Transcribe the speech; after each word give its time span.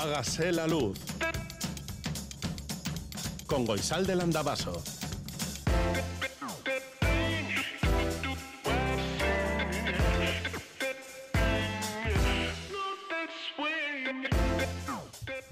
Hágase 0.00 0.50
la 0.50 0.66
luz. 0.66 0.98
Con 3.46 3.66
Goisal 3.66 4.06
del 4.06 4.22
Andabaso. 4.22 4.82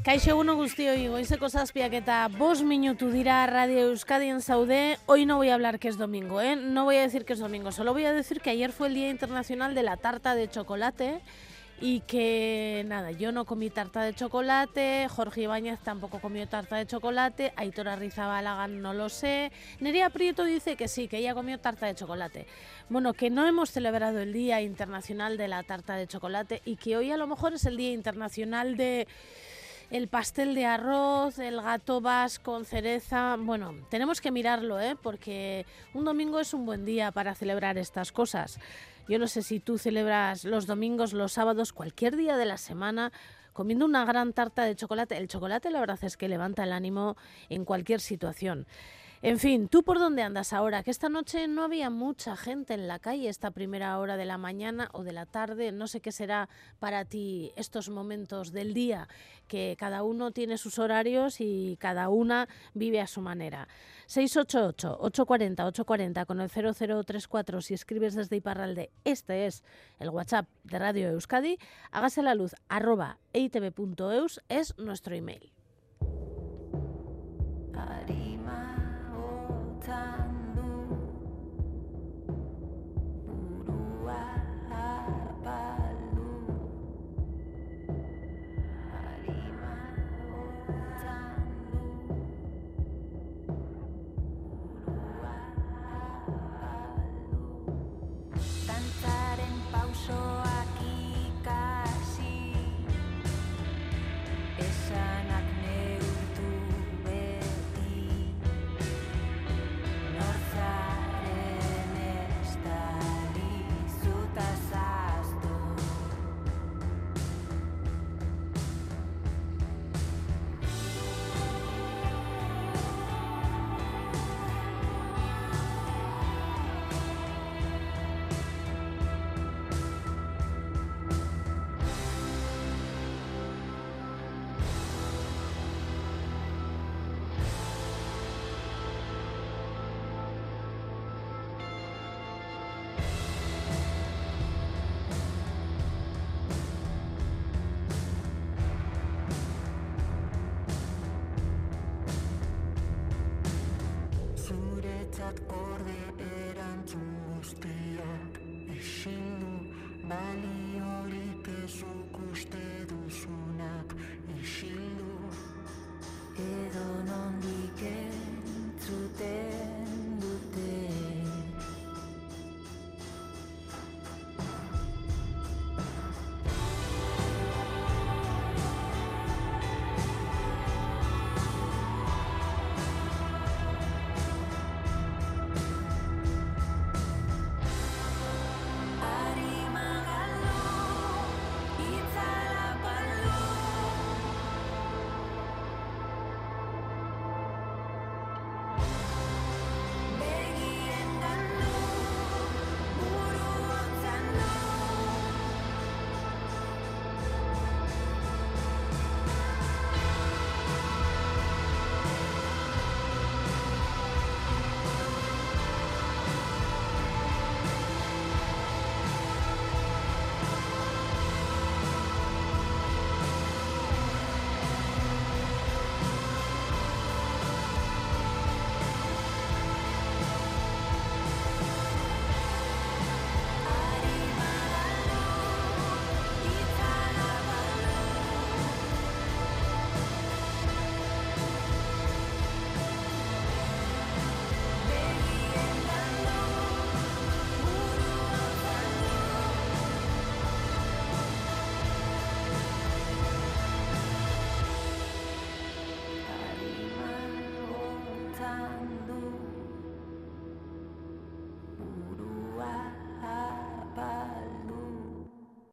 Kaixo 0.03 0.31
eguno 0.31 0.55
guztioi, 0.57 1.11
goizeko 1.13 1.51
zazpiak 1.51 1.93
eta 2.01 2.23
bos 2.33 2.63
minutu 2.63 3.11
dira 3.13 3.45
Radio 3.47 3.91
Euskadi 3.91 4.31
en 4.33 4.41
Saudé. 4.41 4.97
Hoy 5.05 5.27
no 5.27 5.37
voy 5.37 5.51
a 5.51 5.55
hablar 5.57 5.79
que 5.79 5.89
es 5.89 5.99
domingo, 5.99 6.41
¿eh? 6.41 6.57
No 6.57 6.85
voy 6.85 6.97
a 6.97 7.03
decir 7.03 7.27
que 7.27 7.35
es 7.35 7.39
domingo, 7.39 7.71
solo 7.71 7.93
voy 7.93 8.07
a 8.07 8.15
decir 8.15 8.41
que 8.41 8.49
ayer 8.49 8.73
fue 8.73 8.89
el 8.89 8.95
Día 8.95 9.11
Internacional 9.11 9.75
de 9.75 9.83
la 9.83 9.99
Tarta 9.99 10.35
de 10.35 10.49
Chocolate 10.49 11.21
y 11.81 12.01
que 12.01 12.85
nada, 12.87 13.13
yo 13.13 13.31
no 13.33 13.45
comí 13.45 13.71
tarta 13.71 14.03
de 14.03 14.15
chocolate, 14.15 15.07
Jorge 15.09 15.43
Ibáñez 15.43 15.79
tampoco 15.81 16.21
comió 16.21 16.49
tarta 16.49 16.77
de 16.77 16.87
chocolate, 16.87 17.53
Aitor 17.57 17.89
Arrizabalaga 17.89 18.67
no 18.67 18.95
lo 18.95 19.09
sé, 19.09 19.53
Nerea 19.81 20.11
Prieto 20.11 20.45
dice 20.45 20.77
que 20.77 20.89
sí, 20.89 21.09
que 21.09 21.19
ella 21.19 21.35
comió 21.35 21.59
tarta 21.59 21.87
de 21.87 21.95
chocolate. 21.95 22.47
Bueno, 22.89 23.15
que 23.15 23.31
no 23.31 23.47
hemos 23.47 23.71
celebrado 23.71 24.19
el 24.21 24.33
Día 24.33 24.61
Internacional 24.61 25.37
de 25.37 25.49
la 25.49 25.63
Tarta 25.63 25.95
de 25.95 26.07
Chocolate 26.07 26.63
y 26.65 26.77
que 26.77 26.97
hoy 26.97 27.11
a 27.11 27.17
lo 27.17 27.27
mejor 27.27 27.55
es 27.55 27.65
el 27.65 27.77
Día 27.77 27.93
Internacional 27.93 28.77
de 28.77 29.07
el 29.91 30.09
pastel 30.09 30.55
de 30.55 30.67
arroz, 30.67 31.39
el 31.39 31.61
gato 31.63 32.01
vas 32.01 32.39
con 32.39 32.65
cereza. 32.65 33.37
Bueno, 33.39 33.75
tenemos 33.89 34.21
que 34.21 34.31
mirarlo, 34.31 34.81
¿eh? 34.81 34.97
porque 35.03 35.65
un 35.95 36.05
domingo 36.05 36.41
es 36.41 36.53
un 36.53 36.67
buen 36.67 36.85
día 36.85 37.11
para 37.11 37.35
celebrar 37.35 37.79
estas 37.79 38.13
cosas. 38.13 38.59
Yo 39.09 39.19
no 39.19 39.27
sé 39.27 39.43
si 39.43 39.59
tú 39.59 39.79
celebras 39.79 40.45
los 40.45 40.67
domingos, 40.67 41.15
los 41.15 41.33
sábados, 41.33 41.73
cualquier 41.73 42.15
día 42.15 42.37
de 42.37 42.45
la 42.45 42.59
semana 42.59 43.11
comiendo 43.55 43.87
una 43.87 44.05
gran 44.05 44.35
tarta 44.35 44.65
de 44.65 44.77
chocolate. 44.77 45.17
El 45.17 45.29
chocolate 45.29 45.71
la 45.71 45.81
verdad 45.81 45.99
es 46.03 46.19
que 46.19 46.29
levanta 46.29 46.63
el 46.63 46.73
ánimo 46.73 47.17
en 47.49 47.65
cualquier 47.65 48.01
situación. 48.01 48.67
En 49.21 49.41
fin, 49.41 49.69
¿tú 49.69 49.83
por 49.83 49.99
dónde 49.99 50.23
andas 50.23 50.53
ahora? 50.53 50.85
Que 50.85 50.93
esta 50.93 51.09
noche 51.09 51.49
no 51.49 51.65
había 51.65 51.91
mucha 51.91 52.37
gente 52.37 52.75
en 52.75 52.87
la 52.87 53.01
calle, 53.01 53.29
esta 53.29 53.51
primera 53.51 53.99
hora 53.99 54.17
de 54.17 54.25
la 54.25 54.39
mañana 54.39 54.91
o 54.93 55.03
de 55.03 55.11
la 55.11 55.27
tarde. 55.27 55.73
No 55.73 55.89
sé 55.89 56.01
qué 56.01 56.13
será 56.13 56.49
para 56.79 57.05
ti 57.05 57.51
estos 57.57 57.89
momentos 57.89 58.53
del 58.53 58.75
día, 58.75 59.09
que 59.49 59.75
cada 59.77 60.05
uno 60.05 60.31
tiene 60.31 60.57
sus 60.57 60.79
horarios 60.79 61.41
y 61.41 61.77
cada 61.81 62.11
una 62.11 62.49
vive 62.75 63.01
a 63.01 63.09
su 63.09 63.21
manera. 63.21 63.67
688-840-840 64.07 66.25
con 66.25 66.41
el 66.41 66.49
0034 66.49 67.61
si 67.61 67.75
escribes 67.75 68.15
desde 68.15 68.37
Iparralde. 68.37 68.93
Este 69.03 69.47
es 69.47 69.65
el 69.99 70.11
WhatsApp 70.11 70.47
de 70.63 70.79
Radio 70.79 71.09
Euskadi. 71.09 71.59
Hágase 71.91 72.23
la 72.23 72.37
luz 72.37 72.55
arroba 72.69 73.19
eitv.eus 73.33 74.41
es 74.49 74.79
nuestro 74.79 75.17
email. 75.17 75.51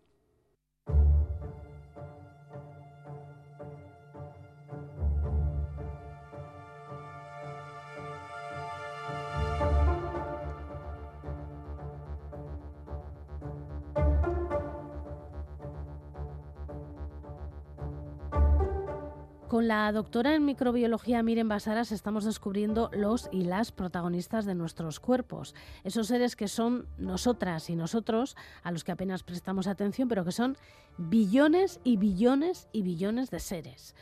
Con 19.53 19.67
la 19.67 19.91
doctora 19.91 20.33
en 20.33 20.45
microbiología 20.45 21.21
Miren 21.21 21.47
Basaras 21.47 21.91
estamos 21.91 22.25
descubriendo 22.25 22.89
los 22.91 23.29
y 23.31 23.43
las 23.43 23.71
protagonistas 23.71 24.45
de 24.45 24.55
nuestros 24.55 24.99
cuerpos. 24.99 25.53
Esos 25.83 26.07
seres 26.07 26.35
que 26.35 26.47
son 26.47 26.87
nosotras 26.97 27.69
y 27.69 27.75
nosotros, 27.75 28.35
a 28.63 28.71
los 28.71 28.83
que 28.83 28.93
apenas 28.93 29.21
prestamos 29.21 29.67
atención, 29.67 30.07
pero 30.09 30.25
que 30.25 30.31
son 30.31 30.57
billones 30.97 31.79
y 31.83 31.97
billones 31.97 32.67
y 32.71 32.81
billones 32.81 33.29
de 33.29 33.39
seres. 33.39 33.93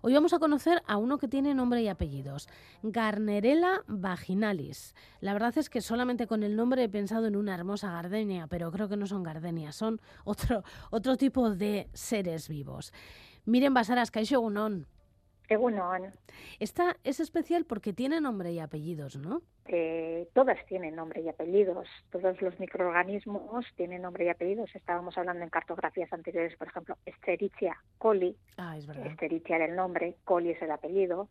Hoy 0.00 0.14
vamos 0.14 0.32
a 0.32 0.38
conocer 0.38 0.80
a 0.86 0.96
uno 0.96 1.18
que 1.18 1.26
tiene 1.26 1.54
nombre 1.54 1.82
y 1.82 1.88
apellidos, 1.88 2.48
Garnerella 2.84 3.82
vaginalis. 3.88 4.94
La 5.20 5.32
verdad 5.32 5.58
es 5.58 5.68
que 5.70 5.80
solamente 5.80 6.28
con 6.28 6.44
el 6.44 6.54
nombre 6.54 6.84
he 6.84 6.88
pensado 6.88 7.26
en 7.26 7.34
una 7.34 7.54
hermosa 7.54 7.90
gardenia, 7.90 8.46
pero 8.46 8.70
creo 8.70 8.88
que 8.88 8.96
no 8.96 9.08
son 9.08 9.24
gardenias, 9.24 9.74
son 9.74 10.00
otro, 10.24 10.62
otro 10.90 11.16
tipo 11.16 11.50
de 11.50 11.90
seres 11.94 12.48
vivos. 12.48 12.92
Miren 13.44 13.74
Basaras, 13.74 14.12
Kaisho 14.12 14.40
Unón. 14.40 14.86
Egunon. 15.50 16.14
Esta 16.60 16.96
es 17.02 17.18
especial 17.18 17.64
porque 17.64 17.92
tiene 17.92 18.20
nombre 18.20 18.52
y 18.52 18.60
apellidos, 18.60 19.16
¿no? 19.16 19.42
Eh, 19.66 20.28
todas 20.32 20.64
tienen 20.66 20.94
nombre 20.94 21.20
y 21.22 21.28
apellidos. 21.28 21.88
Todos 22.10 22.40
los 22.40 22.58
microorganismos 22.60 23.66
tienen 23.76 24.02
nombre 24.02 24.26
y 24.26 24.28
apellidos. 24.28 24.70
Estábamos 24.74 25.18
hablando 25.18 25.42
en 25.42 25.50
cartografías 25.50 26.12
anteriores, 26.12 26.56
por 26.56 26.68
ejemplo, 26.68 26.96
Escherichia 27.04 27.76
coli. 27.98 28.36
Ah, 28.56 28.78
es 28.78 28.86
verdad. 28.86 29.06
Escherichia 29.06 29.56
era 29.56 29.64
el 29.64 29.74
nombre, 29.74 30.16
coli 30.24 30.50
es 30.50 30.62
el 30.62 30.70
apellido. 30.70 31.28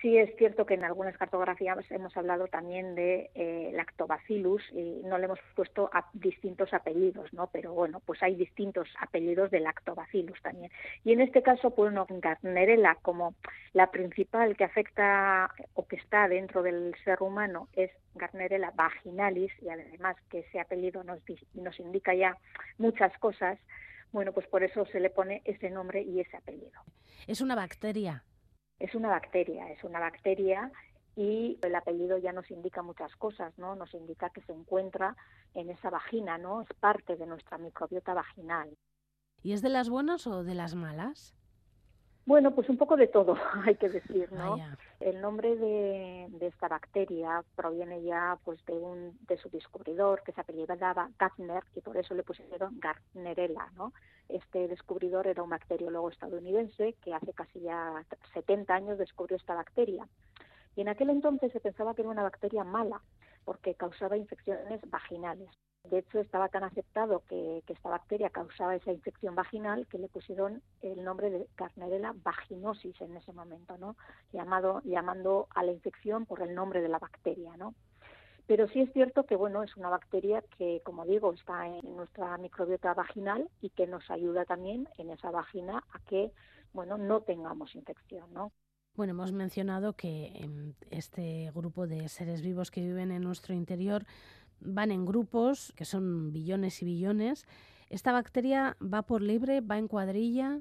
Sí 0.00 0.16
es 0.16 0.34
cierto 0.36 0.64
que 0.64 0.74
en 0.74 0.84
algunas 0.84 1.16
cartografías 1.18 1.78
hemos 1.90 2.16
hablado 2.16 2.46
también 2.46 2.94
de 2.94 3.30
eh, 3.34 3.70
lactobacillus 3.74 4.62
y 4.72 5.02
no 5.04 5.18
le 5.18 5.26
hemos 5.26 5.38
puesto 5.54 5.90
a 5.92 6.08
distintos 6.14 6.72
apellidos, 6.72 7.30
¿no? 7.34 7.48
Pero 7.48 7.74
bueno, 7.74 8.00
pues 8.06 8.22
hay 8.22 8.34
distintos 8.34 8.88
apellidos 8.98 9.50
de 9.50 9.60
lactobacillus 9.60 10.40
también. 10.40 10.72
Y 11.04 11.12
en 11.12 11.20
este 11.20 11.42
caso, 11.42 11.74
pues 11.74 11.92
no, 11.92 12.06
Garnerella 12.08 12.96
como 13.02 13.34
la 13.74 13.90
principal 13.90 14.56
que 14.56 14.64
afecta 14.64 15.50
o 15.74 15.86
que 15.86 15.96
está 15.96 16.28
dentro 16.28 16.62
del 16.62 16.94
ser 17.04 17.22
humano 17.22 17.68
es 17.74 17.90
Garnerella 18.14 18.72
vaginalis 18.74 19.52
y 19.60 19.68
además 19.68 20.16
que 20.30 20.40
ese 20.40 20.60
apellido 20.60 21.04
nos, 21.04 21.20
nos 21.52 21.78
indica 21.78 22.14
ya 22.14 22.38
muchas 22.78 23.16
cosas. 23.18 23.58
Bueno, 24.12 24.32
pues 24.32 24.46
por 24.46 24.62
eso 24.62 24.86
se 24.86 24.98
le 24.98 25.10
pone 25.10 25.42
ese 25.44 25.68
nombre 25.68 26.00
y 26.00 26.20
ese 26.20 26.38
apellido. 26.38 26.80
Es 27.26 27.42
una 27.42 27.54
bacteria. 27.54 28.24
Es 28.80 28.94
una 28.94 29.08
bacteria, 29.08 29.70
es 29.70 29.84
una 29.84 30.00
bacteria 30.00 30.72
y 31.14 31.58
el 31.62 31.74
apellido 31.74 32.18
ya 32.18 32.32
nos 32.32 32.50
indica 32.50 32.82
muchas 32.82 33.14
cosas, 33.16 33.56
¿no? 33.58 33.76
Nos 33.76 33.92
indica 33.94 34.30
que 34.30 34.40
se 34.42 34.52
encuentra 34.52 35.16
en 35.54 35.70
esa 35.70 35.90
vagina, 35.90 36.38
¿no? 36.38 36.62
Es 36.62 36.68
parte 36.80 37.16
de 37.16 37.26
nuestra 37.26 37.58
microbiota 37.58 38.14
vaginal. 38.14 38.76
¿Y 39.42 39.52
es 39.52 39.62
de 39.62 39.68
las 39.68 39.88
buenas 39.88 40.26
o 40.26 40.44
de 40.44 40.54
las 40.54 40.74
malas? 40.74 41.34
Bueno, 42.26 42.54
pues 42.54 42.68
un 42.68 42.76
poco 42.76 42.96
de 42.96 43.06
todo, 43.06 43.36
hay 43.64 43.76
que 43.76 43.88
decir, 43.88 44.32
¿no? 44.32 44.52
Vaya. 44.52 44.78
El 45.00 45.22
nombre 45.22 45.56
de, 45.56 46.28
esta 46.42 46.68
bacteria 46.68 47.42
proviene 47.56 48.02
ya 48.02 48.38
pues 48.44 48.62
de 48.66 48.74
un 48.74 49.18
de 49.26 49.38
su 49.38 49.48
descubridor 49.48 50.22
que 50.22 50.32
se 50.32 50.42
apellidaba 50.42 51.10
Gardner 51.18 51.64
y 51.74 51.80
por 51.80 51.96
eso 51.96 52.14
le 52.14 52.22
pusieron 52.22 52.78
Gardnerella, 52.78 53.70
¿no? 53.76 53.94
Este 54.28 54.68
descubridor 54.68 55.26
era 55.26 55.42
un 55.42 55.48
bacteriólogo 55.48 56.10
estadounidense 56.10 56.96
que 57.02 57.14
hace 57.14 57.32
casi 57.32 57.60
ya 57.60 58.04
70 58.34 58.74
años 58.74 58.98
descubrió 58.98 59.38
esta 59.38 59.54
bacteria. 59.54 60.06
Y 60.76 60.82
en 60.82 60.88
aquel 60.88 61.08
entonces 61.08 61.50
se 61.50 61.60
pensaba 61.60 61.94
que 61.94 62.02
era 62.02 62.10
una 62.10 62.22
bacteria 62.22 62.62
mala 62.62 63.00
porque 63.46 63.74
causaba 63.74 64.18
infecciones 64.18 64.82
vaginales. 64.90 65.48
De 65.84 65.98
hecho, 65.98 66.20
estaba 66.20 66.48
tan 66.48 66.62
aceptado 66.62 67.22
que, 67.28 67.62
que, 67.66 67.72
esta 67.72 67.88
bacteria 67.88 68.30
causaba 68.30 68.76
esa 68.76 68.92
infección 68.92 69.34
vaginal 69.34 69.86
que 69.86 69.98
le 69.98 70.08
pusieron 70.08 70.62
el 70.82 71.02
nombre 71.02 71.30
de 71.30 71.48
Gardnerella 71.56 72.14
vaginosis 72.22 73.00
en 73.00 73.16
ese 73.16 73.32
momento, 73.32 73.78
¿no? 73.78 73.96
Llamado, 74.32 74.82
llamando 74.84 75.48
a 75.54 75.62
la 75.64 75.72
infección 75.72 76.26
por 76.26 76.42
el 76.42 76.54
nombre 76.54 76.82
de 76.82 76.88
la 76.88 76.98
bacteria, 76.98 77.56
¿no? 77.56 77.74
Pero 78.46 78.68
sí 78.68 78.80
es 78.80 78.92
cierto 78.92 79.24
que, 79.24 79.36
bueno, 79.36 79.62
es 79.62 79.76
una 79.76 79.88
bacteria 79.88 80.42
que, 80.58 80.82
como 80.84 81.06
digo, 81.06 81.32
está 81.32 81.66
en 81.66 81.96
nuestra 81.96 82.36
microbiota 82.36 82.92
vaginal 82.94 83.48
y 83.60 83.70
que 83.70 83.86
nos 83.86 84.10
ayuda 84.10 84.44
también 84.44 84.88
en 84.98 85.10
esa 85.10 85.30
vagina 85.30 85.84
a 85.92 86.00
que, 86.00 86.32
bueno, 86.72 86.98
no 86.98 87.22
tengamos 87.22 87.74
infección, 87.74 88.32
¿no? 88.34 88.52
Bueno, 88.96 89.12
hemos 89.12 89.32
mencionado 89.32 89.94
que 89.94 90.32
este 90.90 91.50
grupo 91.54 91.86
de 91.86 92.08
seres 92.08 92.42
vivos 92.42 92.70
que 92.70 92.80
viven 92.80 93.12
en 93.12 93.22
nuestro 93.22 93.54
interior 93.54 94.04
van 94.60 94.90
en 94.90 95.04
grupos, 95.04 95.72
que 95.76 95.84
son 95.84 96.32
billones 96.32 96.82
y 96.82 96.84
billones. 96.84 97.46
¿Esta 97.88 98.12
bacteria 98.12 98.76
va 98.80 99.02
por 99.02 99.22
libre, 99.22 99.60
va 99.60 99.78
en 99.78 99.88
cuadrilla? 99.88 100.60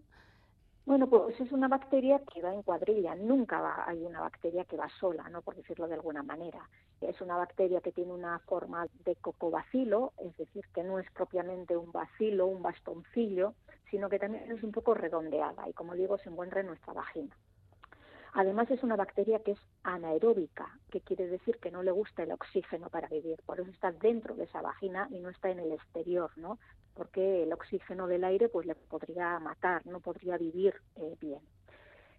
Bueno, 0.86 1.08
pues 1.08 1.40
es 1.40 1.52
una 1.52 1.68
bacteria 1.68 2.20
que 2.34 2.42
va 2.42 2.52
en 2.52 2.64
cuadrilla. 2.64 3.14
Nunca 3.14 3.62
va, 3.62 3.84
hay 3.88 4.04
una 4.04 4.22
bacteria 4.22 4.66
que 4.66 4.76
va 4.76 4.90
sola, 5.00 5.30
¿no? 5.30 5.44
por 5.44 5.56
decirlo 5.56 5.88
de 5.88 5.94
alguna 5.94 6.24
manera. 6.24 6.68
Es 7.00 7.22
una 7.22 7.38
bacteria 7.38 7.80
que 7.82 7.92
tiene 7.92 8.12
una 8.12 8.40
forma 8.40 8.88
de 9.06 9.16
cocobacilo, 9.18 10.14
es 10.18 10.36
decir, 10.38 10.66
que 10.74 10.84
no 10.84 10.98
es 10.98 11.06
propiamente 11.12 11.78
un 11.78 11.92
bacilo, 11.92 12.48
un 12.48 12.64
bastoncillo, 12.64 13.54
sino 13.92 14.10
que 14.10 14.18
también 14.18 14.52
es 14.52 14.64
un 14.64 14.72
poco 14.72 14.96
redondeada 14.96 15.70
y, 15.70 15.74
como 15.74 15.94
digo, 15.94 16.18
se 16.18 16.30
encuentra 16.30 16.62
en 16.62 16.68
nuestra 16.68 16.94
vagina. 16.94 17.38
Además 18.34 18.70
es 18.70 18.84
una 18.84 18.96
bacteria 18.96 19.40
que 19.40 19.52
es 19.52 19.60
anaeróbica, 19.84 20.78
que 20.92 21.02
quiere 21.02 21.28
decir 21.28 21.58
que 21.58 21.72
no 21.72 21.84
le 21.84 21.92
gusta 21.92 22.24
el 22.24 22.32
oxígeno 22.32 22.90
para 22.90 23.08
vivir, 23.08 23.42
por 23.46 23.60
eso 23.60 23.70
está 23.72 23.92
dentro 23.92 24.36
de 24.36 24.44
esa 24.44 24.62
vagina 24.62 25.08
y 25.10 25.20
no 25.20 25.30
está 25.30 25.50
en 25.50 25.60
el 25.60 25.72
exterior, 25.72 26.32
¿no? 26.36 26.60
Porque 26.94 27.44
el 27.44 27.54
oxígeno 27.54 28.08
del 28.08 28.24
aire 28.24 28.50
pues 28.50 28.68
le 28.68 28.76
podría 28.76 29.40
matar, 29.40 29.86
no 29.88 30.00
podría 30.00 30.38
vivir 30.38 30.76
eh, 30.96 31.16
bien. 31.20 31.42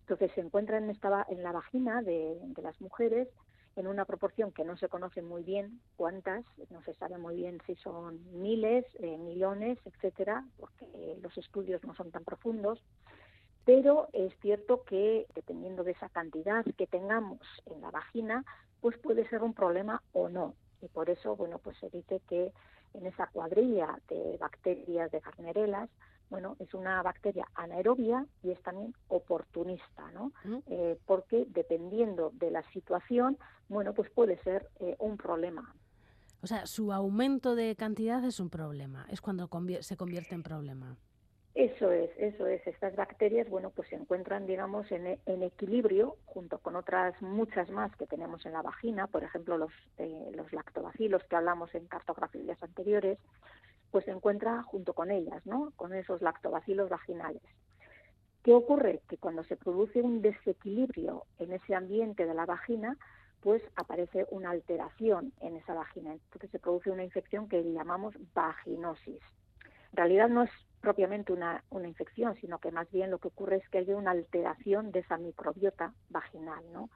Entonces 0.01 0.33
se 0.35 0.41
encuentra 0.41 0.79
en, 0.79 0.91
esta, 0.91 1.27
la 1.31 1.53
vagina 1.53 2.03
de, 2.03 2.37
de 2.41 2.62
las 2.62 2.81
mujeres 2.81 3.29
en 3.77 3.87
una 3.87 4.05
proporción 4.05 4.51
que 4.51 4.65
no 4.65 4.77
se 4.77 4.89
conoce 4.89 5.23
muy 5.23 5.45
bien 5.45 5.81
cuántas, 5.97 6.45
no 6.71 6.83
se 6.83 6.95
sabe 6.95 7.19
muy 7.19 7.37
bien 7.37 7.59
si 7.67 7.77
son 7.77 8.21
miles, 8.43 8.85
eh, 8.99 9.17
millones, 9.17 9.79
etcétera, 9.85 10.45
porque 10.59 11.19
los 11.23 11.37
estudios 11.39 11.83
no 11.85 11.95
son 11.95 12.11
tan 12.11 12.25
profundos 12.25 12.83
pero 13.65 14.09
es 14.12 14.33
cierto 14.41 14.83
que 14.85 15.27
dependiendo 15.35 15.85
de 15.85 15.93
esa 15.93 16.09
cantidad 16.09 16.65
que 16.77 16.87
tengamos 16.87 17.41
en 17.67 17.81
la 17.81 17.91
vagina, 17.91 18.45
pues 18.81 18.97
puede 18.99 19.29
ser 19.29 19.43
un 19.43 19.55
problema 19.55 20.03
o 20.12 20.29
no. 20.29 20.55
Y 20.81 20.89
por 20.89 21.11
eso, 21.11 21.37
bueno, 21.37 21.59
pues 21.59 21.76
se 21.79 21.90
dice 21.90 22.21
que 22.29 22.52
en 22.95 23.07
esa 23.07 23.26
cuadrilla 23.29 23.99
de 24.09 24.37
bacterias 24.38 25.11
de 25.11 25.21
Garnerelas, 25.21 25.90
bueno, 26.31 26.57
es 26.61 26.73
una 26.75 27.02
bacteria 27.02 27.47
anaerobia 27.55 28.25
y 28.43 28.52
es 28.52 28.62
también 28.62 28.95
oportunista, 29.09 30.11
¿no? 30.12 30.33
Eh, 30.67 30.99
porque 31.05 31.45
dependiendo 31.49 32.31
de 32.35 32.52
la 32.52 32.62
situación, 32.71 33.37
bueno, 33.69 33.93
pues 33.95 34.11
puede 34.11 34.38
ser 34.43 34.69
eh, 34.79 34.97
un 35.00 35.17
problema. 35.17 35.75
O 36.43 36.47
sea, 36.47 36.67
su 36.67 36.93
aumento 36.93 37.55
de 37.55 37.75
cantidad 37.76 38.25
es 38.25 38.40
un 38.40 38.49
problema, 38.49 39.07
es 39.11 39.21
cuando 39.21 39.49
convier 39.49 39.85
se 39.85 39.97
convierte 39.97 40.35
en 40.35 40.43
problema. 40.43 40.97
Eso 41.54 41.90
es, 41.90 42.11
eso 42.16 42.47
es. 42.47 42.64
Estas 42.66 42.95
bacterias, 42.95 43.49
bueno, 43.49 43.71
pues 43.71 43.88
se 43.88 43.97
encuentran, 43.97 44.47
digamos, 44.47 44.90
en, 44.92 45.19
en, 45.26 45.42
equilibrio 45.42 46.16
junto 46.26 46.59
con 46.59 46.76
otras 46.76 47.21
muchas 47.21 47.71
más 47.71 47.95
que 47.97 48.07
tenemos 48.07 48.47
en 48.47 48.52
la 48.52 48.62
vagina, 48.62 49.09
por 49.09 49.25
ejemplo, 49.25 49.59
los, 49.59 49.73
eh, 49.99 50.30
los 50.35 50.52
lactobacilos 50.52 51.25
que 51.25 51.37
hablamos 51.37 51.75
en 51.75 51.87
cartografías 51.87 52.62
anteriores, 52.62 53.19
pues 53.90 54.04
se 54.04 54.12
encuentra 54.12 54.62
junto 54.62 54.92
con 54.95 55.11
ellas, 55.11 55.45
¿no? 55.45 55.73
Con 55.75 55.92
esos 55.92 56.23
lactobacilos 56.23 56.88
vaginales. 56.88 57.42
¿Qué 58.45 58.52
ocurre? 58.52 59.02
Que 59.09 59.19
cuando 59.19 59.42
se 59.45 59.57
produce 59.57 60.00
un 60.00 60.23
desequilibrio 60.23 61.25
en 61.38 61.52
ese 61.52 61.75
ambiente 61.75 62.26
de 62.26 62.35
la 62.35 62.47
vagina, 62.47 62.97
pues 63.40 63.62
aparece 63.75 64.26
una 64.30 64.50
alteración 64.50 65.33
en 65.40 65.57
esa 65.57 65.75
vagina. 65.75 66.12
Entonces 66.12 66.50
se 66.50 66.59
produce 66.61 66.90
una 66.90 67.04
infección 67.04 67.49
que 67.49 67.62
llamamos 67.62 68.14
vaginosis. 68.35 69.21
En 69.92 69.97
realidad 69.97 70.28
no 70.28 70.45
es 70.45 70.50
propiamente 70.80 71.32
una, 71.32 71.62
una 71.70 71.88
infección, 71.88 72.34
sino 72.40 72.58
que 72.58 72.70
más 72.70 72.90
bien 72.90 73.10
lo 73.10 73.18
que 73.18 73.28
ocurre 73.28 73.56
es 73.56 73.68
que 73.68 73.78
hay 73.78 73.90
una 73.90 74.12
alteración 74.12 74.92
de 74.92 75.00
esa 75.00 75.18
microbiota 75.18 75.92
vaginal, 76.08 76.64
¿no? 76.72 76.88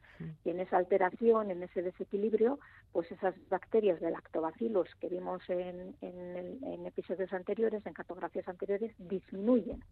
Y 0.44 0.50
en 0.50 0.60
esa 0.60 0.78
alteración, 0.78 1.50
en 1.50 1.62
ese 1.62 1.82
desequilibrio, 1.82 2.58
pues 2.92 3.10
esas 3.12 3.34
bacterias 3.48 4.00
de 4.00 4.10
lactobacillus 4.10 4.88
que 5.00 5.08
vimos 5.08 5.42
en, 5.48 5.94
en, 6.00 6.58
en 6.64 6.86
episodios 6.86 7.32
anteriores, 7.32 7.84
en 7.84 7.92
cartografías 7.92 8.48
anteriores, 8.48 8.94
disminuyen, 8.98 9.84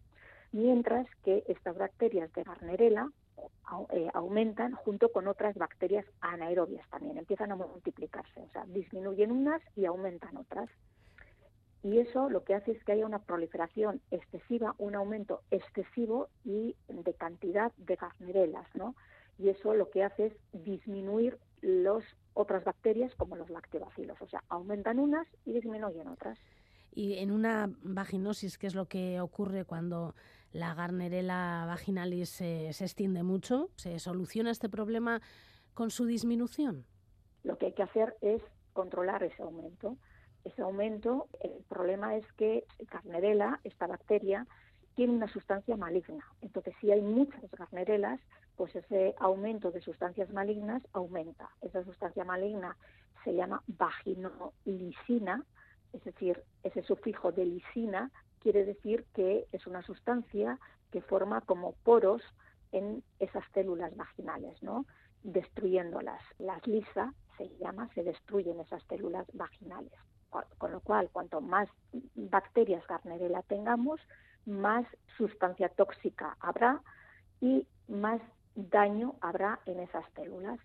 mientras 0.51 1.07
que 1.23 1.43
estas 1.47 1.77
bacterias 1.77 2.31
de 2.33 2.43
Garnerella 2.43 3.09
eh, 3.91 4.09
aumentan 4.13 4.73
junto 4.73 5.11
con 5.11 5.27
otras 5.27 5.55
bacterias 5.55 6.05
anaerobias 6.21 6.87
también, 6.89 7.17
empiezan 7.17 7.51
a 7.51 7.55
multiplicarse, 7.55 8.39
o 8.39 8.49
sea, 8.49 8.65
disminuyen 8.67 9.31
unas 9.31 9.61
y 9.75 9.85
aumentan 9.85 10.37
otras 10.37 10.69
y 11.83 11.99
eso 11.99 12.29
lo 12.29 12.43
que 12.43 12.55
hace 12.55 12.71
es 12.71 12.83
que 12.83 12.93
haya 12.93 13.05
una 13.05 13.19
proliferación 13.19 14.01
excesiva, 14.09 14.73
un 14.77 14.95
aumento 14.95 15.41
excesivo 15.51 16.29
y 16.45 16.75
de 16.87 17.13
cantidad 17.13 17.71
de 17.77 17.95
garnerelas, 17.95 18.67
¿no? 18.73 18.95
Y 19.37 19.49
eso 19.49 19.73
lo 19.73 19.89
que 19.89 20.03
hace 20.03 20.27
es 20.27 20.33
disminuir 20.53 21.37
las 21.61 22.03
otras 22.33 22.63
bacterias 22.63 23.13
como 23.15 23.35
los 23.35 23.49
lactobacilos, 23.49 24.21
o 24.21 24.27
sea, 24.27 24.43
aumentan 24.49 24.99
unas 24.99 25.27
y 25.45 25.53
disminuyen 25.53 26.07
otras. 26.07 26.39
Y 26.95 27.17
en 27.17 27.31
una 27.31 27.69
vaginosis, 27.81 28.57
¿qué 28.57 28.67
es 28.67 28.75
lo 28.75 28.85
que 28.85 29.19
ocurre 29.19 29.65
cuando 29.65 30.13
la 30.53 30.75
Garnerella 30.75 31.65
vaginalis 31.65 32.29
se, 32.29 32.71
se 32.73 32.85
extiende 32.85 33.23
mucho. 33.23 33.69
¿Se 33.75 33.99
soluciona 33.99 34.51
este 34.51 34.69
problema 34.69 35.21
con 35.73 35.89
su 35.89 36.05
disminución? 36.05 36.85
Lo 37.43 37.57
que 37.57 37.67
hay 37.67 37.73
que 37.73 37.83
hacer 37.83 38.15
es 38.21 38.41
controlar 38.71 39.23
ese 39.23 39.41
aumento. 39.41 39.97
Ese 40.43 40.61
aumento, 40.61 41.27
el 41.41 41.63
problema 41.69 42.15
es 42.15 42.25
que 42.33 42.65
Garnerella, 42.91 43.59
esta 43.63 43.87
bacteria, 43.87 44.45
tiene 44.95 45.13
una 45.13 45.27
sustancia 45.27 45.75
maligna. 45.75 46.25
Entonces, 46.41 46.75
si 46.79 46.91
hay 46.91 47.01
muchas 47.01 47.49
garnerelas, 47.51 48.19
pues 48.55 48.75
ese 48.75 49.15
aumento 49.19 49.71
de 49.71 49.81
sustancias 49.81 50.31
malignas 50.31 50.83
aumenta. 50.93 51.49
Esa 51.61 51.83
sustancia 51.83 52.23
maligna 52.23 52.77
se 53.23 53.33
llama 53.33 53.63
vaginolisina, 53.67 55.43
es 55.93 56.03
decir, 56.03 56.43
ese 56.63 56.83
sufijo 56.83 57.31
de 57.31 57.45
lisina 57.45 58.11
quiere 58.39 58.65
decir 58.65 59.05
que 59.13 59.47
es 59.51 59.65
una 59.67 59.81
sustancia 59.83 60.59
que 60.91 61.01
forma 61.01 61.41
como 61.41 61.73
poros 61.83 62.21
en 62.71 63.03
esas 63.19 63.43
células 63.53 63.95
vaginales, 63.95 64.61
¿no? 64.61 64.85
destruyéndolas. 65.23 66.21
Las 66.37 66.65
lisa 66.67 67.13
se 67.37 67.49
llama, 67.57 67.89
se 67.95 68.03
destruyen 68.03 68.59
esas 68.59 68.83
células 68.83 69.25
vaginales. 69.33 69.93
Con 70.57 70.71
lo 70.71 70.79
cual, 70.79 71.09
cuanto 71.11 71.41
más 71.41 71.69
bacterias 72.15 72.85
Garnerella 72.87 73.41
tengamos, 73.43 73.99
más 74.45 74.85
sustancia 75.17 75.69
tóxica 75.69 76.35
habrá 76.39 76.81
y 77.39 77.67
más 77.87 78.21
daño 78.55 79.15
habrá 79.21 79.59
en 79.65 79.79
esas 79.79 80.05
células. 80.15 80.59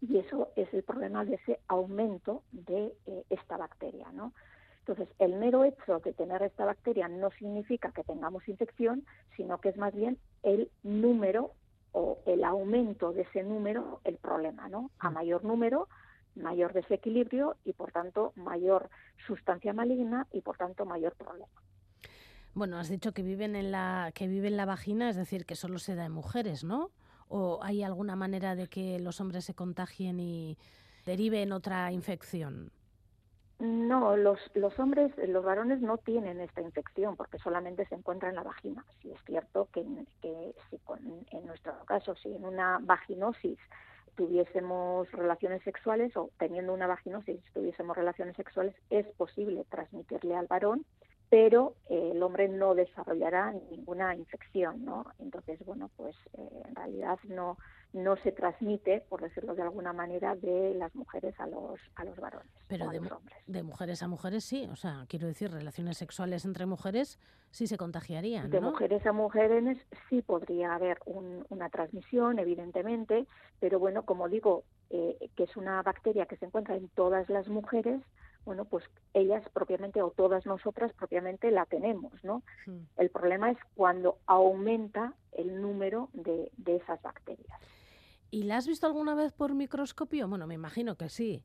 Y 0.00 0.18
eso 0.18 0.50
es 0.56 0.72
el 0.72 0.84
problema 0.84 1.24
de 1.24 1.34
ese 1.34 1.60
aumento 1.66 2.42
de 2.52 2.94
eh, 3.06 3.24
esta 3.30 3.56
bacteria, 3.56 4.10
¿no? 4.12 4.32
Entonces, 4.80 5.08
el 5.18 5.34
mero 5.34 5.64
hecho 5.64 5.98
de 5.98 6.14
tener 6.14 6.42
esta 6.42 6.64
bacteria 6.64 7.08
no 7.08 7.30
significa 7.32 7.90
que 7.90 8.04
tengamos 8.04 8.48
infección, 8.48 9.04
sino 9.36 9.60
que 9.60 9.68
es 9.70 9.76
más 9.76 9.94
bien 9.94 10.18
el 10.42 10.70
número 10.82 11.52
o 11.92 12.18
el 12.26 12.42
aumento 12.44 13.12
de 13.12 13.22
ese 13.22 13.42
número 13.42 14.00
el 14.04 14.16
problema, 14.16 14.68
¿no? 14.68 14.90
A 14.98 15.10
mayor 15.10 15.44
número, 15.44 15.88
mayor 16.34 16.72
desequilibrio 16.72 17.56
y, 17.64 17.72
por 17.72 17.92
tanto, 17.92 18.32
mayor 18.36 18.90
sustancia 19.26 19.72
maligna 19.72 20.26
y, 20.32 20.40
por 20.40 20.56
tanto, 20.56 20.84
mayor 20.84 21.14
problema. 21.14 21.48
Bueno, 22.54 22.78
has 22.78 22.88
dicho 22.88 23.12
que 23.12 23.22
viven 23.22 23.56
en 23.56 23.70
la 23.70 24.10
que 24.14 24.26
vive 24.26 24.48
en 24.48 24.56
la 24.56 24.64
vagina, 24.64 25.08
es 25.08 25.16
decir, 25.16 25.46
que 25.46 25.54
solo 25.54 25.78
se 25.78 25.94
da 25.94 26.06
en 26.06 26.12
mujeres, 26.12 26.64
¿no? 26.64 26.90
¿O 27.28 27.60
hay 27.62 27.82
alguna 27.82 28.16
manera 28.16 28.56
de 28.56 28.68
que 28.68 28.98
los 28.98 29.20
hombres 29.20 29.44
se 29.44 29.54
contagien 29.54 30.18
y 30.18 30.56
derive 31.04 31.50
otra 31.52 31.92
infección? 31.92 32.72
No, 33.58 34.16
los, 34.16 34.38
los 34.54 34.78
hombres, 34.78 35.12
los 35.26 35.44
varones 35.44 35.80
no 35.80 35.98
tienen 35.98 36.40
esta 36.40 36.60
infección 36.60 37.16
porque 37.16 37.38
solamente 37.38 37.86
se 37.86 37.96
encuentra 37.96 38.28
en 38.28 38.36
la 38.36 38.44
vagina. 38.44 38.84
Si 39.02 39.10
es 39.10 39.20
cierto 39.24 39.68
que, 39.72 39.84
que 40.22 40.54
si 40.70 40.80
en 41.32 41.46
nuestro 41.46 41.84
caso, 41.84 42.14
si 42.16 42.32
en 42.32 42.44
una 42.44 42.78
vaginosis 42.80 43.58
tuviésemos 44.18 45.10
relaciones 45.12 45.62
sexuales 45.62 46.14
o 46.16 46.30
teniendo 46.38 46.74
una 46.74 46.88
vaginosis 46.88 47.40
tuviésemos 47.54 47.96
relaciones 47.96 48.34
sexuales, 48.34 48.74
es 48.90 49.06
posible 49.16 49.64
transmitirle 49.70 50.34
al 50.34 50.48
varón 50.48 50.84
pero 51.30 51.74
eh, 51.88 52.12
el 52.14 52.22
hombre 52.22 52.48
no 52.48 52.74
desarrollará 52.74 53.52
ninguna 53.70 54.14
infección, 54.14 54.84
¿no? 54.84 55.04
Entonces, 55.18 55.58
bueno, 55.64 55.90
pues 55.96 56.16
eh, 56.34 56.62
en 56.66 56.74
realidad 56.74 57.18
no 57.24 57.58
no 57.94 58.16
se 58.18 58.32
transmite, 58.32 59.02
por 59.08 59.22
decirlo 59.22 59.54
de 59.54 59.62
alguna 59.62 59.94
manera, 59.94 60.36
de 60.36 60.74
las 60.74 60.94
mujeres 60.94 61.34
a 61.40 61.46
los 61.46 61.80
a 61.94 62.04
los 62.04 62.16
varones. 62.16 62.52
Pero 62.68 62.88
de, 62.90 62.98
hombres. 62.98 63.38
de 63.46 63.62
mujeres 63.62 64.02
a 64.02 64.08
mujeres 64.08 64.44
sí, 64.44 64.68
o 64.70 64.76
sea, 64.76 65.06
quiero 65.08 65.26
decir, 65.26 65.50
relaciones 65.50 65.96
sexuales 65.96 66.44
entre 66.44 66.66
mujeres 66.66 67.18
sí 67.50 67.66
se 67.66 67.78
contagiarían. 67.78 68.50
De 68.50 68.60
mujeres 68.60 69.06
a 69.06 69.12
mujeres 69.12 69.78
sí 70.08 70.22
podría 70.22 70.74
haber 70.74 70.98
una 71.06 71.70
transmisión, 71.70 72.38
evidentemente, 72.38 73.26
pero 73.58 73.78
bueno, 73.78 74.04
como 74.04 74.28
digo, 74.28 74.64
eh, 74.90 75.30
que 75.34 75.44
es 75.44 75.56
una 75.56 75.82
bacteria 75.82 76.26
que 76.26 76.36
se 76.36 76.44
encuentra 76.44 76.76
en 76.76 76.88
todas 76.90 77.28
las 77.30 77.48
mujeres, 77.48 78.00
bueno, 78.48 78.64
pues 78.64 78.82
ellas 79.12 79.46
propiamente 79.52 80.00
o 80.00 80.10
todas 80.10 80.46
nosotras 80.46 80.90
propiamente 80.94 81.50
la 81.50 81.66
tenemos, 81.66 82.12
¿no? 82.24 82.42
El 82.96 83.10
problema 83.10 83.50
es 83.50 83.58
cuando 83.74 84.16
aumenta 84.24 85.12
el 85.32 85.60
número 85.60 86.08
de, 86.14 86.50
esas 86.64 87.02
bacterias. 87.02 87.60
¿Y 88.30 88.44
la 88.44 88.56
has 88.56 88.66
visto 88.66 88.86
alguna 88.86 89.14
vez 89.14 89.34
por 89.34 89.52
microscopio? 89.52 90.26
Bueno, 90.28 90.46
me 90.46 90.54
imagino 90.54 90.96
que 90.96 91.10
sí. 91.10 91.44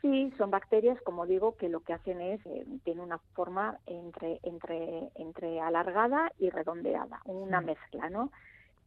Sí, 0.00 0.32
son 0.38 0.50
bacterias, 0.50 0.98
como 1.02 1.26
digo, 1.26 1.56
que 1.56 1.68
lo 1.68 1.80
que 1.80 1.92
hacen 1.92 2.22
es, 2.22 2.40
eh, 2.46 2.64
tiene 2.84 3.02
una 3.02 3.18
forma 3.34 3.78
entre, 3.84 4.40
entre, 4.44 5.10
entre 5.16 5.60
alargada 5.60 6.32
y 6.38 6.48
redondeada, 6.48 7.20
una 7.26 7.60
mezcla, 7.60 8.08
¿no? 8.08 8.32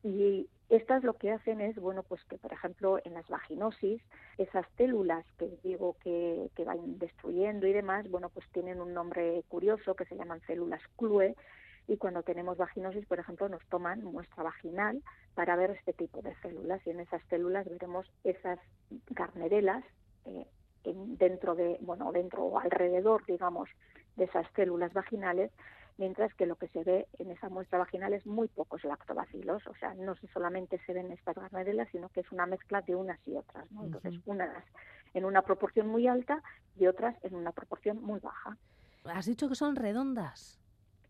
Y 0.02 0.50
estas 0.70 1.04
lo 1.04 1.14
que 1.14 1.32
hacen 1.32 1.62
es, 1.62 1.76
bueno, 1.76 2.04
pues 2.04 2.24
que, 2.26 2.38
por 2.38 2.52
ejemplo, 2.52 3.00
en 3.04 3.14
las 3.14 3.28
vaginosis, 3.28 4.02
esas 4.38 4.66
células 4.78 5.26
que 5.38 5.50
digo 5.64 5.96
que, 6.04 6.50
que 6.56 6.66
van 6.66 7.00
destruyendo 7.00 7.68
y 7.68 7.74
demás, 7.74 8.10
bueno, 8.10 8.30
pues 8.30 8.46
tienen 8.52 8.82
un 8.82 8.94
nombre 8.94 9.44
curioso 9.48 9.96
que 9.96 10.06
se 10.06 10.16
llaman 10.16 10.42
células 10.42 10.82
CLUE, 10.98 11.36
y 11.88 11.98
cuando 11.98 12.22
tenemos 12.22 12.58
vaginosis, 12.58 13.06
por 13.06 13.20
ejemplo, 13.20 13.48
nos 13.48 13.66
toman 13.68 14.04
muestra 14.04 14.44
vaginal 14.44 15.02
para 15.36 15.56
ver 15.56 15.72
este 15.72 15.94
tipo 15.94 16.22
de 16.22 16.36
células 16.42 16.86
y 16.86 16.90
en 16.90 17.00
esas 17.00 17.22
células 17.30 17.68
veremos 17.68 18.12
esas 18.26 18.60
garnerelas 19.10 19.84
eh, 20.26 20.46
dentro 20.84 21.56
de, 21.56 21.78
bueno, 21.82 22.12
dentro 22.12 22.44
o 22.44 22.60
alrededor, 22.60 23.26
digamos, 23.26 23.70
de 24.18 24.26
esas 24.26 24.46
células 24.56 24.92
vaginales 24.94 25.52
mientras 25.98 26.34
que 26.36 26.46
lo 26.46 26.56
que 26.56 26.68
se 26.70 26.84
ve 26.84 27.08
en 27.20 27.32
esa 27.32 27.50
muestra 27.50 27.80
vaginal 27.80 28.14
es 28.14 28.26
muy 28.26 28.48
pocos 28.48 28.84
lactobacilos, 28.84 29.66
o 29.68 29.76
sea, 29.76 29.94
no 29.96 30.16
solamente 30.34 30.80
se 30.86 30.94
ven 30.94 31.12
estas 31.12 31.36
garnerelas, 31.36 31.90
sino 31.92 32.10
que 32.10 32.22
es 32.22 32.32
una 32.32 32.46
mezcla 32.46 32.82
de 32.82 32.96
unas 32.96 33.20
y 33.28 33.36
otras, 33.36 33.70
¿no? 33.72 33.86
Entonces, 33.86 34.16
unas 34.26 34.64
en 35.14 35.26
una 35.26 35.42
proporción 35.42 35.88
muy 35.88 36.08
alta 36.08 36.44
y 36.78 36.88
otras 36.88 37.16
en 37.24 37.36
una 37.36 37.52
proporción 37.52 38.02
muy 38.02 38.20
baja. 38.20 38.58
Has 39.06 39.26
dicho 39.26 39.50
que 39.50 39.56
son 39.56 39.76
redondas. 39.76 40.60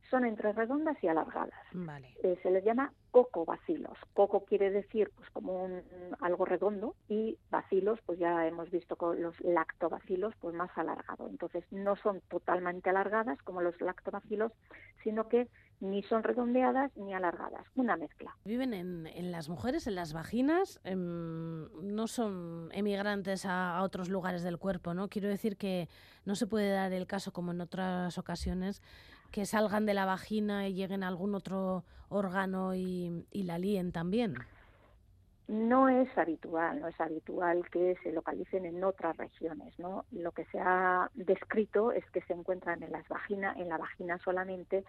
Son 0.10 0.26
entre 0.26 0.54
redondas 0.54 0.98
y 1.04 1.08
alargadas. 1.08 1.54
Vale. 1.74 2.16
Eh, 2.24 2.40
se 2.42 2.52
les 2.52 2.64
llama 2.64 2.94
cocobacilos. 3.12 3.98
Coco 4.14 4.46
quiere 4.46 4.70
decir 4.70 5.12
pues 5.16 5.30
como 5.32 5.64
un, 5.64 5.82
algo 6.20 6.46
redondo 6.46 6.96
y 7.10 7.38
bacilos, 7.50 8.00
pues 8.06 8.20
ya 8.20 8.48
hemos 8.48 8.70
visto 8.70 8.96
con 8.96 9.22
los 9.22 9.40
lactobacilos, 9.42 10.34
pues 10.40 10.56
más 10.56 10.70
alargado. 10.78 11.28
Entonces 11.30 11.64
no 11.72 11.96
son 11.98 12.22
totalmente 12.30 12.90
alargadas 12.90 13.42
como 13.44 13.62
los 13.62 13.80
lactobacilos, 13.82 14.52
sino 15.04 15.28
que 15.28 15.48
ni 15.80 16.02
son 16.04 16.24
redondeadas 16.24 16.96
ni 16.98 17.14
alargadas, 17.14 17.66
una 17.76 17.96
mezcla. 17.98 18.36
Viven 18.46 18.74
en, 18.74 19.08
en 19.08 19.32
las 19.32 19.48
mujeres, 19.48 19.86
en 19.88 19.96
las 19.96 20.12
vaginas, 20.14 20.80
em, 20.84 21.68
no 21.84 22.08
son 22.08 22.70
emigrantes 22.72 23.46
a, 23.46 23.78
a, 23.78 23.84
otros 23.84 24.10
lugares 24.10 24.42
del 24.44 24.58
cuerpo, 24.58 24.94
¿no? 24.94 25.08
Quiero 25.08 25.28
decir 25.30 25.56
que 25.58 25.88
no 26.26 26.36
se 26.36 26.48
puede 26.48 26.72
dar 26.72 26.94
el 26.94 27.06
caso, 27.06 27.32
como 27.32 27.52
en 27.52 27.62
otras 27.62 28.18
ocasiones, 28.18 28.82
que 29.32 29.46
salgan 29.46 29.86
de 29.86 29.94
la 29.94 30.06
vagina 30.06 30.68
y 30.68 30.74
lleguen 30.74 31.04
a 31.04 31.08
algún 31.08 31.36
otro 31.36 31.84
órgano 32.10 32.76
y, 32.76 33.26
la 33.32 33.58
líen 33.58 33.92
también. 33.92 34.36
No 35.48 35.88
es 35.88 36.10
habitual, 36.18 36.82
no 36.82 36.88
es 36.90 37.00
habitual 37.00 37.70
que 37.70 37.96
se 38.04 38.12
localicen 38.12 38.66
en 38.66 38.84
otras 38.84 39.16
regiones, 39.16 39.78
¿no? 39.80 40.04
Lo 40.12 40.34
que 40.34 40.44
se 40.46 40.60
ha 40.60 41.10
descrito 41.14 41.94
es 41.94 42.04
que 42.12 42.22
se 42.22 42.34
encuentran 42.34 42.84
en 42.84 42.92
las 42.92 43.08
vaginas, 43.08 43.56
en 43.58 43.70
la 43.70 43.78
vagina 43.78 44.18
solamente 44.26 44.84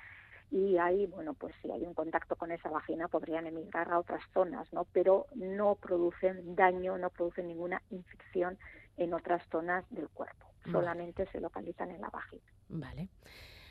y 0.50 0.78
ahí, 0.78 1.07
bueno, 1.07 1.35
pues 1.35 1.54
si 1.61 1.71
hay 1.71 1.83
un 1.83 1.95
contacto 1.95 2.35
con 2.35 2.50
esa 2.50 2.71
vagina 2.71 3.07
podrían 3.09 3.47
emigrar 3.47 3.92
a 3.92 3.99
otras 3.99 4.23
zonas, 4.33 4.73
¿no? 4.73 4.87
Pero 4.92 5.26
no 5.35 5.75
producen 5.75 6.57
daño, 6.57 6.97
no 6.97 7.11
producen 7.11 7.49
ninguna 7.49 7.83
infección 7.90 8.59
en 8.97 9.14
otras 9.14 9.47
zonas 9.50 9.85
del 9.90 10.09
cuerpo, 10.09 10.47
solamente 10.73 11.26
se 11.26 11.40
localizan 11.40 11.90
en 11.90 12.00
la 12.00 12.09
vagina. 12.09 12.42
Vale. 12.68 13.09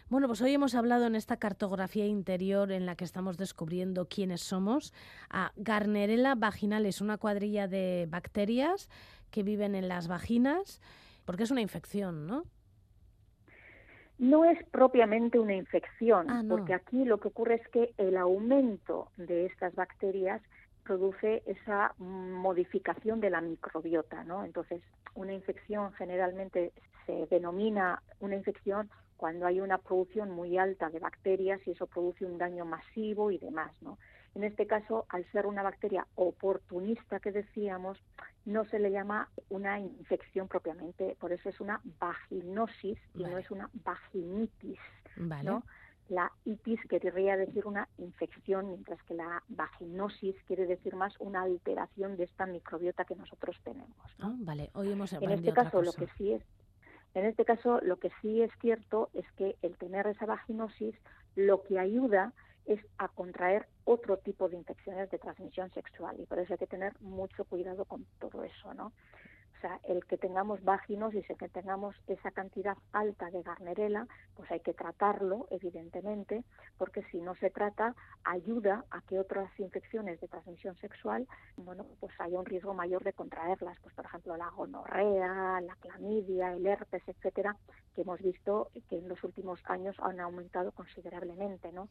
Bueno, 0.09 0.27
pues 0.27 0.41
hoy 0.41 0.53
hemos 0.53 0.73
hablado 0.73 1.05
en 1.05 1.15
esta 1.15 1.35
cartografía 1.35 2.05
interior 2.05 2.71
en 2.71 2.85
la 2.85 2.95
que 2.95 3.03
estamos 3.03 3.37
descubriendo 3.37 4.07
quiénes 4.07 4.39
somos 4.39 4.93
a 5.29 5.51
Garnerella 5.57 6.33
vaginalis, 6.35 7.01
una 7.01 7.17
cuadrilla 7.17 7.67
de 7.67 8.07
bacterias 8.09 8.89
que 9.31 9.43
viven 9.43 9.75
en 9.75 9.89
las 9.89 10.07
vaginas, 10.07 10.81
porque 11.25 11.43
es 11.43 11.51
una 11.51 11.59
infección, 11.59 12.25
¿no? 12.25 12.43
No 14.17 14.45
es 14.45 14.63
propiamente 14.69 15.39
una 15.39 15.55
infección, 15.55 16.29
Ah, 16.29 16.41
porque 16.47 16.73
aquí 16.73 17.03
lo 17.03 17.19
que 17.19 17.27
ocurre 17.27 17.55
es 17.55 17.67
que 17.67 17.93
el 17.97 18.15
aumento 18.15 19.11
de 19.17 19.45
estas 19.47 19.75
bacterias 19.75 20.41
produce 20.85 21.43
esa 21.45 21.93
modificación 21.97 23.19
de 23.19 23.29
la 23.29 23.41
microbiota, 23.41 24.23
¿no? 24.23 24.45
Entonces, 24.45 24.81
una 25.15 25.33
infección 25.33 25.91
generalmente 25.93 26.71
se 27.05 27.27
denomina 27.29 28.01
una 28.21 28.35
infección 28.35 28.89
cuando 29.17 29.45
hay 29.45 29.59
una 29.59 29.79
producción 29.79 30.31
muy 30.31 30.57
alta 30.57 30.89
de 30.89 30.99
bacterias 30.99 31.59
y 31.65 31.71
eso 31.71 31.87
produce 31.87 32.25
un 32.25 32.37
daño 32.37 32.65
masivo 32.65 33.31
y 33.31 33.37
demás, 33.37 33.71
¿no? 33.81 33.97
En 34.35 34.43
este 34.43 34.67
caso, 34.67 35.05
al 35.09 35.25
ser 35.31 35.47
una 35.47 35.63
bacteria 35.63 36.05
oportunista 36.13 37.19
que 37.19 37.31
decíamos, 37.31 37.97
no 38.45 38.65
se 38.65 38.77
le 38.77 38.91
llama 38.91 39.29
una 39.49 39.79
infección 39.79 40.47
propiamente, 40.47 41.17
por 41.19 41.33
eso 41.33 41.49
es 41.49 41.59
una 41.59 41.81
vaginosis 41.99 42.99
y 43.15 43.23
no 43.23 43.37
es 43.39 43.49
una 43.49 43.69
vaginitis, 43.73 44.79
¿no? 45.43 45.63
la 46.09 46.31
itis 46.45 46.79
querría 46.87 47.35
decir 47.35 47.65
una 47.65 47.87
infección, 47.97 48.67
mientras 48.67 49.01
que 49.03 49.13
la 49.13 49.43
vaginosis 49.49 50.35
quiere 50.45 50.65
decir 50.65 50.95
más 50.95 51.13
una 51.19 51.41
alteración 51.41 52.15
de 52.15 52.23
esta 52.23 52.45
microbiota 52.45 53.05
que 53.05 53.15
nosotros 53.15 53.57
tenemos. 53.63 53.95
Ah, 54.19 54.33
vale, 54.39 54.69
hoy 54.73 54.91
hemos 54.91 55.11
En 55.13 55.31
este 55.31 55.53
caso, 55.53 55.81
lo 55.81 55.93
que 55.93 56.07
sí 56.17 56.33
es, 56.33 56.43
en 57.13 57.25
este 57.25 57.45
caso, 57.45 57.79
lo 57.81 57.97
que 57.97 58.11
sí 58.21 58.41
es 58.41 58.51
cierto 58.61 59.09
es 59.13 59.25
que 59.33 59.55
el 59.61 59.77
tener 59.77 60.07
esa 60.07 60.25
vaginosis 60.25 60.95
lo 61.35 61.63
que 61.63 61.79
ayuda 61.79 62.33
es 62.65 62.79
a 62.97 63.07
contraer 63.07 63.67
otro 63.85 64.17
tipo 64.17 64.49
de 64.49 64.57
infecciones 64.57 65.09
de 65.09 65.17
transmisión 65.17 65.71
sexual 65.71 66.19
y 66.19 66.25
por 66.25 66.39
eso 66.39 66.53
hay 66.53 66.59
que 66.59 66.67
tener 66.67 66.93
mucho 66.99 67.45
cuidado 67.45 67.85
con 67.85 68.05
todo 68.19 68.43
eso, 68.43 68.73
¿no? 68.73 68.91
O 69.57 69.59
sea, 69.59 69.79
el 69.87 70.05
que 70.05 70.17
tengamos 70.17 70.63
vaginosis, 70.63 71.27
el 71.29 71.37
que 71.37 71.49
tengamos 71.49 71.95
esa 72.05 72.29
cantidad 72.29 72.77
alta 72.93 73.31
de 73.31 73.41
garnerela, 73.41 74.07
pues 74.35 74.51
hay 74.51 74.59
que 74.59 74.73
tratarlo, 74.73 75.47
evidentemente, 75.49 76.43
porque 76.77 77.01
si 77.11 77.19
no 77.21 77.33
se 77.35 77.49
trata, 77.49 77.95
ayuda 78.23 78.85
a 78.91 79.01
que 79.01 79.19
otras 79.19 79.49
infecciones 79.59 80.21
de 80.21 80.27
transmisión 80.27 80.75
sexual, 80.75 81.27
bueno, 81.55 81.87
pues 81.99 82.13
haya 82.19 82.37
un 82.39 82.45
riesgo 82.45 82.75
mayor 82.75 83.03
de 83.03 83.13
contraerlas, 83.13 83.79
pues 83.81 83.95
por 83.95 84.05
ejemplo 84.05 84.37
la 84.37 84.49
gonorrea, 84.49 85.59
la 85.61 85.75
clamidia, 85.79 86.53
el 86.53 86.67
herpes, 86.67 87.01
etcétera, 87.07 87.55
que 87.95 88.01
hemos 88.01 88.21
visto 88.21 88.69
que 88.89 88.99
en 88.99 89.09
los 89.09 89.23
últimos 89.23 89.59
años 89.65 89.95
han 89.99 90.19
aumentado 90.19 90.71
considerablemente, 90.71 91.71
¿no? 91.71 91.89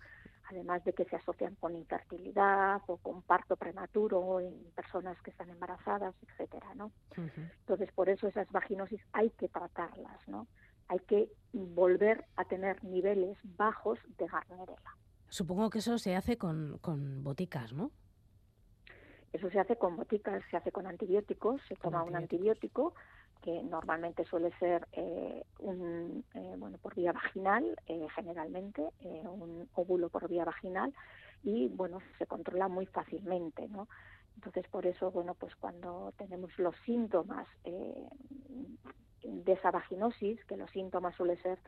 Además 0.48 0.84
de 0.84 0.92
que 0.92 1.04
se 1.06 1.16
asocian 1.16 1.56
con 1.56 1.74
infertilidad 1.74 2.80
o 2.86 2.98
con 2.98 3.22
parto 3.22 3.56
prematuro 3.56 4.40
en 4.40 4.54
personas 4.74 5.20
que 5.22 5.30
están 5.30 5.50
embarazadas, 5.50 6.14
etcétera, 6.22 6.74
¿no? 6.74 6.92
Entonces, 7.16 7.90
por 7.92 8.08
eso 8.08 8.28
esas 8.28 8.50
vaginosis 8.52 9.00
hay 9.12 9.30
que 9.30 9.48
tratarlas, 9.48 10.28
¿no? 10.28 10.46
Hay 10.88 11.00
que 11.00 11.32
volver 11.52 12.24
a 12.36 12.44
tener 12.44 12.82
niveles 12.84 13.36
bajos 13.42 13.98
de 14.18 14.26
garnerela. 14.26 14.96
Supongo 15.28 15.68
que 15.68 15.78
eso 15.80 15.98
se 15.98 16.14
hace 16.14 16.38
con, 16.38 16.78
con 16.78 17.24
boticas, 17.24 17.72
¿no? 17.72 17.90
Eso 19.32 19.50
se 19.50 19.58
hace 19.58 19.76
con 19.76 19.96
boticas, 19.96 20.42
se 20.50 20.56
hace 20.56 20.70
con 20.70 20.86
antibióticos, 20.86 21.60
se 21.68 21.74
toma 21.74 22.04
un 22.04 22.14
antibiótico 22.14 22.94
que 23.46 23.62
normalmente 23.62 24.24
suele 24.24 24.50
ser 24.58 24.88
eh, 24.90 25.44
un, 25.60 26.24
eh, 26.34 26.56
bueno, 26.58 26.78
por 26.78 26.96
vía 26.96 27.12
vaginal, 27.12 27.76
eh, 27.86 28.08
generalmente, 28.16 28.82
un 29.04 29.68
óvulo 29.74 30.08
por 30.08 30.28
vía 30.28 30.44
vaginal, 30.44 30.92
y 31.44 31.68
bueno, 31.68 32.00
se 32.18 32.26
controla 32.26 32.66
muy 32.66 32.86
fácilmente, 32.86 33.68
¿no? 33.68 33.86
Entonces, 34.34 34.66
por 34.66 34.84
eso, 34.84 35.12
bueno, 35.12 35.34
pues 35.34 35.54
cuando 35.54 36.12
tenemos 36.18 36.58
los 36.58 36.74
síntomas 36.84 37.46
eh, 37.62 38.08
de 39.22 39.52
esa 39.52 39.70
vaginosis, 39.70 40.44
que 40.46 40.56
los 40.56 40.68
síntomas 40.72 41.14
suele 41.14 41.36
ser 41.36 41.60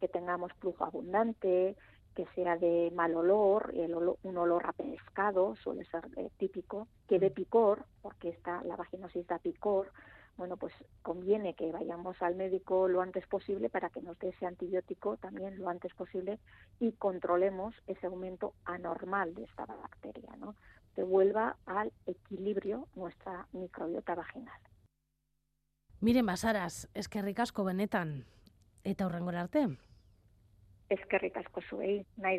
que 0.00 0.08
tengamos 0.08 0.54
flujo 0.54 0.86
abundante, 0.86 1.76
que 2.14 2.24
sea 2.34 2.56
de 2.56 2.90
mal 2.94 3.14
olor, 3.14 3.74
el 3.76 3.94
un 3.94 4.38
olor 4.38 4.64
a 4.64 4.72
pescado 4.72 5.54
suele 5.56 5.84
ser 5.84 6.08
eh, 6.16 6.30
típico, 6.38 6.88
que 7.06 7.18
de 7.18 7.30
picor, 7.30 7.84
porque 8.00 8.30
está 8.30 8.62
la 8.64 8.76
vaginosis 8.76 9.26
da 9.26 9.38
picor, 9.38 9.92
bueno, 10.36 10.56
pues 10.56 10.72
conviene 11.02 11.54
que 11.54 11.72
vayamos 11.72 12.20
al 12.20 12.34
médico 12.34 12.88
lo 12.88 13.00
antes 13.00 13.26
posible 13.26 13.70
para 13.70 13.90
que 13.90 14.02
nos 14.02 14.18
dé 14.18 14.28
ese 14.28 14.46
antibiótico 14.46 15.16
también 15.16 15.58
lo 15.58 15.68
antes 15.68 15.94
posible 15.94 16.38
y 16.78 16.92
controlemos 16.92 17.74
ese 17.86 18.06
aumento 18.06 18.54
anormal 18.64 19.34
de 19.34 19.44
esta 19.44 19.64
bacteria, 19.66 20.36
¿no? 20.38 20.54
Que 20.94 21.02
vuelva 21.02 21.56
al 21.66 21.92
equilibrio 22.06 22.88
nuestra 22.94 23.46
microbiota 23.52 24.14
vaginal. 24.14 24.60
Miren, 26.00 26.26
basaras, 26.26 26.88
es 26.94 27.08
que 27.08 27.22
ricasco 27.22 27.64
benetan, 27.64 28.26
eta 28.84 29.06
horrengora 29.06 29.40
arte. 29.40 29.78
Es 30.88 31.00
que 31.06 31.18
ricasco 31.18 31.60
zuei, 31.62 32.06
nahi 32.16 32.38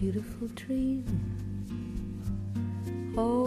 beautiful 0.00 0.46
dream. 0.54 1.04
Oh, 3.16 3.46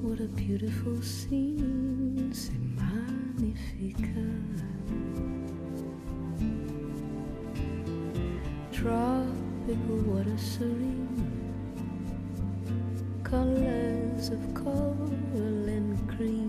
what 0.00 0.18
a 0.18 0.28
beautiful 0.28 1.02
scene. 1.02 2.30
C'est 2.32 2.58
magnifique. 2.74 4.14
Tropical 8.72 9.98
water 10.06 10.38
serene. 10.38 11.34
Colors 13.22 14.30
of 14.30 14.54
coral 14.54 15.68
and 15.68 16.08
cream. 16.08 16.47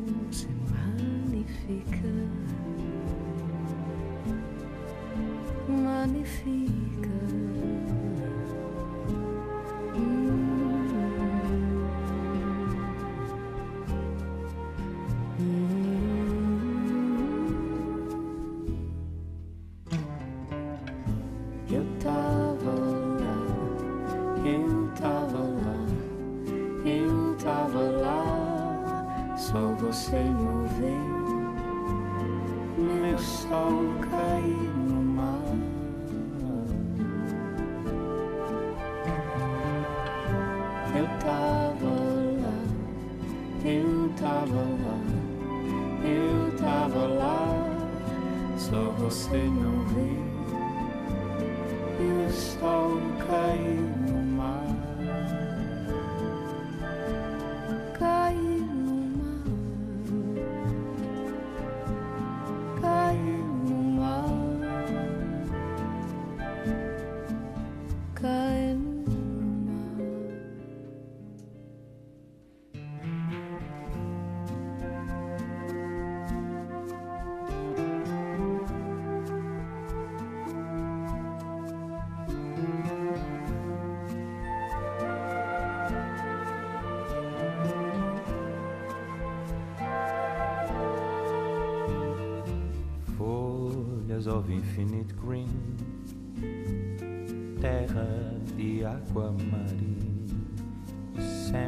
Of 94.39 94.49
infinite 94.49 95.13
green, 95.17 95.49
terra 97.59 98.39
de 98.55 98.85
água 98.85 99.33
marinha, 99.33 100.37
isso 101.17 101.53
é. 101.57 101.67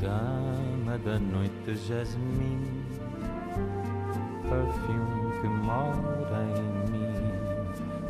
Dama 0.00 0.96
da 0.98 1.18
noite, 1.18 1.74
jasmim, 1.88 2.62
perfume 4.48 5.32
que 5.40 5.48
mora 5.48 6.42
em 6.56 6.70
mim, 6.92 7.16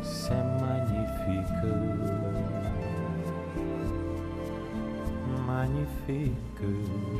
isso 0.01 0.31
é. 0.33 0.35
Magnífico. 5.47 7.16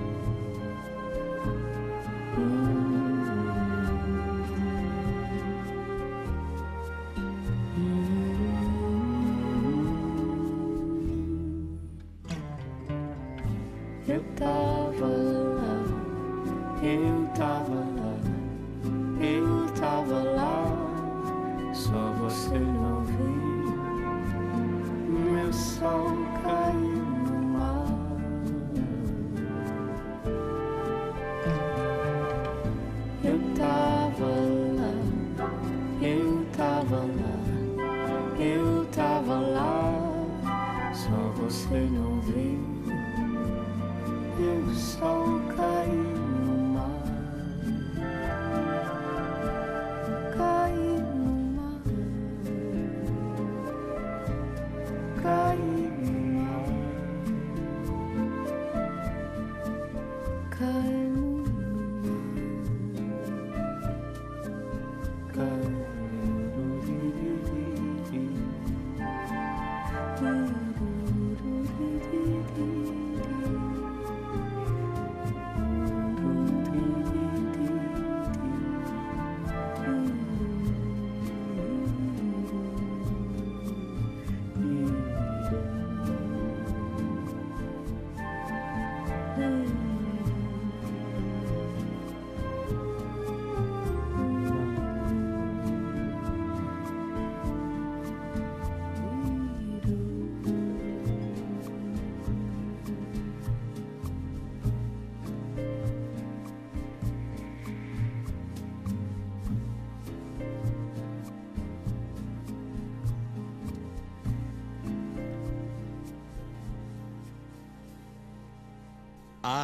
E 44.77 44.79
o 45.01 45.76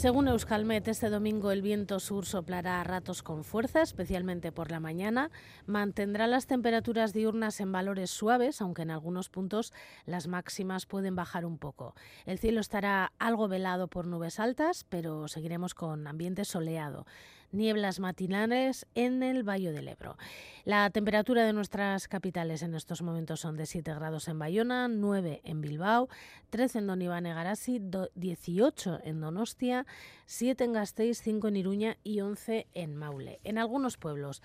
Según 0.00 0.28
Euskalmet, 0.28 0.88
este 0.88 1.10
domingo 1.10 1.50
el 1.50 1.60
viento 1.60 2.00
sur 2.00 2.24
soplará 2.24 2.80
a 2.80 2.84
ratos 2.84 3.22
con 3.22 3.44
fuerza, 3.44 3.82
especialmente 3.82 4.50
por 4.50 4.70
la 4.70 4.80
mañana. 4.80 5.30
Mantendrá 5.66 6.26
las 6.26 6.46
temperaturas 6.46 7.12
diurnas 7.12 7.60
en 7.60 7.70
valores 7.70 8.08
suaves, 8.08 8.62
aunque 8.62 8.80
en 8.80 8.92
algunos 8.92 9.28
puntos 9.28 9.74
las 10.06 10.26
máximas 10.26 10.86
pueden 10.86 11.16
bajar 11.16 11.44
un 11.44 11.58
poco. 11.58 11.94
El 12.24 12.38
cielo 12.38 12.62
estará 12.62 13.12
algo 13.18 13.46
velado 13.46 13.88
por 13.88 14.06
nubes 14.06 14.40
altas, 14.40 14.86
pero 14.88 15.28
seguiremos 15.28 15.74
con 15.74 16.06
ambiente 16.06 16.46
soleado 16.46 17.04
nieblas 17.52 18.00
matinales 18.00 18.86
en 18.94 19.22
el 19.22 19.48
Valle 19.48 19.72
del 19.72 19.88
Ebro. 19.88 20.16
La 20.64 20.90
temperatura 20.90 21.44
de 21.44 21.52
nuestras 21.52 22.08
capitales 22.08 22.62
en 22.62 22.74
estos 22.74 23.02
momentos 23.02 23.40
son 23.40 23.56
de 23.56 23.66
7 23.66 23.94
grados 23.94 24.28
en 24.28 24.38
Bayona, 24.38 24.88
9 24.88 25.40
en 25.44 25.60
Bilbao, 25.60 26.08
13 26.50 26.78
en 26.80 26.86
Don 26.86 27.02
Iván 27.02 27.26
Egarasi, 27.26 27.80
18 28.14 29.00
en 29.04 29.20
Donostia, 29.20 29.86
7 30.26 30.64
en 30.64 30.72
Gasteiz, 30.72 31.20
5 31.22 31.48
en 31.48 31.56
Iruña 31.56 31.96
y 32.04 32.20
11 32.20 32.66
en 32.74 32.96
Maule. 32.96 33.40
En 33.44 33.58
algunos 33.58 33.96
pueblos 33.96 34.42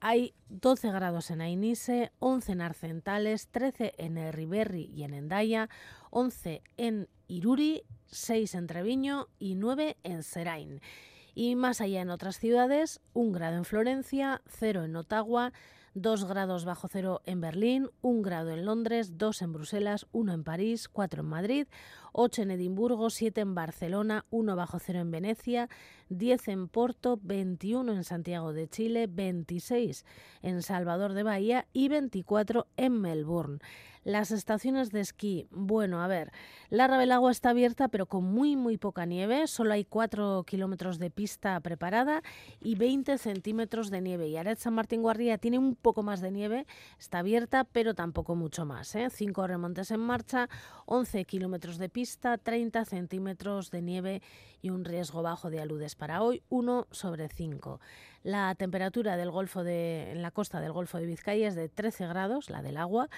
hay 0.00 0.34
12 0.48 0.92
grados 0.92 1.30
en 1.30 1.40
Ainise, 1.40 2.12
11 2.18 2.52
en 2.52 2.60
Arcentales, 2.60 3.48
13 3.48 3.94
en 3.98 4.18
Herriberri 4.18 4.90
y 4.94 5.04
en 5.04 5.14
Endaya, 5.14 5.68
11 6.10 6.62
en 6.76 7.08
Iruri, 7.28 7.82
6 8.06 8.54
en 8.54 8.66
Treviño 8.66 9.28
y 9.38 9.54
9 9.54 9.96
en 10.02 10.22
Serain. 10.22 10.80
Y 11.38 11.54
más 11.54 11.82
allá 11.82 12.00
en 12.00 12.08
otras 12.08 12.38
ciudades, 12.38 12.98
un 13.12 13.30
grado 13.30 13.58
en 13.58 13.66
Florencia, 13.66 14.40
cero 14.46 14.84
en 14.84 14.96
Ottawa, 14.96 15.52
dos 15.92 16.24
grados 16.24 16.64
bajo 16.64 16.88
cero 16.88 17.20
en 17.26 17.42
Berlín, 17.42 17.90
un 18.00 18.22
grado 18.22 18.52
en 18.52 18.64
Londres, 18.64 19.18
dos 19.18 19.42
en 19.42 19.52
Bruselas, 19.52 20.06
uno 20.12 20.32
en 20.32 20.44
París, 20.44 20.88
cuatro 20.88 21.20
en 21.20 21.28
Madrid, 21.28 21.66
ocho 22.12 22.40
en 22.40 22.52
Edimburgo, 22.52 23.10
siete 23.10 23.42
en 23.42 23.54
Barcelona, 23.54 24.24
uno 24.30 24.56
bajo 24.56 24.78
cero 24.78 25.00
en 25.00 25.10
Venecia, 25.10 25.68
10 26.08 26.48
en 26.48 26.68
Porto, 26.68 27.20
21 27.22 27.92
en 27.92 28.04
Santiago 28.04 28.54
de 28.54 28.68
Chile, 28.68 29.06
26 29.06 30.06
en 30.40 30.62
Salvador 30.62 31.12
de 31.12 31.22
Bahía 31.22 31.66
y 31.74 31.90
24 31.90 32.66
en 32.78 32.98
Melbourne. 32.98 33.58
Las 34.06 34.30
estaciones 34.30 34.92
de 34.92 35.00
esquí, 35.00 35.48
bueno, 35.50 36.00
a 36.00 36.06
ver, 36.06 36.30
la 36.70 36.86
Rabelagua 36.86 37.32
está 37.32 37.50
abierta 37.50 37.88
pero 37.88 38.06
con 38.06 38.22
muy 38.22 38.54
muy 38.54 38.78
poca 38.78 39.04
nieve, 39.04 39.48
solo 39.48 39.72
hay 39.72 39.84
4 39.84 40.44
kilómetros 40.46 41.00
de 41.00 41.10
pista 41.10 41.58
preparada 41.58 42.22
y 42.60 42.76
20 42.76 43.18
centímetros 43.18 43.90
de 43.90 44.00
nieve. 44.00 44.28
Y 44.28 44.36
Aret 44.36 44.60
San 44.60 44.74
Martín 44.74 45.02
Guarría 45.02 45.38
tiene 45.38 45.58
un 45.58 45.74
poco 45.74 46.04
más 46.04 46.20
de 46.20 46.30
nieve, 46.30 46.68
está 47.00 47.18
abierta 47.18 47.64
pero 47.64 47.94
tampoco 47.94 48.36
mucho 48.36 48.64
más. 48.64 48.94
¿eh? 48.94 49.10
5 49.10 49.44
remontes 49.48 49.90
en 49.90 49.98
marcha, 49.98 50.48
11 50.84 51.24
kilómetros 51.24 51.76
de 51.76 51.88
pista, 51.88 52.38
30 52.38 52.84
centímetros 52.84 53.72
de 53.72 53.82
nieve 53.82 54.22
y 54.62 54.70
un 54.70 54.84
riesgo 54.84 55.22
bajo 55.22 55.50
de 55.50 55.60
aludes 55.60 55.96
para 55.96 56.22
hoy, 56.22 56.44
1 56.48 56.86
sobre 56.92 57.28
5. 57.28 57.80
La 58.22 58.54
temperatura 58.54 59.16
del 59.16 59.32
Golfo 59.32 59.64
de, 59.64 60.12
en 60.12 60.22
la 60.22 60.30
costa 60.30 60.60
del 60.60 60.72
Golfo 60.72 60.98
de 60.98 61.06
Vizcaya 61.06 61.48
es 61.48 61.56
de 61.56 61.68
13 61.68 62.06
grados, 62.06 62.50
la 62.50 62.62
del 62.62 62.76
agua. 62.76 63.08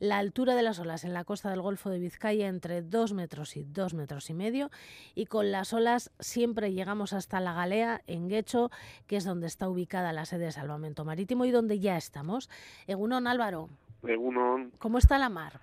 La 0.00 0.18
altura 0.18 0.54
de 0.54 0.62
las 0.62 0.78
olas 0.78 1.04
en 1.04 1.12
la 1.12 1.24
costa 1.24 1.50
del 1.50 1.60
Golfo 1.60 1.90
de 1.90 1.98
Vizcaya 1.98 2.46
entre 2.46 2.82
2 2.82 3.14
metros 3.14 3.56
y 3.56 3.64
2 3.64 3.94
metros 3.94 4.30
y 4.30 4.34
medio. 4.34 4.70
Y 5.14 5.26
con 5.26 5.50
las 5.50 5.72
olas 5.72 6.12
siempre 6.20 6.72
llegamos 6.72 7.12
hasta 7.12 7.40
la 7.40 7.52
Galea, 7.52 8.02
en 8.06 8.28
Guecho, 8.28 8.70
que 9.06 9.16
es 9.16 9.24
donde 9.24 9.48
está 9.48 9.68
ubicada 9.68 10.12
la 10.12 10.24
sede 10.24 10.46
de 10.46 10.52
salvamento 10.52 11.04
marítimo 11.04 11.44
y 11.44 11.50
donde 11.50 11.80
ya 11.80 11.96
estamos. 11.96 12.48
Egunon 12.86 13.26
Álvaro, 13.26 13.68
Egunon, 14.04 14.70
¿cómo 14.78 14.98
está 14.98 15.18
la 15.18 15.28
mar? 15.28 15.60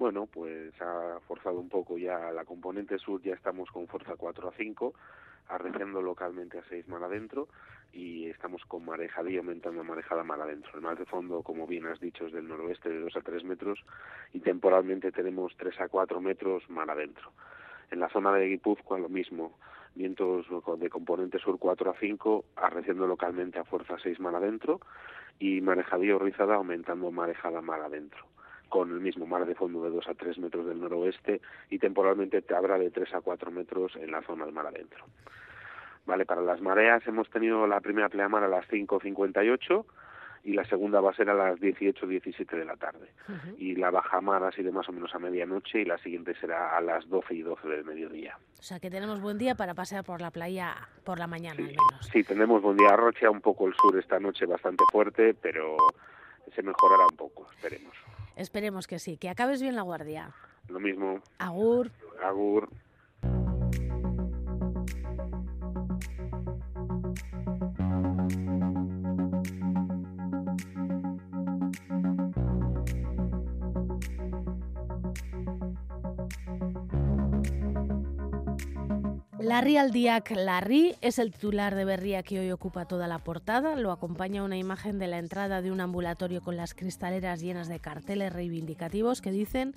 bueno, 0.00 0.24
pues 0.24 0.72
ha 0.80 1.20
forzado 1.28 1.60
un 1.60 1.68
poco 1.68 1.98
ya 1.98 2.32
la 2.32 2.46
componente 2.46 2.96
sur, 2.96 3.20
ya 3.20 3.34
estamos 3.34 3.70
con 3.70 3.86
fuerza 3.86 4.14
4 4.16 4.48
a 4.48 4.52
5, 4.52 4.94
arreciando 5.48 6.00
localmente 6.00 6.58
a 6.58 6.64
6 6.70 6.88
mar 6.88 7.04
adentro 7.04 7.48
y 7.92 8.28
estamos 8.28 8.64
con 8.66 8.84
marejada 8.84 9.30
y 9.30 9.36
aumentando 9.36 9.82
marejada 9.84 10.24
mar 10.24 10.40
adentro. 10.40 10.70
El 10.74 10.82
mar 10.82 10.98
de 10.98 11.06
fondo, 11.06 11.42
como 11.42 11.66
bien 11.66 11.86
has 11.86 12.00
dicho, 12.00 12.26
es 12.26 12.32
del 12.32 12.48
noroeste 12.48 12.88
de 12.88 13.00
2 13.00 13.16
a 13.16 13.20
3 13.20 13.44
metros 13.44 13.84
y 14.32 14.40
temporalmente 14.40 15.12
tenemos 15.12 15.54
3 15.56 15.80
a 15.80 15.88
4 15.88 16.20
metros 16.20 16.68
mar 16.70 16.90
adentro. 16.90 17.32
En 17.90 18.00
la 18.00 18.08
zona 18.08 18.32
de 18.32 18.46
Guipúzcoa 18.46 18.98
lo 18.98 19.08
mismo, 19.08 19.58
vientos 19.94 20.46
de 20.78 20.90
componente 20.90 21.38
sur 21.38 21.58
4 21.58 21.90
a 21.90 21.94
5, 21.94 22.44
arreciando 22.56 23.06
localmente 23.06 23.58
a 23.58 23.64
fuerza 23.64 23.96
6 24.00 24.20
mar 24.20 24.34
adentro 24.34 24.80
y 25.38 25.60
marejadía 25.60 26.18
rizada 26.18 26.54
aumentando 26.54 27.10
marejada 27.10 27.60
mar 27.60 27.80
adentro 27.80 28.26
con 28.70 28.90
el 28.92 29.00
mismo 29.00 29.26
mar 29.26 29.44
de 29.44 29.54
fondo 29.54 29.82
de 29.82 29.90
2 29.90 30.08
a 30.08 30.14
3 30.14 30.38
metros 30.38 30.64
del 30.64 30.80
noroeste 30.80 31.42
y 31.68 31.78
temporalmente 31.78 32.40
te 32.40 32.54
habrá 32.54 32.78
de 32.78 32.90
3 32.90 33.14
a 33.14 33.20
4 33.20 33.50
metros 33.50 33.96
en 33.96 34.12
la 34.12 34.22
zona 34.22 34.46
del 34.46 34.54
mar 34.54 34.66
adentro. 34.68 35.04
Vale, 36.10 36.26
para 36.26 36.42
las 36.42 36.60
mareas 36.60 37.06
hemos 37.06 37.30
tenido 37.30 37.68
la 37.68 37.78
primera 37.78 38.08
pleamar 38.08 38.42
a 38.42 38.48
las 38.48 38.66
5.58 38.66 39.84
y 40.42 40.54
la 40.54 40.64
segunda 40.64 41.00
va 41.00 41.10
a 41.10 41.14
ser 41.14 41.30
a 41.30 41.34
las 41.34 41.60
18-17 41.60 42.50
de 42.50 42.64
la 42.64 42.74
tarde. 42.74 43.12
Ujú. 43.28 43.54
Y 43.56 43.76
la 43.76 43.92
bajamar 43.92 44.42
ha 44.42 44.50
sido 44.50 44.72
más 44.72 44.88
o 44.88 44.92
menos 44.92 45.14
a 45.14 45.20
medianoche 45.20 45.82
y 45.82 45.84
la 45.84 45.98
siguiente 45.98 46.34
será 46.40 46.76
a 46.76 46.80
las 46.80 47.08
12 47.08 47.32
y 47.32 47.42
12 47.42 47.68
del 47.68 47.84
mediodía. 47.84 48.36
O 48.58 48.62
sea 48.62 48.80
que 48.80 48.90
tenemos 48.90 49.20
buen 49.20 49.38
día 49.38 49.54
para 49.54 49.74
pasear 49.74 50.02
por 50.02 50.20
la 50.20 50.32
playa 50.32 50.74
por 51.04 51.20
la 51.20 51.28
mañana 51.28 51.60
al 51.60 51.66
menos. 51.66 52.10
Sí, 52.12 52.24
tenemos 52.24 52.60
buen 52.60 52.76
día. 52.76 52.88
Arrocha 52.88 53.30
un 53.30 53.40
poco 53.40 53.68
el 53.68 53.74
sur 53.74 53.96
esta 53.96 54.18
noche 54.18 54.46
bastante 54.46 54.82
fuerte, 54.90 55.34
pero 55.34 55.76
se 56.52 56.60
mejorará 56.64 57.04
un 57.08 57.16
poco, 57.16 57.48
esperemos. 57.52 57.94
Esperemos 58.34 58.88
que 58.88 58.98
sí, 58.98 59.16
que 59.16 59.28
acabes 59.28 59.62
bien 59.62 59.76
la 59.76 59.82
guardia. 59.82 60.32
Lo 60.66 60.80
mismo, 60.80 61.22
Agur. 61.38 61.92
Agur. 62.20 62.68
Larry 79.50 79.78
Aldiac 79.78 80.30
Larry 80.30 80.94
es 81.00 81.18
el 81.18 81.32
titular 81.32 81.74
de 81.74 81.84
Berría 81.84 82.22
que 82.22 82.38
hoy 82.38 82.52
ocupa 82.52 82.84
toda 82.84 83.08
la 83.08 83.18
portada. 83.18 83.74
Lo 83.74 83.90
acompaña 83.90 84.44
una 84.44 84.56
imagen 84.56 85.00
de 85.00 85.08
la 85.08 85.18
entrada 85.18 85.60
de 85.60 85.72
un 85.72 85.80
ambulatorio 85.80 86.40
con 86.40 86.56
las 86.56 86.72
cristaleras 86.72 87.40
llenas 87.40 87.66
de 87.66 87.80
carteles 87.80 88.32
reivindicativos 88.32 89.20
que 89.20 89.32
dicen 89.32 89.74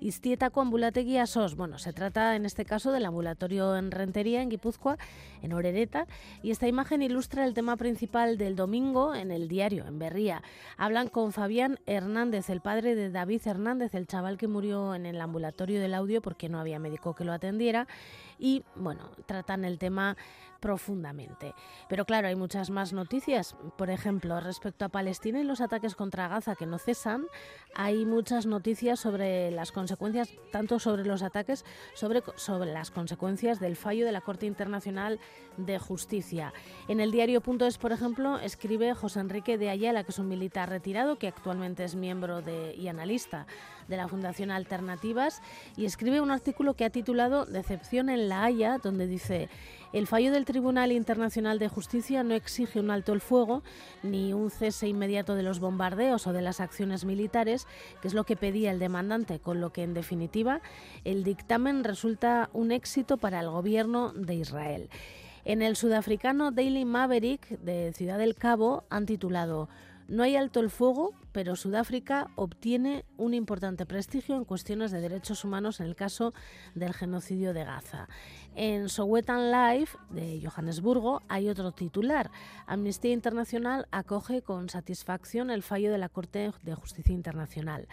Istietako 0.00 0.60
ambulategia 0.60 1.26
sos. 1.26 1.56
Bueno, 1.56 1.78
se 1.78 1.92
trata 1.92 2.36
en 2.36 2.44
este 2.44 2.64
caso 2.64 2.92
del 2.92 3.06
ambulatorio 3.06 3.76
en 3.76 3.90
Rentería, 3.90 4.42
en 4.42 4.50
Guipúzcoa, 4.50 4.98
en 5.42 5.52
Orereta, 5.54 6.06
y 6.42 6.50
esta 6.50 6.68
imagen 6.68 7.02
ilustra 7.02 7.46
el 7.46 7.54
tema 7.54 7.76
principal 7.76 8.36
del 8.36 8.56
domingo 8.56 9.14
en 9.14 9.30
el 9.30 9.48
diario, 9.48 9.86
en 9.86 9.98
Berría. 9.98 10.42
Hablan 10.76 11.08
con 11.08 11.32
Fabián 11.32 11.78
Hernández, 11.86 12.50
el 12.50 12.60
padre 12.60 12.94
de 12.94 13.10
David 13.10 13.40
Hernández, 13.46 13.94
el 13.94 14.06
chaval 14.06 14.36
que 14.36 14.48
murió 14.48 14.94
en 14.94 15.06
el 15.06 15.20
ambulatorio 15.20 15.80
del 15.80 15.94
audio 15.94 16.20
porque 16.20 16.48
no 16.48 16.60
había 16.60 16.78
médico 16.78 17.14
que 17.14 17.24
lo 17.24 17.32
atendiera, 17.32 17.88
y 18.38 18.64
bueno, 18.74 19.10
tratan 19.26 19.64
el 19.64 19.78
tema 19.78 20.16
profundamente. 20.60 21.54
Pero 21.88 22.04
claro, 22.04 22.28
hay 22.28 22.34
muchas 22.34 22.70
más 22.70 22.92
noticias. 22.92 23.54
Por 23.76 23.90
ejemplo, 23.90 24.40
respecto 24.40 24.84
a 24.84 24.88
Palestina 24.88 25.40
y 25.40 25.44
los 25.44 25.60
ataques 25.60 25.94
contra 25.94 26.28
Gaza 26.28 26.56
que 26.56 26.66
no 26.66 26.78
cesan, 26.78 27.26
hay 27.74 28.04
muchas 28.04 28.46
noticias 28.46 28.98
sobre 28.98 29.50
las 29.50 29.70
consecuencias, 29.70 30.30
tanto 30.50 30.78
sobre 30.78 31.04
los 31.04 31.22
ataques, 31.22 31.64
sobre, 31.94 32.22
sobre 32.36 32.72
las 32.72 32.90
consecuencias 32.90 33.60
del 33.60 33.76
fallo 33.76 34.06
de 34.06 34.12
la 34.12 34.22
Corte 34.22 34.46
Internacional 34.46 35.20
de 35.56 35.78
Justicia. 35.78 36.52
En 36.88 37.00
el 37.00 37.12
diario.es, 37.12 37.78
por 37.78 37.92
ejemplo, 37.92 38.38
escribe 38.38 38.94
José 38.94 39.20
Enrique 39.20 39.58
de 39.58 39.70
Ayala, 39.70 40.04
que 40.04 40.12
es 40.12 40.18
un 40.18 40.28
militar 40.28 40.68
retirado, 40.68 41.18
que 41.18 41.28
actualmente 41.28 41.84
es 41.84 41.94
miembro 41.94 42.42
de, 42.42 42.74
y 42.74 42.88
analista 42.88 43.46
de 43.88 43.96
la 43.96 44.08
Fundación 44.08 44.50
Alternativas, 44.50 45.42
y 45.76 45.84
escribe 45.84 46.20
un 46.20 46.30
artículo 46.30 46.74
que 46.74 46.84
ha 46.84 46.90
titulado 46.90 47.46
Decepción 47.46 48.08
en 48.08 48.28
la 48.28 48.44
Haya, 48.44 48.78
donde 48.78 49.06
dice 49.06 49.48
el 49.92 50.06
fallo 50.06 50.32
del 50.32 50.44
Tribunal 50.44 50.92
Internacional 50.92 51.58
de 51.58 51.68
Justicia 51.68 52.22
no 52.22 52.34
exige 52.34 52.80
un 52.80 52.90
alto 52.90 53.12
el 53.12 53.20
fuego 53.20 53.62
ni 54.02 54.32
un 54.32 54.50
cese 54.50 54.88
inmediato 54.88 55.34
de 55.34 55.42
los 55.42 55.60
bombardeos 55.60 56.26
o 56.26 56.32
de 56.32 56.42
las 56.42 56.60
acciones 56.60 57.04
militares, 57.04 57.66
que 58.02 58.08
es 58.08 58.14
lo 58.14 58.24
que 58.24 58.36
pedía 58.36 58.72
el 58.72 58.78
demandante, 58.78 59.38
con 59.38 59.60
lo 59.60 59.70
que 59.70 59.84
en 59.84 59.94
definitiva 59.94 60.60
el 61.04 61.24
dictamen 61.24 61.84
resulta 61.84 62.50
un 62.52 62.72
éxito 62.72 63.16
para 63.16 63.40
el 63.40 63.48
gobierno 63.48 64.12
de 64.12 64.34
Israel. 64.34 64.90
En 65.44 65.62
el 65.62 65.76
sudafricano 65.76 66.50
Daily 66.50 66.84
Maverick 66.84 67.48
de 67.60 67.92
Ciudad 67.92 68.18
del 68.18 68.34
Cabo 68.34 68.84
han 68.90 69.06
titulado 69.06 69.68
no 70.08 70.22
hay 70.22 70.36
alto 70.36 70.60
el 70.60 70.70
fuego, 70.70 71.14
pero 71.32 71.56
Sudáfrica 71.56 72.30
obtiene 72.36 73.04
un 73.16 73.34
importante 73.34 73.86
prestigio 73.86 74.36
en 74.36 74.44
cuestiones 74.44 74.92
de 74.92 75.00
derechos 75.00 75.44
humanos 75.44 75.80
en 75.80 75.86
el 75.86 75.96
caso 75.96 76.32
del 76.74 76.94
genocidio 76.94 77.52
de 77.52 77.64
Gaza. 77.64 78.08
En 78.54 78.88
Sowetan 78.88 79.50
Life 79.50 79.98
de 80.10 80.40
Johannesburgo 80.44 81.22
hay 81.28 81.48
otro 81.48 81.72
titular. 81.72 82.30
Amnistía 82.66 83.12
Internacional 83.12 83.88
acoge 83.90 84.42
con 84.42 84.68
satisfacción 84.68 85.50
el 85.50 85.62
fallo 85.62 85.90
de 85.90 85.98
la 85.98 86.08
Corte 86.08 86.52
de 86.62 86.74
Justicia 86.74 87.12
Internacional. 87.12 87.88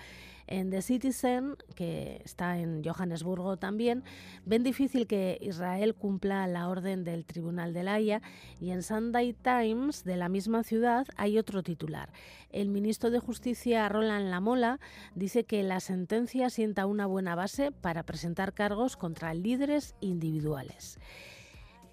En 0.48 0.70
The 0.70 0.82
Citizen, 0.82 1.56
que 1.76 2.22
está 2.26 2.60
en 2.60 2.84
Johannesburgo 2.84 3.58
también, 3.58 4.04
ven 4.46 4.64
difícil 4.64 5.08
que 5.08 5.38
Israel 5.42 5.96
cumpla 5.96 6.46
la 6.48 6.68
orden 6.68 7.04
del 7.04 7.26
Tribunal 7.26 7.74
de 7.74 7.84
la 7.84 7.94
Haya 7.94 8.22
y 8.60 8.72
en 8.72 8.84
Sunday 8.84 9.34
Times 9.34 10.04
de 10.04 10.18
la 10.18 10.30
misma 10.30 10.64
ciudad 10.64 11.08
hay 11.16 11.38
otro 11.38 11.64
titular. 11.64 12.12
El 12.50 12.70
ministro 12.70 13.10
de 13.10 13.20
Justicia, 13.20 13.88
Roland 13.90 14.30
Lamola, 14.30 14.80
dice 15.16 15.44
que 15.46 15.64
la 15.64 15.80
sentencia 15.80 16.50
sienta 16.50 16.86
una 16.86 17.06
buena 17.06 17.36
base 17.36 17.72
para 17.72 18.04
presentar 18.04 18.54
cargos 18.54 18.98
contra 18.98 19.34
líderes 19.34 19.96
individuales. 20.02 21.00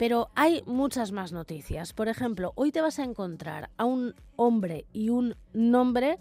Pero 0.01 0.31
hay 0.35 0.63
muchas 0.65 1.13
más 1.13 1.31
noticias. 1.31 1.93
Por 1.93 2.09
ejemplo, 2.09 2.53
hoy 2.55 2.73
te 2.73 2.81
vas 2.81 2.99
a 2.99 3.05
encontrar 3.05 3.69
a 3.77 3.85
un 3.85 4.15
hombre 4.37 4.87
y 4.95 5.11
un 5.11 5.37
nombre 5.53 6.19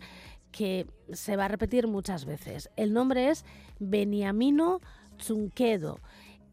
que 0.51 0.87
se 1.11 1.35
va 1.35 1.45
a 1.45 1.49
repetir 1.49 1.87
muchas 1.87 2.25
veces. 2.25 2.69
El 2.75 2.93
nombre 2.93 3.29
es 3.29 3.45
Beniamino 3.79 4.81
Zunquedo. 5.21 5.99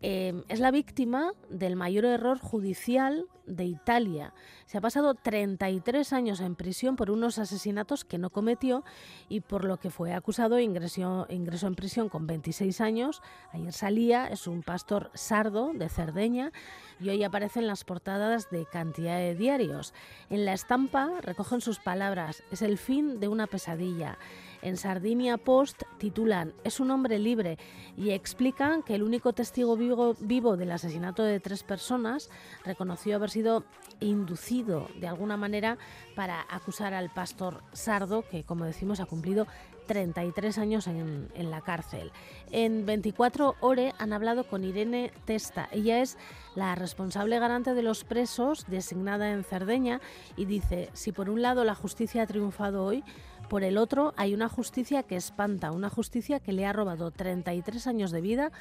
Eh, 0.03 0.43
es 0.49 0.61
la 0.61 0.71
víctima 0.71 1.33
del 1.49 1.75
mayor 1.75 2.05
error 2.05 2.39
judicial 2.39 3.27
de 3.47 3.65
Italia. 3.65 4.35
Se 4.67 4.77
ha 4.77 4.81
pasado 4.81 5.15
33 5.15 6.13
años 6.13 6.41
en 6.41 6.55
prisión 6.55 6.97
por 6.97 7.11
unos 7.11 7.39
asesinatos 7.39 8.05
que 8.05 8.19
no 8.19 8.31
cometió 8.31 8.85
y 9.29 9.41
por 9.41 9.65
lo 9.65 9.79
que 9.79 9.91
fue 9.91 10.13
acusado 10.13 10.59
ingresó, 10.59 11.27
ingresó 11.31 11.69
en 11.69 11.77
prisión 11.77 12.09
con 12.09 12.27
26 12.27 12.81
años. 12.81 13.23
Ayer 13.53 13.73
salía, 13.73 14.27
es 14.27 14.47
un 14.47 14.63
pastor 14.63 15.11
sardo 15.15 15.73
de 15.73 15.89
Cerdeña 15.89 16.53
y 17.01 17.09
hoy 17.09 17.23
aparece 17.25 17.61
en 17.61 17.67
las 17.67 17.85
portadas 17.85 18.51
de 18.51 18.67
cantidad 18.67 19.19
de 19.19 19.35
diarios. 19.35 19.95
En 20.29 20.45
la 20.45 20.53
estampa 20.53 21.21
recogen 21.23 21.61
sus 21.61 21.79
palabras, 21.79 22.43
es 22.51 22.63
el 22.63 22.79
fin 22.79 23.21
de 23.21 23.29
una 23.29 23.47
pesadilla. 23.47 24.19
En 24.63 24.77
Sardinia 24.77 25.37
Post 25.37 25.83
titulan 25.99 26.53
Es 26.65 26.81
un 26.81 26.91
hombre 26.91 27.19
libre 27.19 27.59
y 27.97 28.11
explican 28.11 28.83
que 28.83 28.95
el 28.95 29.03
único 29.03 29.33
testigo 29.33 29.77
vivo, 29.77 30.15
vivo 30.21 30.57
del 30.57 30.73
asesinato 30.73 31.23
de 31.23 31.41
tres 31.41 31.63
personas 31.63 32.31
reconoció 32.65 33.17
haber 33.17 33.31
sido 33.31 33.65
inducido 34.01 34.89
de 35.01 35.09
alguna 35.09 35.37
manera 35.37 35.79
para 36.15 36.45
acusar 36.49 36.95
al 36.95 37.11
pastor 37.11 37.63
Sardo, 37.73 38.23
que 38.23 38.45
como 38.45 38.65
decimos 38.65 39.01
ha 39.01 39.07
cumplido 39.07 39.47
33 39.87 40.59
años 40.59 40.87
en, 40.87 41.29
en, 41.35 41.51
la 41.51 41.61
cárcel. 41.61 42.13
En 42.51 42.87
24 42.87 43.55
horas 43.61 43.95
han 43.99 44.13
hablado 44.13 44.45
con 44.45 44.65
Irene 44.65 45.13
Testa. 45.25 45.69
Ella 45.73 46.01
es 46.01 46.19
la 46.55 46.75
responsable 46.75 47.39
garante 47.39 47.75
de 47.75 47.83
los 47.83 48.05
presos 48.05 48.67
designada 48.69 49.31
en 49.31 49.45
Cerdeña 49.45 50.01
y 50.37 50.45
dice, 50.45 50.91
si 50.93 51.13
por 51.13 51.31
un 51.31 51.43
lado 51.43 51.65
la 51.65 51.75
justicia 51.75 52.23
ha 52.23 52.27
triunfado 52.27 52.85
hoy, 52.85 53.05
por 53.49 53.65
el 53.65 53.79
otro, 53.79 54.13
hay 54.17 54.35
una 54.35 54.49
justicia 54.49 55.03
que 55.03 55.17
espanta, 55.17 55.71
una 55.73 55.91
justicia 55.91 56.41
que 56.41 56.53
le 56.53 56.67
ha 56.67 56.73
robado 56.73 57.11
33 57.11 57.87
años 57.87 58.11
de 58.11 58.21
vida 58.21 58.53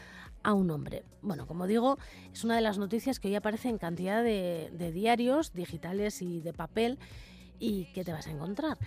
a 0.43 0.53
un 0.53 0.69
hombre. 0.71 1.03
Bueno, 1.21 1.47
como 1.47 1.67
digo, 1.67 1.97
es 2.31 2.43
una 2.43 2.55
de 2.55 2.61
las 2.61 2.77
noticias 2.77 3.19
que 3.19 3.27
hoy 3.27 3.35
aparece 3.35 3.69
en 3.69 3.77
cantidad 3.77 4.23
de, 4.23 4.69
de 4.73 4.91
diarios 4.91 5.53
digitales 5.53 6.21
y 6.21 6.39
de 6.39 6.53
papel 6.53 6.99
y 7.59 7.85
que 7.93 8.03
te 8.03 8.11
vas 8.11 8.27
a 8.27 8.31
encontrar. 8.31 8.77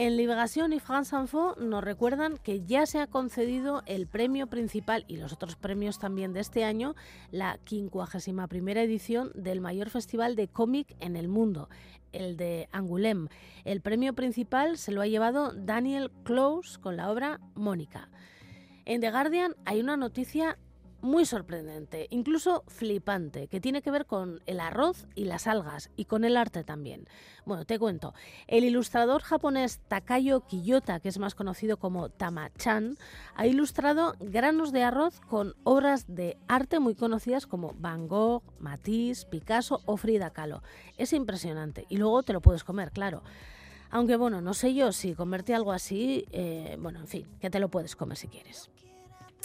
En 0.00 0.16
Liberación 0.16 0.72
y 0.72 0.78
France 0.78 1.16
Info 1.16 1.56
nos 1.58 1.82
recuerdan 1.82 2.38
que 2.38 2.64
ya 2.64 2.86
se 2.86 3.00
ha 3.00 3.08
concedido 3.08 3.82
el 3.84 4.06
premio 4.06 4.46
principal 4.46 5.04
y 5.08 5.16
los 5.16 5.32
otros 5.32 5.56
premios 5.56 5.98
también 5.98 6.32
de 6.32 6.38
este 6.38 6.62
año, 6.62 6.94
la 7.32 7.58
51 7.64 8.80
edición 8.80 9.32
del 9.34 9.60
mayor 9.60 9.90
festival 9.90 10.36
de 10.36 10.46
cómic 10.46 10.94
en 11.00 11.16
el 11.16 11.26
mundo, 11.26 11.68
el 12.12 12.36
de 12.36 12.68
Angoulême. 12.70 13.28
El 13.64 13.80
premio 13.80 14.14
principal 14.14 14.78
se 14.78 14.92
lo 14.92 15.00
ha 15.00 15.08
llevado 15.08 15.52
Daniel 15.52 16.12
Close 16.22 16.78
con 16.78 16.96
la 16.96 17.10
obra 17.10 17.40
Mónica. 17.56 18.08
En 18.84 19.00
The 19.00 19.10
Guardian 19.10 19.56
hay 19.64 19.80
una 19.80 19.96
noticia 19.96 20.58
muy 21.00 21.24
sorprendente, 21.24 22.06
incluso 22.10 22.64
flipante, 22.66 23.46
que 23.48 23.60
tiene 23.60 23.82
que 23.82 23.90
ver 23.90 24.06
con 24.06 24.40
el 24.46 24.60
arroz 24.60 25.06
y 25.14 25.24
las 25.24 25.46
algas 25.46 25.90
y 25.96 26.06
con 26.06 26.24
el 26.24 26.36
arte 26.36 26.64
también. 26.64 27.06
Bueno, 27.44 27.64
te 27.64 27.78
cuento. 27.78 28.14
El 28.46 28.64
ilustrador 28.64 29.22
japonés 29.22 29.80
Takayo 29.88 30.40
Kiyota, 30.40 31.00
que 31.00 31.08
es 31.08 31.18
más 31.18 31.34
conocido 31.34 31.78
como 31.78 32.08
Tama-chan, 32.08 32.96
ha 33.34 33.46
ilustrado 33.46 34.14
granos 34.20 34.72
de 34.72 34.82
arroz 34.82 35.20
con 35.20 35.54
obras 35.64 36.06
de 36.08 36.36
arte 36.48 36.80
muy 36.80 36.94
conocidas 36.94 37.46
como 37.46 37.74
Van 37.78 38.08
Gogh, 38.08 38.42
Matisse, 38.58 39.24
Picasso 39.24 39.80
o 39.86 39.96
Frida 39.96 40.30
Kahlo. 40.30 40.62
Es 40.96 41.12
impresionante 41.12 41.86
y 41.88 41.96
luego 41.96 42.22
te 42.22 42.32
lo 42.32 42.40
puedes 42.40 42.64
comer, 42.64 42.90
claro. 42.90 43.22
Aunque 43.90 44.16
bueno, 44.16 44.40
no 44.40 44.52
sé 44.52 44.74
yo 44.74 44.92
si 44.92 45.14
comerte 45.14 45.54
algo 45.54 45.72
así, 45.72 46.26
eh, 46.30 46.76
bueno, 46.78 47.00
en 47.00 47.08
fin, 47.08 47.26
que 47.40 47.48
te 47.48 47.60
lo 47.60 47.70
puedes 47.70 47.96
comer 47.96 48.18
si 48.18 48.28
quieres. 48.28 48.70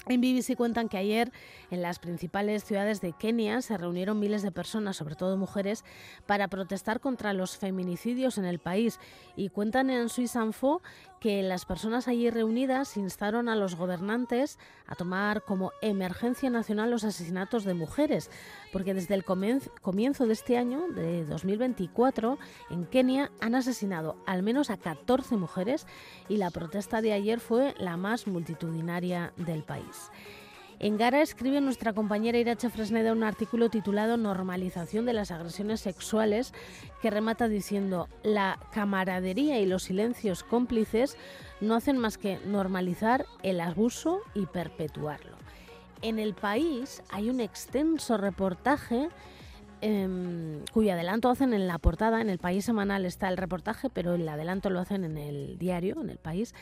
En 0.07 0.19
BBC 0.19 0.57
cuentan 0.57 0.89
que 0.89 0.97
ayer 0.97 1.31
en 1.71 1.81
las 1.81 1.99
principales 1.99 2.65
ciudades 2.65 2.99
de 2.99 3.13
Kenia 3.13 3.61
se 3.61 3.77
reunieron 3.77 4.19
miles 4.19 4.41
de 4.41 4.51
personas, 4.51 4.97
sobre 4.97 5.15
todo 5.15 5.37
mujeres, 5.37 5.85
para 6.25 6.49
protestar 6.49 6.99
contra 6.99 7.31
los 7.31 7.57
feminicidios 7.57 8.37
en 8.37 8.45
el 8.45 8.59
país. 8.59 8.99
Y 9.37 9.49
cuentan 9.49 9.89
en 9.89 10.09
Swiss 10.09 10.35
Info 10.35 10.81
que 11.23 11.41
las 11.41 11.63
personas 11.63 12.09
allí 12.09 12.29
reunidas 12.29 12.97
instaron 12.97 13.47
a 13.47 13.55
los 13.55 13.75
gobernantes 13.75 14.59
a 14.87 14.95
tomar 14.95 15.41
como 15.43 15.71
emergencia 15.81 16.49
nacional 16.49 16.91
los 16.91 17.05
asesinatos 17.05 17.63
de 17.63 17.73
mujeres, 17.73 18.29
porque 18.73 18.93
desde 18.93 19.15
el 19.15 19.23
comienzo 19.23 20.27
de 20.27 20.33
este 20.33 20.57
año, 20.57 20.89
de 20.89 21.23
2024, 21.23 22.37
en 22.71 22.85
Kenia 22.87 23.31
han 23.39 23.55
asesinado 23.55 24.17
al 24.25 24.43
menos 24.43 24.69
a 24.69 24.75
14 24.75 25.37
mujeres 25.37 25.87
y 26.27 26.35
la 26.35 26.51
protesta 26.51 27.01
de 27.01 27.13
ayer 27.13 27.39
fue 27.39 27.73
la 27.77 27.95
más 27.95 28.27
multitudinaria 28.27 29.31
del 29.37 29.63
país. 29.63 30.11
En 30.83 30.97
Gara 30.97 31.21
escribe 31.21 31.61
nuestra 31.61 31.93
compañera 31.93 32.37
Irache 32.37 32.69
Fresneda 32.69 33.13
un 33.13 33.23
artículo 33.23 33.69
titulado 33.69 34.17
Normalización 34.17 35.05
de 35.05 35.13
las 35.13 35.31
agresiones 35.31 35.79
sexuales 35.79 36.53
que 37.01 37.09
remata 37.09 37.47
diciendo 37.47 38.09
la 38.21 38.59
camaradería 38.73 39.61
y 39.61 39.65
los 39.65 39.83
silencios 39.83 40.43
cómplices 40.43 41.15
no 41.61 41.75
hacen 41.75 41.97
más 41.97 42.17
que 42.17 42.37
normalizar 42.45 43.25
el 43.43 43.61
abuso 43.61 44.19
y 44.33 44.45
perpetuarlo. 44.45 45.37
En 46.01 46.19
el 46.19 46.33
país 46.33 47.01
hay 47.09 47.29
un 47.29 47.39
extenso 47.39 48.17
reportaje 48.17 49.07
em, 49.79 50.65
cuyo 50.73 50.91
adelanto 50.91 51.29
hacen 51.29 51.53
en 51.53 51.65
la 51.65 51.77
portada. 51.77 52.19
En 52.19 52.29
el 52.29 52.39
país 52.39 52.65
semanal 52.65 53.05
está 53.05 53.29
el 53.29 53.37
reportaje, 53.37 53.89
pero 53.89 54.15
el 54.15 54.27
adelanto 54.27 54.69
lo 54.69 54.81
hacen 54.81 55.05
en 55.05 55.17
el 55.17 55.57
diario, 55.57 56.01
en 56.01 56.09
el 56.09 56.17
país. 56.17 56.53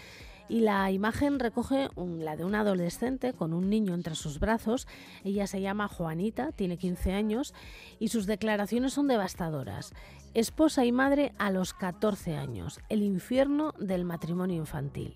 Y 0.52 0.60
la 0.60 0.92
imagen 0.92 1.40
recoge 1.40 1.88
la 1.96 2.36
de 2.36 2.44
una 2.44 2.60
adolescente 2.60 3.32
con 3.32 3.54
un 3.54 3.70
niño 3.70 3.94
entre 3.94 4.16
sus 4.16 4.38
brazos. 4.38 4.86
Ella 5.24 5.48
se 5.48 5.62
llama 5.62 5.88
Juanita, 5.88 6.52
tiene 6.52 6.76
15 6.76 7.14
años 7.14 7.54
y 8.00 8.10
sus 8.10 8.26
declaraciones 8.26 8.92
son 8.92 9.08
devastadoras. 9.08 9.94
Esposa 10.34 10.84
y 10.84 10.92
madre 10.92 11.32
a 11.38 11.52
los 11.52 11.74
14 11.74 12.36
años. 12.36 12.82
El 12.90 13.02
infierno 13.02 13.74
del 13.80 14.04
matrimonio 14.04 14.58
infantil. 14.58 15.16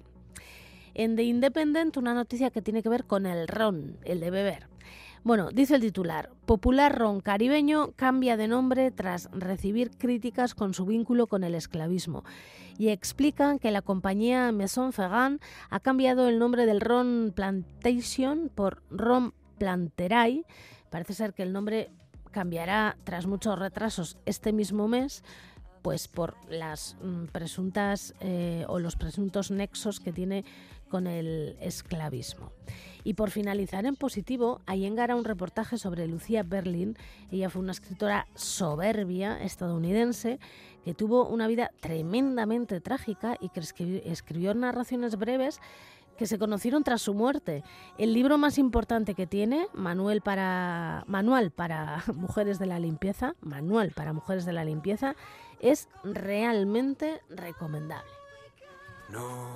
En 0.94 1.18
The 1.18 1.24
Independent, 1.24 1.98
una 1.98 2.14
noticia 2.14 2.50
que 2.50 2.62
tiene 2.62 2.82
que 2.82 2.88
ver 2.88 3.04
con 3.04 3.26
el 3.26 3.50
ron, 3.50 3.98
el 4.06 4.22
de 4.22 4.32
beber. 4.32 4.70
Bueno, 5.26 5.50
dice 5.52 5.74
el 5.74 5.82
titular, 5.82 6.30
popular 6.46 6.96
ron 6.96 7.20
caribeño 7.20 7.94
cambia 7.96 8.38
de 8.38 8.48
nombre 8.48 8.92
tras 8.92 9.28
recibir 9.32 9.90
críticas 9.90 10.54
con 10.54 10.76
su 10.76 10.86
vínculo 10.86 11.26
con 11.26 11.44
el 11.44 11.56
esclavismo. 11.56 12.24
Y 12.78 12.90
explican 12.90 13.58
que 13.58 13.72
la 13.72 13.82
compañía 13.82 14.52
Maison 14.52 14.94
Ferrand 14.94 15.42
ha 15.72 15.80
cambiado 15.80 16.30
el 16.30 16.38
nombre 16.38 16.68
del 16.68 16.80
ron 16.80 17.34
Plantation 17.36 18.52
por 18.54 18.84
ron 18.92 19.34
Planteray. 19.58 20.46
Parece 20.92 21.16
ser 21.16 21.34
que 21.34 21.42
el 21.42 21.54
nombre 21.54 21.90
cambiará 22.30 22.96
tras 23.04 23.26
muchos 23.26 23.58
retrasos 23.58 24.20
este 24.28 24.54
mismo 24.54 24.88
mes, 24.88 25.24
pues 25.82 26.08
por 26.08 26.36
las 26.52 26.98
mm, 27.02 27.26
presuntas 27.32 28.14
eh, 28.20 28.64
o 28.68 28.78
los 28.78 28.96
presuntos 28.96 29.50
nexos 29.50 30.00
que 30.00 30.14
tiene 30.14 30.46
el 31.06 31.58
esclavismo. 31.62 32.52
Y 33.04 33.14
por 33.14 33.30
finalizar 33.30 33.86
en 33.86 33.96
positivo, 33.96 34.62
Allenga 34.66 35.04
hará 35.04 35.16
un 35.16 35.26
reportaje 35.26 35.78
sobre 35.78 36.08
Lucía 36.08 36.42
Berlin. 36.42 36.98
Ella 37.32 37.50
fue 37.52 37.62
una 37.62 37.72
escritora 37.74 38.26
soberbia 38.34 39.42
estadounidense 39.44 40.40
que 40.84 40.94
tuvo 40.96 41.28
una 41.28 41.48
vida 41.48 41.70
tremendamente 41.82 42.82
trágica 42.82 43.36
y 43.40 43.50
que 43.50 43.62
escri- 43.62 44.02
escribió 44.06 44.54
narraciones 44.56 45.18
breves 45.18 45.60
que 46.18 46.26
se 46.28 46.40
conocieron 46.40 46.84
tras 46.84 47.02
su 47.02 47.14
muerte. 47.14 47.64
El 47.98 48.14
libro 48.14 48.38
más 48.38 48.58
importante 48.58 49.16
que 49.16 49.28
tiene, 49.28 49.68
Manuel 49.74 50.22
para, 50.22 51.04
Manual 51.08 51.52
para 51.52 52.04
Mujeres 52.16 52.58
de 52.58 52.66
la 52.68 52.80
Limpieza, 52.80 53.36
Manual 53.42 53.92
para 53.92 54.14
Mujeres 54.14 54.46
de 54.46 54.54
la 54.54 54.64
Limpieza, 54.64 55.16
es 55.60 55.90
realmente 56.04 57.22
recomendable. 57.30 58.10
No, 59.10 59.50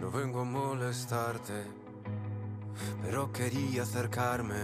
no 0.00 0.10
vengo 0.10 0.40
a 0.40 0.44
molestarte, 0.44 1.64
pero 3.00 3.32
quería 3.32 3.84
acercarme 3.84 4.56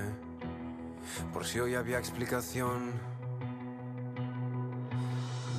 por 1.33 1.47
si 1.47 1.61
hoy 1.61 1.77
había 1.77 1.99
explicación. 1.99 2.91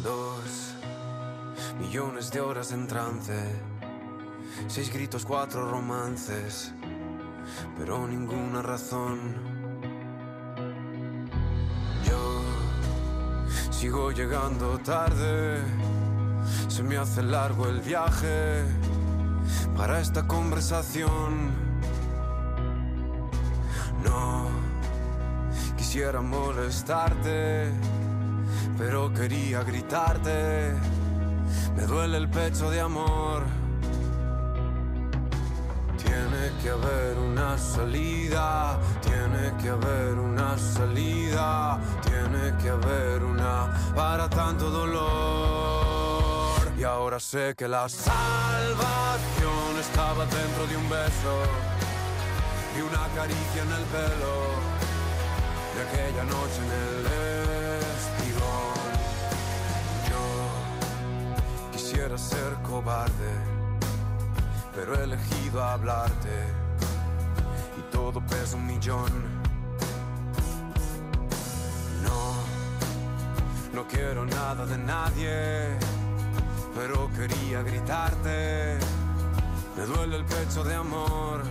Dos 0.03 0.75
millones 1.79 2.31
de 2.31 2.41
horas 2.41 2.73
en 2.73 2.85
trance, 2.85 3.39
seis 4.67 4.93
gritos, 4.93 5.25
cuatro 5.25 5.69
romances, 5.71 6.73
pero 7.77 8.05
ninguna 8.07 8.61
razón. 8.61 9.35
Yo 12.03 12.41
sigo 13.71 14.11
llegando 14.11 14.77
tarde. 14.79 15.94
Se 16.67 16.83
me 16.83 16.97
hace 16.97 17.23
largo 17.23 17.67
el 17.67 17.81
viaje 17.81 18.63
para 19.77 19.99
esta 19.99 20.27
conversación. 20.27 21.51
No 24.03 24.47
quisiera 25.77 26.21
molestarte, 26.21 27.71
pero 28.77 29.13
quería 29.13 29.63
gritarte. 29.63 30.73
Me 31.75 31.83
duele 31.83 32.17
el 32.17 32.29
pecho 32.29 32.69
de 32.69 32.81
amor. 32.81 33.43
Tiene 35.97 36.51
que 36.61 36.69
haber 36.69 37.17
una 37.17 37.57
salida, 37.57 38.79
tiene 39.01 39.53
que 39.61 39.69
haber 39.69 40.19
una 40.19 40.57
salida, 40.57 41.79
tiene 42.01 42.57
que 42.61 42.69
haber 42.69 43.23
una 43.23 43.93
para 43.95 44.29
tanto 44.29 44.69
dolor. 44.69 45.84
Ahora 46.85 47.19
sé 47.19 47.55
que 47.55 47.67
la 47.67 47.89
salvación 47.89 48.15
estaba 49.79 50.25
dentro 50.25 50.67
de 50.67 50.77
un 50.77 50.89
beso 50.89 51.43
y 52.77 52.81
una 52.81 53.07
caricia 53.15 53.63
en 53.63 53.71
el 53.71 53.83
pelo 53.85 54.35
de 55.73 55.81
aquella 55.87 56.23
noche 56.23 56.59
en 56.63 56.71
el 56.71 57.05
espigón. 57.95 58.75
Yo 60.09 60.23
quisiera 61.71 62.17
ser 62.17 62.53
cobarde 62.63 63.55
pero 64.75 64.99
he 64.99 65.03
elegido 65.05 65.63
hablarte 65.63 66.37
y 67.79 67.81
todo 67.93 68.19
pesa 68.19 68.57
un 68.57 68.67
millón. 68.67 69.11
No, 72.03 72.33
no 73.73 73.87
quiero 73.87 74.25
nada 74.25 74.65
de 74.65 74.77
nadie, 74.77 75.77
pero 76.75 77.09
quería 77.15 77.63
gritarte. 77.63 78.77
Me 79.77 79.85
duele 79.85 80.17
el 80.17 80.25
pecho 80.25 80.63
de 80.63 80.75
amor. 80.75 81.43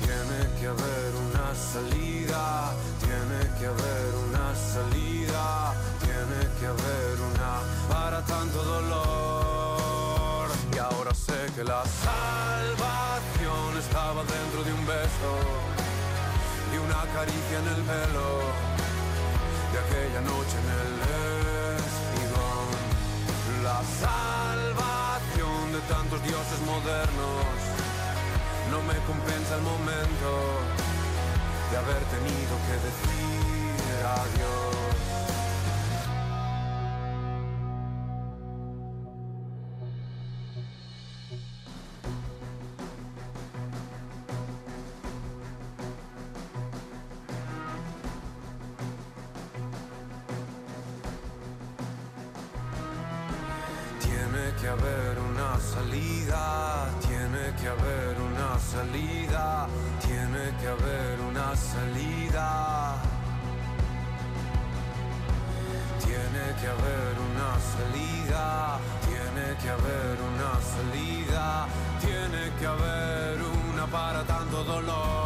Tiene 0.00 0.40
que 0.58 0.66
haber 0.66 1.10
una 1.28 1.54
salida, 1.54 2.72
tiene 3.00 3.40
que 3.58 3.66
haber 3.66 4.14
una 4.28 4.54
salida, 4.54 5.74
tiene 6.00 6.40
que 6.58 6.66
haber 6.66 7.14
una 7.30 7.52
para 7.88 8.24
tanto 8.24 8.64
dolor. 8.64 10.48
Y 10.74 10.78
ahora 10.78 11.14
sé 11.14 11.52
que 11.54 11.64
la 11.64 11.84
salvación 11.84 13.78
estaba 13.78 14.24
dentro 14.24 14.64
de 14.64 14.72
un 14.72 14.86
beso 14.86 15.30
y 16.72 16.78
una 16.78 17.02
caricia 17.12 17.58
en 17.58 17.68
el 17.68 17.82
pelo 17.82 18.28
de 19.72 19.78
aquella 19.78 20.20
noche 20.22 20.56
en 20.62 20.68
el 20.80 21.41
salvación 24.00 25.72
de 25.72 25.80
tantos 25.88 26.22
dioses 26.22 26.60
modernos 26.66 27.44
no 28.70 28.80
me 28.82 28.94
compensa 29.06 29.56
el 29.56 29.62
momento 29.62 30.28
de 31.70 31.76
haber 31.78 32.02
tenido 32.04 32.54
que 32.66 32.74
decir 32.88 34.04
adiós. 34.04 34.71
Tiene 54.58 54.76
que 54.76 54.84
haber 54.84 55.18
una 55.18 55.58
salida, 55.58 56.88
tiene 57.00 57.54
que 57.60 57.68
haber 57.68 58.20
una 58.20 58.58
salida, 58.58 59.66
tiene 60.00 60.52
que 60.60 60.68
haber 60.68 61.20
una 61.20 61.56
salida. 61.56 63.02
Tiene 66.04 66.44
que 66.60 66.66
haber 66.68 67.14
una 67.30 67.50
salida, 67.72 68.78
tiene 69.06 69.56
que 69.62 69.70
haber 69.70 70.18
una 70.30 70.52
salida, 70.60 71.66
tiene 72.00 72.52
que 72.58 72.66
haber 72.66 73.40
una 73.72 73.86
para 73.86 74.22
tanto 74.24 74.64
dolor. 74.64 75.21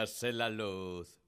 Hágase 0.00 0.32
la 0.32 0.48
luz. 0.48 1.20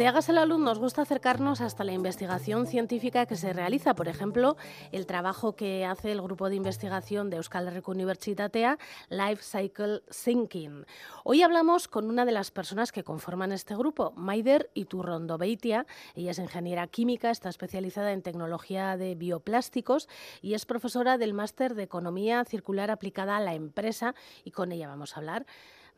Desde 0.00 0.08
Hágase 0.08 0.32
la 0.32 0.46
Luz 0.46 0.58
nos 0.58 0.78
gusta 0.78 1.02
acercarnos 1.02 1.60
hasta 1.60 1.84
la 1.84 1.92
investigación 1.92 2.66
científica 2.66 3.26
que 3.26 3.36
se 3.36 3.52
realiza, 3.52 3.92
por 3.92 4.08
ejemplo, 4.08 4.56
el 4.92 5.04
trabajo 5.04 5.56
que 5.56 5.84
hace 5.84 6.10
el 6.10 6.22
grupo 6.22 6.48
de 6.48 6.56
investigación 6.56 7.28
de 7.28 7.36
Euskal 7.36 7.68
Herriko 7.68 7.90
Unibertsitatea, 7.90 8.78
Life 9.10 9.42
Cycle 9.42 10.00
Thinking. 10.24 10.86
Hoy 11.22 11.42
hablamos 11.42 11.86
con 11.86 12.08
una 12.08 12.24
de 12.24 12.32
las 12.32 12.50
personas 12.50 12.92
que 12.92 13.04
conforman 13.04 13.52
este 13.52 13.76
grupo, 13.76 14.14
Maider 14.16 14.70
Iturrondo 14.72 15.36
Beitia. 15.36 15.84
Ella 16.14 16.30
es 16.30 16.38
ingeniera 16.38 16.86
química, 16.86 17.30
está 17.30 17.50
especializada 17.50 18.12
en 18.12 18.22
tecnología 18.22 18.96
de 18.96 19.14
bioplásticos 19.16 20.08
y 20.40 20.54
es 20.54 20.64
profesora 20.64 21.18
del 21.18 21.34
máster 21.34 21.74
de 21.74 21.82
Economía 21.82 22.42
Circular 22.46 22.90
aplicada 22.90 23.36
a 23.36 23.40
la 23.40 23.52
empresa 23.52 24.14
y 24.44 24.52
con 24.52 24.72
ella 24.72 24.88
vamos 24.88 25.14
a 25.14 25.20
hablar. 25.20 25.44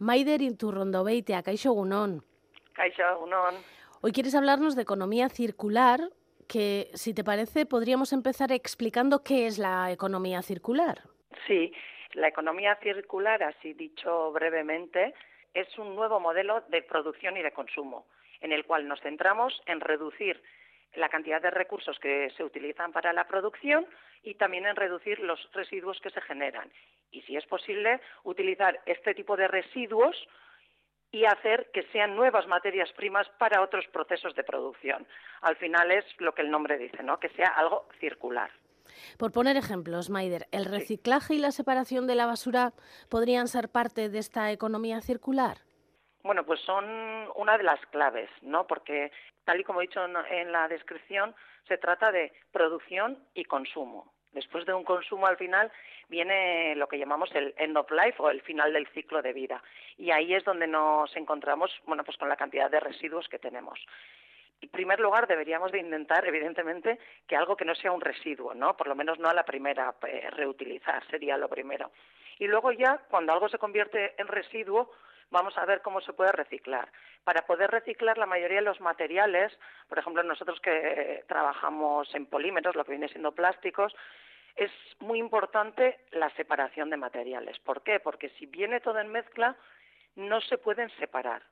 Maider 0.00 0.42
Iturrondo 0.42 1.05
Beitia, 1.05 1.44
Kaixo 1.44 1.70
Gunón. 1.70 2.24
Kaixo. 2.72 3.05
Hoy 4.05 4.11
quieres 4.11 4.34
hablarnos 4.34 4.74
de 4.74 4.82
economía 4.82 5.28
circular, 5.28 6.00
que 6.48 6.88
si 6.92 7.14
te 7.14 7.22
parece 7.22 7.66
podríamos 7.66 8.12
empezar 8.12 8.50
explicando 8.50 9.22
qué 9.22 9.46
es 9.46 9.59
la 9.59 9.92
economía 9.92 10.42
circular. 10.42 11.03
Sí, 11.46 11.72
la 12.14 12.26
economía 12.26 12.76
circular, 12.82 13.44
así 13.44 13.74
dicho 13.74 14.32
brevemente, 14.32 15.14
es 15.55 15.78
un 15.78 15.94
nuevo 15.94 16.18
modelo 16.18 16.64
de 16.68 16.82
producción 16.82 17.36
y 17.36 17.42
de 17.42 17.53
consumo, 17.53 18.07
en 18.40 18.50
el 18.50 18.64
cual 18.64 18.88
nos 18.88 19.00
centramos 19.03 19.62
en 19.66 19.80
reducir 19.80 20.42
la 20.96 21.09
cantidad 21.09 21.40
de 21.40 21.53
recursos 21.53 21.96
que 22.00 22.28
se 22.36 22.42
utilizan 22.42 22.90
para 22.90 23.12
la 23.12 23.28
producción 23.28 23.86
y 24.24 24.34
también 24.34 24.66
en 24.66 24.74
reducir 24.74 25.20
los 25.20 25.38
residuos 25.53 26.00
que 26.00 26.11
se 26.11 26.20
generan. 26.22 26.72
Y 27.12 27.22
si 27.22 27.36
es 27.36 27.46
posible, 27.46 28.00
utilizar 28.24 28.80
este 28.84 29.14
tipo 29.14 29.36
de 29.36 29.46
residuos 29.46 30.16
y 31.12 31.26
hacer 31.26 31.70
que 31.72 31.84
sean 31.92 32.16
nuevas 32.16 32.46
materias 32.48 32.90
primas 32.92 33.28
para 33.38 33.62
otros 33.62 33.86
procesos 33.92 34.34
de 34.34 34.42
producción. 34.42 35.06
Al 35.42 35.56
final 35.56 35.90
es 35.92 36.04
lo 36.18 36.34
que 36.34 36.42
el 36.42 36.50
nombre 36.50 36.78
dice, 36.78 37.02
¿no? 37.02 37.20
Que 37.20 37.28
sea 37.30 37.48
algo 37.48 37.86
circular. 38.00 38.50
Por 39.18 39.30
poner 39.30 39.56
ejemplos, 39.56 40.10
Maider, 40.10 40.48
¿el 40.52 40.64
reciclaje 40.64 41.34
y 41.34 41.38
la 41.38 41.50
separación 41.50 42.06
de 42.06 42.14
la 42.14 42.26
basura 42.26 42.72
podrían 43.10 43.46
ser 43.46 43.68
parte 43.68 44.08
de 44.08 44.18
esta 44.18 44.50
economía 44.50 45.00
circular? 45.00 45.58
Bueno, 46.22 46.44
pues 46.44 46.60
son 46.60 46.84
una 47.36 47.58
de 47.58 47.64
las 47.64 47.80
claves, 47.86 48.30
¿no? 48.42 48.66
Porque, 48.66 49.10
tal 49.44 49.60
y 49.60 49.64
como 49.64 49.80
he 49.80 49.86
dicho 49.86 50.00
en 50.04 50.52
la 50.52 50.68
descripción, 50.68 51.34
se 51.68 51.78
trata 51.78 52.10
de 52.10 52.32
producción 52.52 53.18
y 53.34 53.44
consumo. 53.44 54.12
Después 54.32 54.64
de 54.64 54.74
un 54.74 54.84
consumo 54.84 55.26
al 55.26 55.36
final 55.36 55.70
viene 56.08 56.74
lo 56.76 56.88
que 56.88 56.98
llamamos 56.98 57.34
el 57.34 57.54
end 57.56 57.76
of 57.76 57.90
life 57.90 58.14
o 58.18 58.30
el 58.30 58.40
final 58.42 58.72
del 58.72 58.86
ciclo 58.88 59.22
de 59.22 59.32
vida. 59.32 59.62
Y 59.98 60.10
ahí 60.10 60.34
es 60.34 60.44
donde 60.44 60.66
nos 60.66 61.14
encontramos, 61.16 61.70
bueno, 61.86 62.04
pues 62.04 62.16
con 62.16 62.28
la 62.28 62.36
cantidad 62.36 62.70
de 62.70 62.80
residuos 62.80 63.28
que 63.28 63.38
tenemos. 63.38 63.78
En 64.62 64.68
primer 64.68 65.00
lugar, 65.00 65.26
deberíamos 65.26 65.72
de 65.72 65.80
intentar, 65.80 66.24
evidentemente, 66.26 66.98
que 67.26 67.34
algo 67.34 67.56
que 67.56 67.64
no 67.64 67.74
sea 67.74 67.90
un 67.90 68.00
residuo, 68.00 68.54
¿no? 68.54 68.76
Por 68.76 68.86
lo 68.86 68.94
menos 68.94 69.18
no 69.18 69.28
a 69.28 69.34
la 69.34 69.44
primera, 69.44 69.94
eh, 70.06 70.30
reutilizar 70.30 71.04
sería 71.08 71.36
lo 71.36 71.48
primero. 71.48 71.90
Y 72.38 72.46
luego 72.46 72.70
ya, 72.70 72.98
cuando 73.10 73.32
algo 73.32 73.48
se 73.48 73.58
convierte 73.58 74.14
en 74.18 74.28
residuo, 74.28 74.92
vamos 75.32 75.56
a 75.58 75.64
ver 75.64 75.82
cómo 75.82 76.00
se 76.00 76.12
puede 76.12 76.30
reciclar. 76.30 76.92
Para 77.24 77.46
poder 77.46 77.70
reciclar 77.70 78.18
la 78.18 78.26
mayoría 78.26 78.58
de 78.58 78.64
los 78.64 78.80
materiales, 78.80 79.52
por 79.88 79.98
ejemplo, 79.98 80.22
nosotros 80.22 80.60
que 80.60 81.24
trabajamos 81.26 82.14
en 82.14 82.26
polímeros, 82.26 82.76
lo 82.76 82.84
que 82.84 82.92
viene 82.92 83.08
siendo 83.08 83.32
plásticos, 83.32 83.94
es 84.54 84.70
muy 85.00 85.18
importante 85.18 85.98
la 86.10 86.30
separación 86.36 86.90
de 86.90 86.98
materiales. 86.98 87.58
¿Por 87.60 87.82
qué? 87.82 87.98
Porque 87.98 88.28
si 88.38 88.46
viene 88.46 88.80
todo 88.80 88.98
en 89.00 89.10
mezcla, 89.10 89.56
no 90.14 90.40
se 90.42 90.58
pueden 90.58 90.90
separar. 90.98 91.42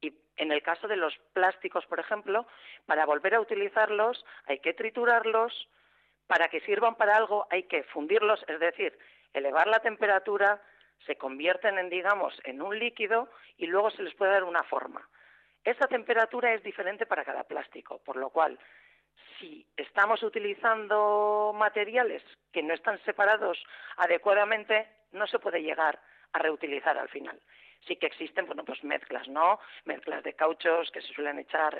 Y 0.00 0.12
en 0.36 0.50
el 0.50 0.62
caso 0.62 0.88
de 0.88 0.96
los 0.96 1.16
plásticos, 1.32 1.86
por 1.86 2.00
ejemplo, 2.00 2.46
para 2.86 3.06
volver 3.06 3.36
a 3.36 3.40
utilizarlos 3.40 4.24
hay 4.46 4.58
que 4.58 4.74
triturarlos, 4.74 5.68
para 6.26 6.48
que 6.48 6.60
sirvan 6.62 6.96
para 6.96 7.16
algo 7.16 7.46
hay 7.50 7.62
que 7.64 7.84
fundirlos, 7.84 8.44
es 8.48 8.58
decir, 8.58 8.98
elevar 9.32 9.68
la 9.68 9.78
temperatura, 9.78 10.60
se 11.06 11.16
convierten 11.16 11.78
en, 11.78 11.90
digamos, 11.90 12.40
en 12.44 12.62
un 12.62 12.78
líquido 12.78 13.28
y 13.56 13.66
luego 13.66 13.90
se 13.90 14.02
les 14.02 14.14
puede 14.14 14.32
dar 14.32 14.44
una 14.44 14.62
forma. 14.64 15.08
Esa 15.64 15.86
temperatura 15.86 16.52
es 16.54 16.62
diferente 16.62 17.06
para 17.06 17.24
cada 17.24 17.44
plástico, 17.44 17.98
por 18.04 18.16
lo 18.16 18.30
cual, 18.30 18.58
si 19.38 19.66
estamos 19.76 20.22
utilizando 20.22 21.52
materiales 21.54 22.22
que 22.52 22.62
no 22.62 22.74
están 22.74 22.98
separados 23.04 23.62
adecuadamente, 23.96 24.88
no 25.12 25.26
se 25.26 25.38
puede 25.38 25.62
llegar 25.62 26.00
a 26.32 26.38
reutilizar 26.38 26.98
al 26.98 27.08
final. 27.08 27.40
Sí 27.86 27.96
que 27.96 28.06
existen, 28.06 28.46
bueno, 28.46 28.64
pues 28.64 28.82
mezclas, 28.84 29.28
¿no? 29.28 29.58
Mezclas 29.84 30.22
de 30.22 30.34
cauchos 30.34 30.90
que 30.92 31.00
se 31.00 31.12
suelen 31.12 31.40
echar, 31.40 31.76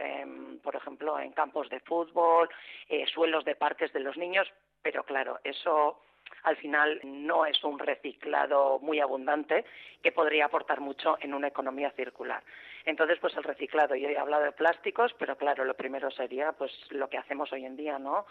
por 0.63 0.75
ejemplo, 0.75 1.19
en 1.19 1.33
campos 1.33 1.69
de 1.69 1.81
fútbol, 1.81 2.49
eh, 2.89 3.07
suelos 3.07 3.45
de 3.45 3.55
parques 3.55 3.93
de 3.93 4.01
los 4.01 4.17
niños, 4.17 4.53
pero 4.83 5.05
claro, 5.05 5.39
eso 5.45 6.03
al 6.45 6.57
final 6.57 7.01
no 7.05 7.47
es 7.47 7.63
un 7.65 7.79
reciclado 7.79 8.79
muy 8.81 9.01
abundante 9.01 9.65
que 10.03 10.13
podría 10.13 10.47
aportar 10.47 10.81
mucho 10.81 11.17
en 11.21 11.35
una 11.35 11.49
economía 11.49 11.91
circular. 11.93 12.43
Entonces, 12.85 13.19
pues 13.21 13.37
el 13.37 13.45
reciclado, 13.45 13.95
yo 13.95 14.09
he 14.09 14.19
hablado 14.19 14.45
de 14.45 14.53
plásticos, 14.53 15.15
pero 15.19 15.37
claro, 15.37 15.65
lo 15.65 15.75
primero 15.75 16.11
sería 16.11 16.53
pues 16.53 16.73
lo 16.91 17.09
que 17.09 17.19
hacemos 17.19 17.53
hoy 17.53 17.65
en 17.65 17.77
día, 17.77 17.99
¿no? 17.99 18.27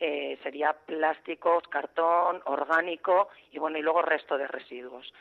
Eh, 0.00 0.38
sería 0.42 0.72
plásticos, 0.72 1.66
cartón, 1.68 2.42
orgánico 2.44 3.28
y 3.52 3.58
bueno, 3.58 3.78
y 3.78 3.82
luego 3.82 4.02
resto 4.02 4.36
de 4.36 4.48
residuos. 4.48 5.12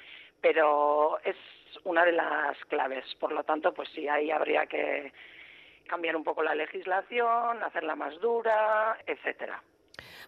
Pero 0.41 1.19
es 1.23 1.37
una 1.85 2.03
de 2.03 2.11
las 2.11 2.57
claves, 2.65 3.05
por 3.15 3.31
lo 3.31 3.43
tanto, 3.43 3.73
pues 3.73 3.87
sí, 3.89 4.07
ahí 4.09 4.31
habría 4.31 4.65
que 4.65 5.13
cambiar 5.87 6.15
un 6.15 6.23
poco 6.23 6.43
la 6.43 6.55
legislación, 6.55 7.63
hacerla 7.63 7.95
más 7.95 8.19
dura, 8.19 8.97
etcétera. 9.05 9.61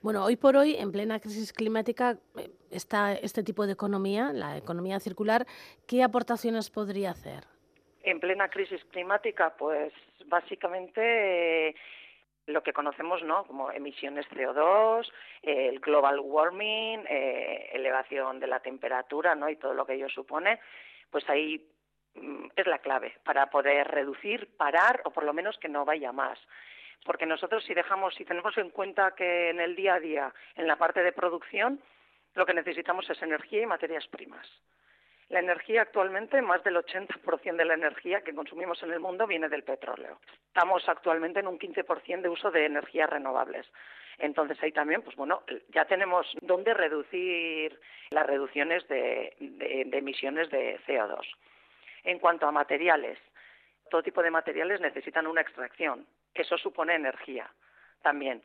Bueno, 0.02 0.24
hoy 0.24 0.36
por 0.36 0.56
hoy, 0.56 0.76
en 0.76 0.92
plena 0.92 1.20
crisis 1.20 1.54
climática, 1.54 2.18
eh, 2.38 2.50
está 2.72 3.14
este 3.14 3.44
tipo 3.44 3.66
de 3.66 3.74
economía, 3.74 4.32
la 4.34 4.58
economía 4.58 5.00
circular, 5.00 5.46
¿qué 5.88 6.04
aportaciones 6.04 6.70
podría 6.70 7.12
hacer? 7.12 7.44
En 8.04 8.20
plena 8.20 8.50
crisis 8.50 8.84
climática, 8.92 9.56
pues 9.58 9.94
básicamente 10.26 11.70
eh, 11.70 11.76
lo 12.48 12.62
que 12.62 12.74
conocemos, 12.74 13.24
¿no? 13.24 13.46
Como 13.46 13.72
emisiones 13.72 14.28
CO2, 14.30 15.10
eh, 15.42 15.70
el 15.70 15.80
global 15.80 16.20
warming, 16.20 17.06
elevación 17.08 18.40
de 18.40 18.48
la 18.48 18.60
temperatura, 18.60 19.34
¿no? 19.34 19.50
Y 19.50 19.56
todo 19.56 19.74
lo 19.74 19.86
que 19.86 19.94
ello 19.94 20.10
supone, 20.10 20.60
pues 21.10 21.28
ahí 21.30 21.66
mm, 22.14 22.48
es 22.56 22.68
la 22.68 22.80
clave 22.80 23.14
para 23.24 23.50
poder 23.50 23.88
reducir, 23.88 24.56
parar 24.58 25.02
o 25.06 25.12
por 25.12 25.24
lo 25.24 25.34
menos 25.34 25.58
que 25.58 25.70
no 25.70 25.86
vaya 25.86 26.12
más 26.12 26.38
porque 27.06 27.28
nosotros 27.28 27.64
si 27.64 27.74
dejamos, 27.74 28.16
si 28.16 28.26
tenemos 28.26 28.58
en 28.58 28.72
cuenta 28.72 29.12
que 29.12 29.52
en 29.52 29.62
el 29.62 29.76
día 29.76 29.94
a 29.94 30.00
día, 30.00 30.34
en 30.56 30.68
la 30.68 30.76
parte 30.76 31.04
de 31.04 31.12
producción, 31.12 31.80
lo 32.34 32.46
que 32.46 32.54
necesitamos 32.54 33.10
es 33.10 33.22
energía 33.22 33.62
y 33.62 33.66
materias 33.68 34.08
primas. 34.08 34.46
La 35.30 35.40
energía 35.40 35.84
actualmente, 35.84 36.42
más 36.42 36.64
del 36.64 36.76
80% 36.76 37.56
de 37.56 37.66
la 37.66 37.76
energía 37.76 38.22
que 38.22 38.36
consumimos 38.36 38.82
en 38.84 38.92
el 38.92 39.00
mundo 39.00 39.26
viene 39.26 39.50
del 39.50 39.64
petróleo. 39.64 40.20
Estamos 40.48 40.88
actualmente 40.90 41.40
en 41.40 41.48
un 41.48 41.58
15% 41.58 42.22
de 42.22 42.30
uso 42.30 42.52
de 42.52 42.66
energías 42.66 43.10
renovables. 43.10 43.66
Entonces 44.18 44.62
ahí 44.62 44.72
también, 44.72 45.02
pues 45.02 45.16
bueno, 45.16 45.44
ya 45.70 45.86
tenemos 45.86 46.28
dónde 46.42 46.74
reducir 46.74 47.80
las 48.10 48.26
reducciones 48.26 48.88
de, 48.88 49.36
de 49.40 49.98
emisiones 49.98 50.50
de 50.50 50.80
CO2. 50.88 51.26
En 52.04 52.20
cuanto 52.20 52.48
a 52.48 52.52
materiales, 52.52 53.18
todo 53.90 54.04
tipo 54.04 54.22
de 54.22 54.32
materiales 54.32 54.80
necesitan 54.82 55.28
una 55.28 55.42
extracción 55.42 56.06
eso 56.36 56.58
supone 56.58 56.96
energía 56.96 57.50
también. 58.02 58.44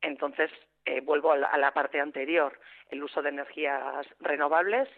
Entonces, 0.00 0.50
eh, 0.84 1.00
vuelvo 1.00 1.32
a 1.32 1.58
la, 1.58 1.72
parte 1.72 2.00
anterior, 2.00 2.58
el 2.90 3.02
uso 3.02 3.20
de 3.22 3.30
energías 3.30 4.06
renovables 4.20 4.88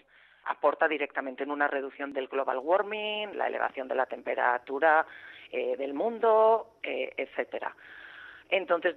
aporta 0.44 0.88
directamente 0.88 1.42
en 1.42 1.50
una 1.50 1.68
reducción 1.68 2.12
del 2.12 2.28
global 2.28 2.58
warming, 2.58 3.36
la 3.36 3.46
elevación 3.46 3.88
de 3.88 3.94
la 3.94 4.06
temperatura 4.06 5.06
eh, 5.50 5.76
del 5.76 5.94
mundo, 5.94 6.76
eh, 6.82 7.12
etcétera. 7.16 7.74
Entonces, 8.50 8.96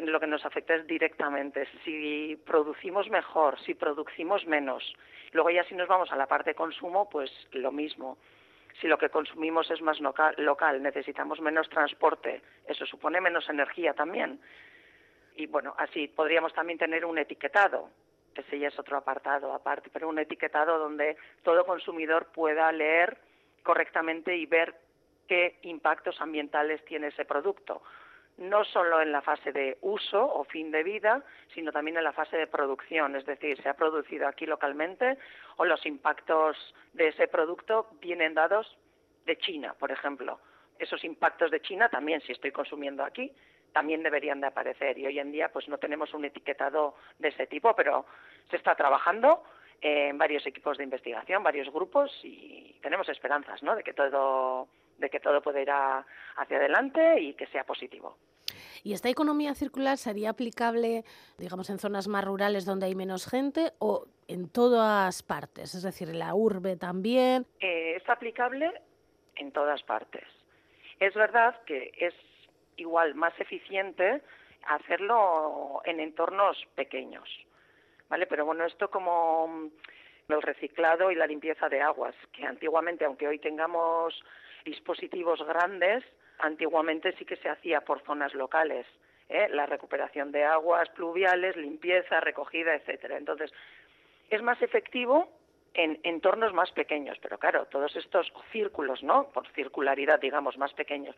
lo 0.00 0.18
que 0.18 0.26
nos 0.26 0.44
afecta 0.46 0.74
es 0.74 0.86
directamente 0.86 1.68
si 1.84 2.40
producimos 2.46 3.10
mejor, 3.10 3.58
si 3.60 3.74
producimos 3.74 4.46
menos. 4.46 4.94
Luego 5.32 5.50
ya 5.50 5.64
si 5.64 5.74
nos 5.74 5.88
vamos 5.88 6.10
a 6.10 6.16
la 6.16 6.26
parte 6.26 6.50
de 6.50 6.54
consumo, 6.54 7.08
pues 7.08 7.30
lo 7.52 7.70
mismo 7.70 8.16
si 8.80 8.86
lo 8.86 8.98
que 8.98 9.08
consumimos 9.08 9.70
es 9.70 9.80
más 9.80 9.98
local, 10.00 10.82
necesitamos 10.82 11.40
menos 11.40 11.68
transporte, 11.68 12.42
eso 12.66 12.86
supone 12.86 13.20
menos 13.20 13.48
energía 13.48 13.94
también. 13.94 14.40
Y 15.36 15.46
bueno, 15.46 15.74
así 15.78 16.08
podríamos 16.08 16.52
también 16.52 16.78
tener 16.78 17.04
un 17.04 17.18
etiquetado 17.18 17.90
ese 18.38 18.58
ya 18.58 18.68
es 18.68 18.78
otro 18.78 18.96
apartado 18.96 19.52
aparte, 19.52 19.90
pero 19.92 20.08
un 20.08 20.18
etiquetado 20.18 20.78
donde 20.78 21.16
todo 21.42 21.66
consumidor 21.66 22.26
pueda 22.32 22.70
leer 22.72 23.18
correctamente 23.62 24.36
y 24.36 24.46
ver 24.46 24.76
qué 25.26 25.58
impactos 25.62 26.20
ambientales 26.20 26.84
tiene 26.84 27.08
ese 27.08 27.24
producto 27.24 27.82
no 28.38 28.64
solo 28.64 29.00
en 29.02 29.12
la 29.12 29.20
fase 29.20 29.52
de 29.52 29.78
uso 29.82 30.24
o 30.24 30.44
fin 30.44 30.70
de 30.70 30.82
vida, 30.82 31.22
sino 31.54 31.72
también 31.72 31.96
en 31.96 32.04
la 32.04 32.12
fase 32.12 32.36
de 32.36 32.46
producción, 32.46 33.16
es 33.16 33.26
decir, 33.26 33.60
se 33.62 33.68
ha 33.68 33.74
producido 33.74 34.28
aquí 34.28 34.46
localmente 34.46 35.18
o 35.56 35.64
los 35.64 35.84
impactos 35.86 36.56
de 36.92 37.08
ese 37.08 37.28
producto 37.28 37.88
vienen 38.00 38.34
dados 38.34 38.78
de 39.26 39.36
China, 39.38 39.74
por 39.78 39.90
ejemplo. 39.90 40.40
Esos 40.78 41.02
impactos 41.04 41.50
de 41.50 41.60
China 41.60 41.88
también, 41.88 42.20
si 42.20 42.32
estoy 42.32 42.52
consumiendo 42.52 43.04
aquí, 43.04 43.32
también 43.72 44.02
deberían 44.02 44.40
de 44.40 44.46
aparecer 44.46 44.96
y 44.98 45.06
hoy 45.06 45.18
en 45.18 45.32
día 45.32 45.50
pues 45.52 45.68
no 45.68 45.78
tenemos 45.78 46.14
un 46.14 46.24
etiquetado 46.24 46.94
de 47.18 47.28
ese 47.28 47.46
tipo, 47.46 47.74
pero 47.74 48.06
se 48.50 48.56
está 48.56 48.74
trabajando 48.76 49.42
en 49.80 50.16
varios 50.16 50.46
equipos 50.46 50.78
de 50.78 50.84
investigación, 50.84 51.42
varios 51.42 51.70
grupos 51.72 52.10
y 52.22 52.76
tenemos 52.82 53.08
esperanzas, 53.08 53.62
¿no? 53.62 53.76
De 53.76 53.82
que 53.82 53.92
todo 53.92 54.68
de 54.98 55.10
que 55.10 55.20
todo 55.20 55.40
pueda 55.40 55.60
ir 55.60 55.70
hacia 55.70 56.56
adelante 56.56 57.20
y 57.20 57.34
que 57.34 57.46
sea 57.46 57.64
positivo. 57.64 58.16
¿Y 58.82 58.92
esta 58.92 59.08
economía 59.08 59.54
circular 59.54 59.98
sería 59.98 60.30
aplicable, 60.30 61.04
digamos, 61.36 61.68
en 61.70 61.78
zonas 61.78 62.08
más 62.08 62.24
rurales 62.24 62.64
donde 62.64 62.86
hay 62.86 62.94
menos 62.94 63.28
gente 63.28 63.72
o 63.78 64.06
en 64.28 64.48
todas 64.48 65.22
partes? 65.22 65.74
Es 65.74 65.82
decir, 65.82 66.08
en 66.08 66.18
la 66.18 66.34
urbe 66.34 66.76
también. 66.76 67.46
Eh, 67.60 67.96
es 67.96 68.08
aplicable 68.08 68.72
en 69.36 69.52
todas 69.52 69.82
partes. 69.82 70.24
Es 71.00 71.14
verdad 71.14 71.60
que 71.64 71.92
es 71.96 72.14
igual 72.76 73.14
más 73.14 73.38
eficiente 73.40 74.22
hacerlo 74.66 75.80
en 75.84 76.00
entornos 76.00 76.56
pequeños, 76.74 77.28
¿vale? 78.08 78.26
Pero 78.26 78.44
bueno, 78.44 78.64
esto 78.64 78.90
como 78.90 79.70
el 80.28 80.42
reciclado 80.42 81.10
y 81.10 81.14
la 81.14 81.26
limpieza 81.26 81.68
de 81.68 81.80
aguas, 81.80 82.14
que 82.32 82.44
antiguamente, 82.44 83.04
aunque 83.04 83.28
hoy 83.28 83.38
tengamos 83.38 84.14
dispositivos 84.68 85.42
grandes, 85.46 86.04
antiguamente 86.38 87.12
sí 87.16 87.24
que 87.24 87.36
se 87.36 87.48
hacía 87.48 87.80
por 87.80 88.02
zonas 88.02 88.34
locales, 88.34 88.86
¿eh? 89.28 89.48
la 89.50 89.66
recuperación 89.66 90.30
de 90.30 90.44
aguas 90.44 90.88
pluviales, 90.90 91.56
limpieza, 91.56 92.20
recogida, 92.20 92.74
etcétera. 92.74 93.16
Entonces, 93.16 93.52
es 94.30 94.42
más 94.42 94.60
efectivo 94.62 95.28
en 95.74 95.98
entornos 96.02 96.52
más 96.52 96.70
pequeños, 96.72 97.18
pero 97.22 97.38
claro, 97.38 97.66
todos 97.66 97.94
estos 97.96 98.32
círculos, 98.52 99.02
¿no? 99.02 99.28
Por 99.30 99.46
circularidad, 99.52 100.20
digamos, 100.20 100.58
más 100.58 100.72
pequeños, 100.74 101.14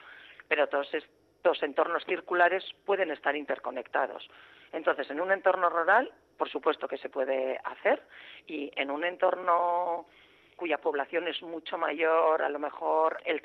pero 0.48 0.68
todos 0.68 0.92
estos 0.94 1.62
entornos 1.62 2.04
circulares 2.04 2.64
pueden 2.84 3.10
estar 3.10 3.34
interconectados. 3.34 4.28
Entonces, 4.72 5.10
en 5.10 5.20
un 5.20 5.32
entorno 5.32 5.70
rural, 5.70 6.12
por 6.36 6.48
supuesto 6.48 6.86
que 6.86 6.98
se 6.98 7.08
puede 7.08 7.58
hacer, 7.64 8.02
y 8.46 8.70
en 8.76 8.90
un 8.90 9.04
entorno 9.04 10.06
cuya 10.60 10.76
población 10.76 11.26
es 11.26 11.40
mucho 11.40 11.78
mayor, 11.78 12.42
a 12.42 12.50
lo 12.50 12.58
mejor 12.58 13.16
el 13.24 13.40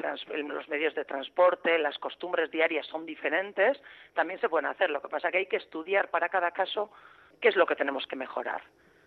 los 0.49 0.67
medios 0.67 0.93
de 0.95 1.05
transporte, 1.05 1.79
las 1.79 1.97
costumbres 1.97 2.51
diarias 2.51 2.85
son 2.87 3.05
diferentes, 3.05 3.81
también 4.13 4.37
se 4.41 4.49
pueden 4.49 4.65
hacer. 4.65 4.89
Lo 4.89 5.01
que 5.01 5.07
pasa 5.07 5.31
que 5.31 5.37
hay 5.37 5.45
que 5.45 5.55
estudiar 5.55 6.09
para 6.09 6.27
cada 6.27 6.51
caso 6.51 6.91
qué 7.39 7.47
es 7.47 7.55
lo 7.55 7.65
que 7.65 7.77
tenemos 7.77 8.05
que 8.05 8.17
mejorar. 8.17 8.61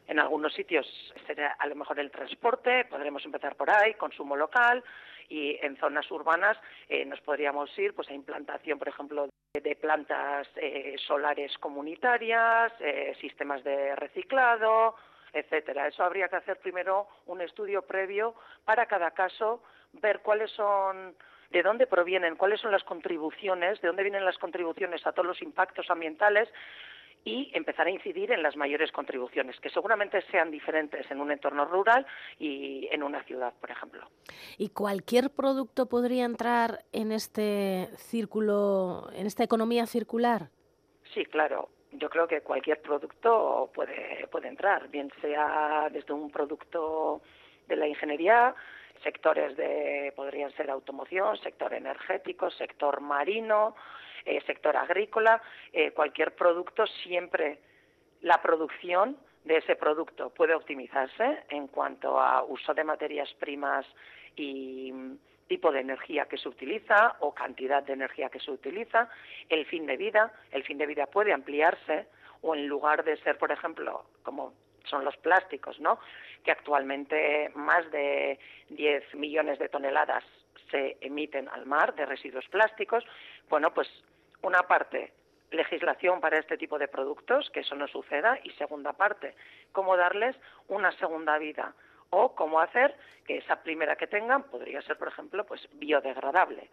En 0.07 0.19
algunos 0.19 0.55
sitios 0.55 0.87
será 1.27 1.55
a 1.59 1.67
lo 1.67 1.75
mejor 1.75 2.01
el 2.01 2.11
transporte, 2.11 2.87
podremos 2.87 3.23
empezar 3.27 3.57
por 3.57 3.69
ahí, 3.69 3.93
consumo 3.93 4.37
local, 4.37 4.83
y 5.29 5.59
en 5.61 5.77
zonas 5.77 6.11
urbanas 6.11 6.57
eh, 6.89 7.05
nos 7.05 7.21
podríamos 7.21 7.79
ir 7.79 7.95
pues 7.95 8.09
a 8.09 8.15
implantación, 8.15 8.79
por 8.79 8.89
ejemplo, 8.89 9.29
de, 9.53 9.77
plantas 9.77 10.49
eh, 10.57 10.97
solares 11.07 11.59
comunitarias, 11.59 12.73
eh, 12.81 13.15
sistemas 13.21 13.63
de 13.65 13.95
reciclado, 13.97 14.95
etcétera. 15.33 15.89
Eso 15.89 16.03
habría 16.03 16.29
que 16.29 16.37
hacer 16.37 16.59
primero 16.59 17.07
un 17.27 17.41
estudio 17.41 17.83
previo 17.83 18.35
para 18.65 18.87
cada 18.87 19.11
caso, 19.13 19.63
ver 19.93 20.21
cuáles 20.21 20.51
son 20.53 21.17
de 21.51 21.63
dónde 21.63 21.87
provienen, 21.87 22.37
cuáles 22.37 22.61
son 22.61 22.73
las 22.73 22.85
contribuciones, 22.85 23.81
de 23.81 23.89
dónde 23.89 24.03
vienen 24.03 24.25
las 24.25 24.39
contribuciones 24.39 25.07
a 25.07 25.13
todos 25.13 25.27
los 25.27 25.43
impactos 25.43 25.91
ambientales 25.91 26.49
y 27.25 27.51
empezar 27.55 27.87
a 27.87 27.91
incidir 27.91 28.33
en 28.33 28.43
las 28.43 28.57
mayores 28.57 28.93
contribuciones, 28.93 29.59
que 29.61 29.71
seguramente 29.71 30.23
sean 30.31 30.51
diferentes 30.51 31.11
en 31.11 31.21
un 31.21 31.31
entorno 31.31 31.65
rural 31.65 32.07
y 32.39 32.89
en 32.91 33.03
una 33.03 33.23
ciudad, 33.25 33.53
por 33.61 33.71
ejemplo. 33.71 34.09
¿Y 34.57 34.71
cualquier 34.71 35.31
producto 35.31 35.87
podría 35.87 36.25
entrar 36.25 36.85
en 36.93 37.13
este 37.13 37.89
círculo, 37.97 39.11
en 39.15 39.27
esta 39.27 39.43
economía 39.43 39.87
circular? 39.87 40.51
Sí, 41.15 41.25
claro 41.25 41.69
yo 41.99 42.09
creo 42.09 42.27
que 42.27 42.41
cualquier 42.41 42.81
producto 42.81 43.71
puede, 43.75 44.27
puede 44.31 44.49
entrar, 44.49 44.89
bien 44.89 45.11
sea 45.21 45.89
desde 45.91 46.13
un 46.13 46.31
producto 46.31 47.21
de 47.67 47.77
la 47.77 47.87
ingeniería, 47.87 48.55
sectores 49.03 49.57
de 49.57 50.13
podrían 50.17 50.51
ser 50.53 50.71
automoción, 50.71 51.37
sector 51.39 51.73
energético, 51.75 52.51
sector 52.51 53.01
marino, 53.01 53.75
eh, 54.25 54.41
sector 54.47 54.77
agrícola, 54.77 55.41
eh, 55.73 55.93
cualquier 55.93 56.35
producto 56.35 56.87
siempre 56.87 57.59
la 58.23 58.41
producción 58.43 59.17
de 59.45 59.59
ese 59.59 59.77
producto 59.77 60.31
puede 60.31 60.55
optimizarse 60.55 61.45
en 61.49 61.69
cuanto 61.69 62.21
a 62.21 62.43
uso 62.43 62.75
de 62.75 62.85
materias 62.85 63.33
primas 63.39 63.87
y 64.37 64.93
tipo 65.49 65.73
de 65.73 65.81
energía 65.81 66.27
que 66.27 66.39
se 66.39 66.49
utiliza 66.49 67.17
o 67.21 67.35
cantidad 67.35 67.83
de 67.83 67.95
energía 67.95 68.29
que 68.29 68.39
se 68.41 68.51
utiliza, 68.51 69.09
el 69.49 69.67
fin 69.67 69.87
de 69.87 69.97
vida, 69.97 70.33
el 70.53 70.63
fin 70.63 70.79
de 70.79 70.87
vida 70.87 71.07
puede 71.07 71.33
ampliarse 71.33 72.07
o 72.43 72.55
en 72.55 72.69
lugar 72.69 73.03
de 73.03 73.17
ser, 73.19 73.39
por 73.39 73.51
ejemplo, 73.51 74.05
como 74.23 74.53
son 74.85 75.05
los 75.05 75.17
plásticos, 75.17 75.81
¿no? 75.81 75.99
Que 76.45 76.53
actualmente 76.53 77.51
más 77.55 77.91
de 77.91 78.39
10 78.71 79.15
millones 79.15 79.59
de 79.59 79.69
toneladas 79.69 80.25
se 80.71 80.97
emiten 81.01 81.49
al 81.49 81.67
mar 81.67 81.95
de 81.95 82.07
residuos 82.07 82.47
plásticos, 82.49 83.05
bueno, 83.49 83.73
pues 83.73 83.89
una 84.43 84.63
parte 84.63 85.13
legislación 85.51 86.21
para 86.21 86.39
este 86.39 86.59
tipo 86.59 86.79
de 86.79 86.89
productos, 86.89 87.51
que 87.51 87.61
eso 87.61 87.75
no 87.75 87.89
suceda, 87.89 88.39
y 88.45 88.51
segunda 88.51 88.93
parte, 88.93 89.35
cómo 89.73 89.97
darles 89.97 90.37
una 90.69 90.93
segunda 90.93 91.39
vida 91.39 91.75
o 92.11 92.35
cómo 92.35 92.61
hacer 92.61 92.95
que 93.27 93.39
esa 93.39 93.63
primera 93.63 93.97
que 93.97 94.07
tengan 94.07 94.45
podría 94.45 94.81
ser, 94.83 94.97
por 94.97 95.09
ejemplo, 95.09 95.45
pues 95.45 95.69
biodegradable 95.73 96.69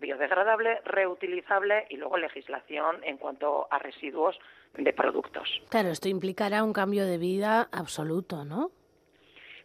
biodegradable, 0.00 0.80
reutilizable 0.84 1.86
y 1.90 1.96
luego 1.96 2.16
legislación 2.16 3.02
en 3.02 3.16
cuanto 3.16 3.68
a 3.70 3.78
residuos 3.78 4.38
de 4.74 4.92
productos. 4.92 5.60
Claro, 5.70 5.90
esto 5.90 6.08
implicará 6.08 6.62
un 6.62 6.72
cambio 6.72 7.06
de 7.06 7.18
vida 7.18 7.68
absoluto, 7.72 8.44
¿no? 8.44 8.70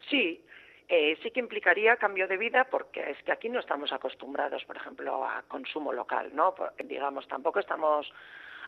Sí, 0.09 0.43
eh, 0.87 1.17
sí 1.21 1.31
que 1.31 1.39
implicaría 1.39 1.97
cambio 1.97 2.27
de 2.27 2.37
vida 2.37 2.67
porque 2.69 3.11
es 3.11 3.21
que 3.23 3.31
aquí 3.31 3.49
no 3.49 3.59
estamos 3.59 3.91
acostumbrados, 3.91 4.63
por 4.65 4.75
ejemplo, 4.75 5.25
a 5.25 5.43
consumo 5.43 5.93
local, 5.93 6.31
¿no? 6.33 6.55
digamos, 6.83 7.27
tampoco 7.27 7.59
estamos 7.59 8.11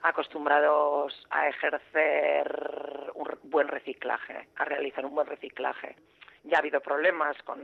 acostumbrados 0.02 1.28
a 1.30 1.48
ejercer 1.48 3.12
un 3.16 3.28
buen 3.44 3.68
reciclaje, 3.68 4.48
a 4.56 4.66
realizar 4.66 5.06
un 5.06 5.16
buen 5.16 5.28
reciclaje 5.28 5.96
ya 6.46 6.58
ha 6.58 6.60
habido 6.60 6.80
problemas 6.80 7.36
con 7.44 7.60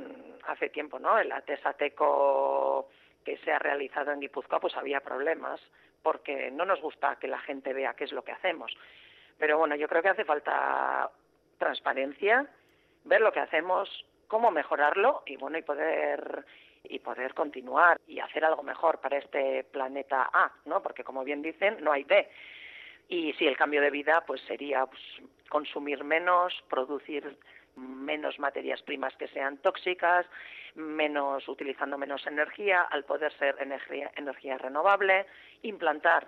hace 0.48 0.70
tiempo, 0.70 1.00
¿no? 1.00 1.18
El 1.18 1.32
atesateco 1.32 2.90
que 3.24 3.38
se 3.38 3.52
ha 3.52 3.60
realizado 3.60 4.12
en 4.12 4.20
Guipúzcoa, 4.20 4.60
pues 4.60 4.76
había 4.76 5.02
problemas 5.02 5.62
porque 6.02 6.50
no 6.50 6.66
nos 6.66 6.82
gusta 6.82 7.18
que 7.18 7.28
la 7.28 7.40
gente 7.40 7.74
vea 7.74 7.94
qué 7.94 8.06
es 8.06 8.12
lo 8.12 8.24
que 8.24 8.32
hacemos. 8.32 8.76
Pero 9.38 9.58
bueno, 9.58 9.76
yo 9.76 9.88
creo 9.88 10.02
que 10.02 10.10
hace 10.10 10.26
falta 10.26 11.12
transparencia, 11.60 12.48
ver 13.04 13.22
lo 13.22 13.32
que 13.32 13.40
hacemos, 13.40 14.06
cómo 14.28 14.50
mejorarlo 14.50 15.22
y 15.28 15.36
bueno, 15.38 15.60
y 15.60 15.62
poder 15.62 16.46
y 16.84 17.00
poder 17.00 17.34
continuar 17.34 18.00
y 18.08 18.20
hacer 18.20 18.46
algo 18.46 18.64
mejor 18.64 19.00
para 19.00 19.18
este 19.18 19.64
planeta 19.66 20.30
A, 20.34 20.52
¿no? 20.66 20.82
Porque 20.82 21.04
como 21.04 21.24
bien 21.24 21.42
dicen, 21.42 21.78
no 21.82 21.92
hay 21.92 22.04
B. 22.04 22.28
Y 23.08 23.34
si 23.34 23.48
el 23.48 23.58
cambio 23.58 23.82
de 23.82 23.92
vida 23.92 24.24
pues 24.26 24.42
sería 24.42 24.86
pues, 24.86 25.02
consumir 25.50 26.04
menos, 26.04 26.54
producir 26.70 27.38
menos 27.76 28.40
materias 28.40 28.82
primas 28.82 29.16
que 29.16 29.28
sean 29.28 29.58
tóxicas, 29.58 30.26
menos 30.76 31.48
utilizando 31.48 31.98
menos 31.98 32.26
energía, 32.28 32.82
al 32.84 33.04
poder 33.06 33.32
ser 33.38 33.56
energía, 33.60 34.12
energía 34.16 34.58
renovable, 34.58 35.26
implantar 35.62 36.28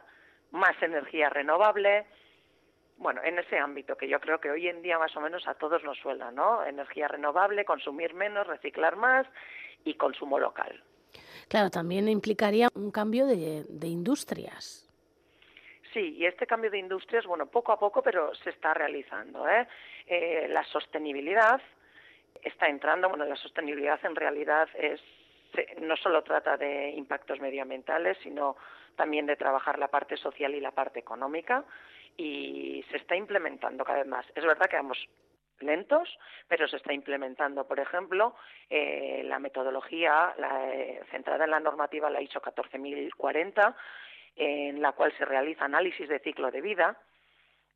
más 0.52 0.82
energía 0.82 1.30
renovable, 1.30 2.06
bueno, 2.98 3.22
en 3.24 3.40
ese 3.40 3.58
ámbito 3.58 3.98
que 3.98 4.08
yo 4.08 4.20
creo 4.20 4.40
que 4.40 4.52
hoy 4.52 4.68
en 4.68 4.82
día 4.82 5.00
más 5.00 5.16
o 5.18 5.22
menos 5.22 5.48
a 5.48 5.56
todos 5.56 5.84
nos 5.84 5.98
suena, 5.98 6.32
¿no? 6.32 6.64
Energía 6.66 7.08
renovable, 7.08 7.66
consumir 7.66 8.14
menos, 8.14 8.48
reciclar 8.48 8.96
más 8.96 9.28
y 9.86 9.96
consumo 9.96 10.40
local. 10.40 10.84
Claro, 11.48 11.70
también 11.70 12.08
implicaría 12.08 12.70
un 12.74 12.92
cambio 12.92 13.26
de, 13.26 13.66
de 13.68 13.88
industrias. 13.88 14.90
Sí, 15.94 16.16
y 16.18 16.26
este 16.26 16.48
cambio 16.48 16.72
de 16.72 16.80
industrias, 16.80 17.26
bueno, 17.26 17.46
poco 17.46 17.72
a 17.72 17.80
poco, 17.80 18.02
pero 18.02 18.34
se 18.36 18.50
está 18.50 18.74
realizando. 18.74 19.48
¿eh? 19.48 19.68
Eh, 20.08 20.48
la 20.50 20.64
sostenibilidad 20.64 21.62
está 22.42 22.68
entrando. 22.68 23.10
Bueno, 23.10 23.26
la 23.26 23.36
sostenibilidad 23.36 24.04
en 24.04 24.16
realidad 24.16 24.68
es 24.74 25.00
no 25.82 25.96
solo 25.98 26.24
trata 26.24 26.58
de 26.58 26.90
impactos 26.92 27.40
medioambientales, 27.40 28.18
sino 28.24 28.56
también 28.96 29.28
de 29.28 29.36
trabajar 29.36 29.78
la 29.78 29.88
parte 29.88 30.18
social 30.18 30.56
y 30.56 30.60
la 30.60 30.72
parte 30.72 31.00
económica 31.00 31.64
y 32.18 32.84
se 32.90 32.98
está 32.98 33.16
implementando 33.16 33.84
cada 33.84 34.00
vez 34.00 34.08
más. 34.08 34.26
Es 34.34 34.44
verdad 34.44 34.68
que 34.68 34.78
vamos 34.78 34.98
lentos, 35.60 36.18
pero 36.48 36.68
se 36.68 36.78
está 36.78 36.94
implementando, 36.94 37.68
por 37.68 37.80
ejemplo, 37.80 38.36
eh, 38.70 39.24
la 39.26 39.40
metodología 39.40 40.34
la, 40.38 40.74
eh, 40.74 41.02
centrada 41.12 41.46
en 41.46 41.52
la 41.52 41.60
normativa, 41.60 42.10
la 42.10 42.22
ISO 42.22 42.42
14040, 42.42 43.76
en 44.36 44.82
la 44.82 44.94
cual 44.94 45.14
se 45.18 45.26
realiza 45.26 45.66
análisis 45.66 46.10
de 46.10 46.20
ciclo 46.20 46.52
de 46.52 46.62
vida. 46.62 46.98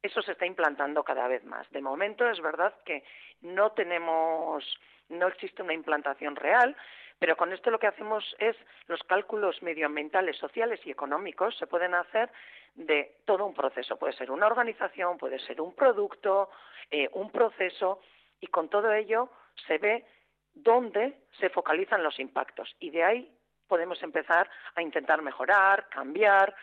Eso 0.01 0.21
se 0.21 0.33
está 0.33 0.45
implantando 0.45 1.03
cada 1.03 1.27
vez 1.27 1.43
más. 1.43 1.69
De 1.71 1.81
momento 1.81 2.29
es 2.29 2.41
verdad 2.41 2.73
que 2.85 3.03
no 3.41 3.71
tenemos, 3.71 4.63
no 5.09 5.27
existe 5.27 5.63
una 5.63 5.73
implantación 5.73 6.35
real, 6.35 6.75
pero 7.19 7.35
con 7.35 7.51
esto 7.51 7.71
lo 7.71 7.79
que 7.79 7.87
hacemos 7.87 8.35
es 8.39 8.55
los 8.87 9.01
cálculos 9.03 9.61
medioambientales, 9.63 10.37
sociales 10.37 10.79
y 10.85 10.91
económicos 10.91 11.57
se 11.57 11.67
pueden 11.67 11.95
hacer 11.95 12.29
de 12.77 13.17
todo 13.25 13.45
un 13.45 13.53
proceso. 13.53 13.97
Puede 13.97 14.13
ser 14.13 14.31
una 14.31 14.45
organización, 14.45 15.17
puede 15.17 15.39
ser 15.39 15.59
un 15.59 15.73
producto, 15.73 16.49
eh, 16.89 17.09
un 17.13 17.31
proceso, 17.31 17.99
y 18.39 18.47
con 18.47 18.69
todo 18.69 18.93
ello 18.93 19.29
se 19.67 19.79
ve 19.79 20.05
dónde 20.53 21.23
se 21.39 21.49
focalizan 21.49 22.03
los 22.03 22.19
impactos. 22.19 22.75
Y 22.79 22.91
de 22.91 23.03
ahí 23.03 23.37
podemos 23.67 24.01
empezar 24.03 24.49
a 24.75 24.81
intentar 24.81 25.21
mejorar, 25.21 25.89
cambiar. 25.89 26.55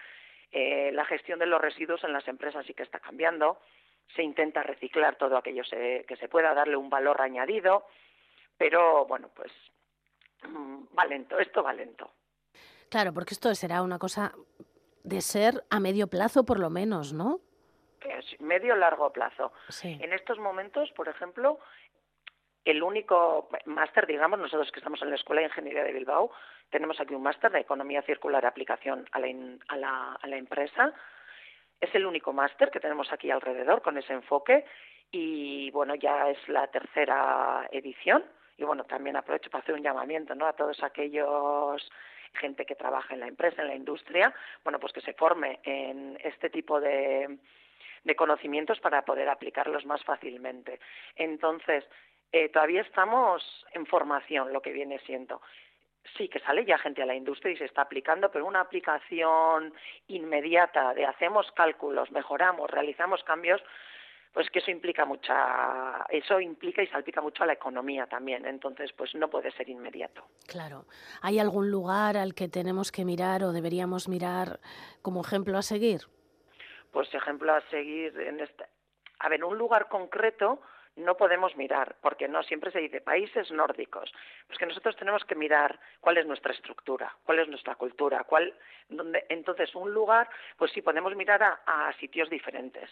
Eh, 0.52 0.92
la 0.92 1.04
gestión 1.04 1.40
de 1.40 1.46
los 1.46 1.60
residuos 1.60 2.04
en 2.04 2.12
las 2.12 2.26
empresas 2.28 2.64
sí 2.64 2.74
que 2.74 2.84
está 2.84 3.00
cambiando. 3.00 3.60
Se 4.14 4.22
intenta 4.22 4.62
reciclar 4.62 5.16
todo 5.16 5.36
aquello 5.36 5.64
que 5.64 6.16
se 6.16 6.28
pueda, 6.28 6.54
darle 6.54 6.76
un 6.76 6.88
valor 6.88 7.20
añadido. 7.20 7.86
Pero 8.56 9.04
bueno, 9.06 9.30
pues 9.34 9.50
mm, 10.48 10.84
va 10.96 11.06
lento, 11.06 11.40
esto 11.40 11.62
va 11.64 11.72
lento. 11.72 12.12
Claro, 12.88 13.12
porque 13.12 13.34
esto 13.34 13.52
será 13.56 13.82
una 13.82 13.98
cosa 13.98 14.32
de 15.04 15.20
ser 15.20 15.64
a 15.70 15.78
medio 15.78 16.08
plazo 16.08 16.44
por 16.44 16.58
lo 16.58 16.70
menos, 16.70 17.12
¿no? 17.12 17.40
Es 18.00 18.40
medio 18.40 18.74
largo 18.74 19.12
plazo. 19.12 19.52
Sí. 19.68 19.98
En 20.02 20.12
estos 20.12 20.38
momentos, 20.38 20.90
por 20.92 21.08
ejemplo, 21.08 21.58
el 22.64 22.82
único 22.82 23.48
máster, 23.66 24.06
digamos, 24.06 24.38
nosotros 24.38 24.72
que 24.72 24.80
estamos 24.80 25.00
en 25.02 25.10
la 25.10 25.16
Escuela 25.16 25.42
de 25.42 25.48
Ingeniería 25.48 25.84
de 25.84 25.92
Bilbao, 25.92 26.30
tenemos 26.70 26.98
aquí 27.00 27.14
un 27.14 27.22
máster 27.22 27.52
de 27.52 27.60
Economía 27.60 28.02
Circular 28.02 28.44
Aplicación 28.44 29.06
a 29.12 29.20
la, 29.20 29.28
a 29.68 29.76
la, 29.76 30.12
a 30.14 30.26
la 30.26 30.36
empresa. 30.36 30.92
Es 31.80 31.94
el 31.94 32.06
único 32.06 32.32
máster 32.32 32.70
que 32.70 32.80
tenemos 32.80 33.12
aquí 33.12 33.30
alrededor 33.30 33.82
con 33.82 33.98
ese 33.98 34.14
enfoque 34.14 34.64
y, 35.10 35.70
bueno, 35.70 35.94
ya 35.94 36.30
es 36.30 36.48
la 36.48 36.66
tercera 36.68 37.68
edición. 37.70 38.24
Y, 38.56 38.64
bueno, 38.64 38.84
también 38.84 39.16
aprovecho 39.16 39.50
para 39.50 39.62
hacer 39.62 39.74
un 39.74 39.82
llamamiento 39.82 40.34
¿no? 40.34 40.46
a 40.46 40.54
todos 40.54 40.82
aquellos 40.82 41.90
gente 42.34 42.66
que 42.66 42.74
trabaja 42.74 43.14
en 43.14 43.20
la 43.20 43.28
empresa, 43.28 43.62
en 43.62 43.68
la 43.68 43.74
industria, 43.74 44.34
bueno, 44.62 44.78
pues 44.78 44.92
que 44.92 45.00
se 45.00 45.14
forme 45.14 45.60
en 45.64 46.18
este 46.22 46.50
tipo 46.50 46.80
de, 46.80 47.38
de 48.04 48.16
conocimientos 48.16 48.80
para 48.80 49.04
poder 49.04 49.28
aplicarlos 49.28 49.84
más 49.86 50.02
fácilmente. 50.04 50.80
Entonces, 51.16 51.84
eh, 52.32 52.48
todavía 52.48 52.82
estamos 52.82 53.42
en 53.72 53.86
formación, 53.86 54.52
lo 54.52 54.60
que 54.60 54.72
viene 54.72 54.98
siendo. 55.00 55.40
Sí, 56.16 56.28
que 56.28 56.40
sale 56.40 56.64
ya 56.64 56.78
gente 56.78 57.02
a 57.02 57.06
la 57.06 57.14
industria 57.14 57.52
y 57.52 57.56
se 57.56 57.64
está 57.64 57.82
aplicando, 57.82 58.30
pero 58.30 58.44
una 58.44 58.60
aplicación 58.60 59.72
inmediata 60.08 60.92
de 60.94 61.06
hacemos 61.06 61.50
cálculos, 61.52 62.10
mejoramos, 62.10 62.70
realizamos 62.70 63.24
cambios, 63.24 63.62
pues 64.34 64.50
que 64.50 64.58
eso 64.58 64.72
implica 64.72 65.04
mucha, 65.04 66.04
eso 66.08 66.40
implica 66.40 66.82
y 66.82 66.88
salpica 66.88 67.20
mucho 67.20 67.44
a 67.44 67.46
la 67.46 67.52
economía 67.52 68.06
también, 68.08 68.44
entonces 68.46 68.92
pues 68.92 69.14
no 69.14 69.30
puede 69.30 69.52
ser 69.52 69.68
inmediato. 69.68 70.26
Claro. 70.48 70.86
¿Hay 71.22 71.38
algún 71.38 71.70
lugar 71.70 72.16
al 72.16 72.34
que 72.34 72.48
tenemos 72.48 72.90
que 72.90 73.04
mirar 73.04 73.44
o 73.44 73.52
deberíamos 73.52 74.08
mirar 74.08 74.58
como 75.02 75.20
ejemplo 75.20 75.56
a 75.56 75.62
seguir? 75.62 76.00
Pues 76.90 77.14
ejemplo 77.14 77.54
a 77.54 77.60
seguir 77.70 78.18
en 78.20 78.40
este, 78.40 78.64
a 79.20 79.28
ver, 79.28 79.44
un 79.44 79.56
lugar 79.56 79.88
concreto 79.88 80.60
no 80.96 81.16
podemos 81.16 81.56
mirar, 81.56 81.96
porque 82.00 82.28
no 82.28 82.42
siempre 82.44 82.70
se 82.70 82.78
dice 82.78 83.00
países 83.00 83.50
nórdicos. 83.50 84.12
Pues 84.46 84.58
que 84.58 84.66
nosotros 84.66 84.96
tenemos 84.96 85.24
que 85.24 85.34
mirar 85.34 85.78
cuál 86.00 86.18
es 86.18 86.26
nuestra 86.26 86.52
estructura, 86.52 87.16
cuál 87.24 87.40
es 87.40 87.48
nuestra 87.48 87.74
cultura, 87.74 88.22
cuál, 88.24 88.54
donde, 88.88 89.26
entonces 89.28 89.74
un 89.74 89.92
lugar, 89.92 90.28
pues 90.56 90.70
sí 90.72 90.82
podemos 90.82 91.14
mirar 91.16 91.42
a, 91.42 91.62
a 91.66 91.92
sitios 91.94 92.30
diferentes 92.30 92.88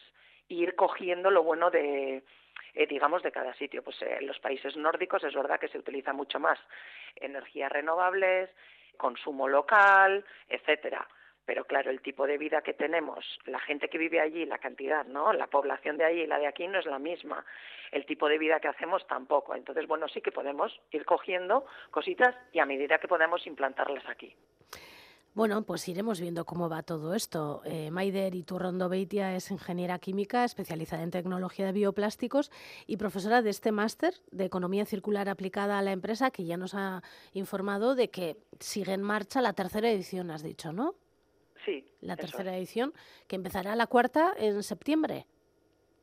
ir 0.55 0.75
cogiendo 0.75 1.31
lo 1.31 1.43
bueno 1.43 1.71
de, 1.71 2.23
eh, 2.75 2.87
digamos, 2.87 3.23
de 3.23 3.33
cada 3.33 3.55
sitio. 3.55 3.83
Pues 3.83 4.01
eh, 4.03 4.19
en 4.21 4.27
los 4.27 4.39
países 4.39 4.77
nórdicos 4.77 5.25
es 5.25 5.35
verdad 5.35 5.61
que 5.61 5.69
se 5.69 5.79
utiliza 5.79 6.13
mucho 6.13 6.39
más 6.39 6.59
energías 7.17 7.71
renovables, 7.71 8.51
consumo 8.97 9.49
local, 9.49 10.25
etcétera. 10.49 11.07
Pero 11.45 11.65
claro, 11.65 11.91
el 11.91 12.01
tipo 12.01 12.27
de 12.27 12.39
vida 12.39 12.63
que 12.63 12.73
tenemos, 12.73 13.25
la 13.47 13.59
gente 13.59 13.89
que 13.89 13.99
vive 13.99 14.21
allí, 14.21 14.47
la 14.47 14.59
cantidad, 14.59 15.05
¿no? 15.07 15.33
La 15.33 15.49
población 15.49 15.97
de 15.97 16.05
allí 16.05 16.21
y 16.21 16.27
la 16.27 16.39
de 16.39 16.47
aquí 16.47 16.69
no 16.69 16.79
es 16.79 16.87
la 16.87 17.01
misma. 17.01 17.45
El 17.91 18.07
tipo 18.07 18.29
de 18.29 18.39
vida 18.39 18.61
que 18.61 18.69
hacemos 18.69 19.07
tampoco. 19.09 19.57
Entonces, 19.57 19.89
bueno, 19.89 20.07
sí 20.09 20.21
que 20.21 20.31
podemos 20.31 20.81
ir 20.93 21.05
cogiendo 21.05 21.67
cositas 21.91 22.37
y 22.53 22.61
a 22.61 22.67
medida 22.67 22.99
que 22.99 23.09
podemos 23.09 23.45
implantarlas 23.47 24.09
aquí. 24.09 24.35
Bueno, 25.35 25.63
pues 25.63 25.89
iremos 25.89 26.21
viendo 26.21 26.45
cómo 26.45 26.69
va 26.69 26.83
todo 26.83 27.15
esto. 27.15 27.63
Eh, 27.65 27.91
Maider 27.91 28.35
Iturrondo 28.35 28.91
Beitia 28.91 29.35
es 29.35 29.51
ingeniera 29.51 29.99
química 29.99 30.45
especializada 30.45 31.03
en 31.03 31.11
tecnología 31.11 31.65
de 31.65 31.73
bioplásticos 31.73 32.51
y 32.87 32.99
profesora 32.99 33.41
de 33.41 33.49
este 33.49 33.73
máster 33.73 34.13
de 34.31 34.45
economía 34.45 34.85
circular 34.85 35.31
aplicada 35.31 35.79
a 35.79 35.83
la 35.83 35.93
empresa 35.93 36.31
que 36.31 36.45
ya 36.45 36.59
nos 36.59 36.75
ha 36.75 37.03
informado 37.33 37.95
de 37.95 38.11
que 38.11 38.37
sigue 38.61 38.93
en 38.93 39.03
marcha 39.03 39.41
la 39.41 39.55
tercera 39.55 39.91
edición, 39.91 40.31
has 40.31 40.43
dicho, 40.43 40.71
¿no? 40.75 40.97
Sí. 41.65 41.87
La 42.03 42.17
tercera 42.17 42.55
edición 42.55 42.93
que 43.27 43.37
empezará 43.37 43.75
la 43.75 43.87
cuarta 43.87 44.35
en 44.37 44.63
septiembre. 44.63 45.27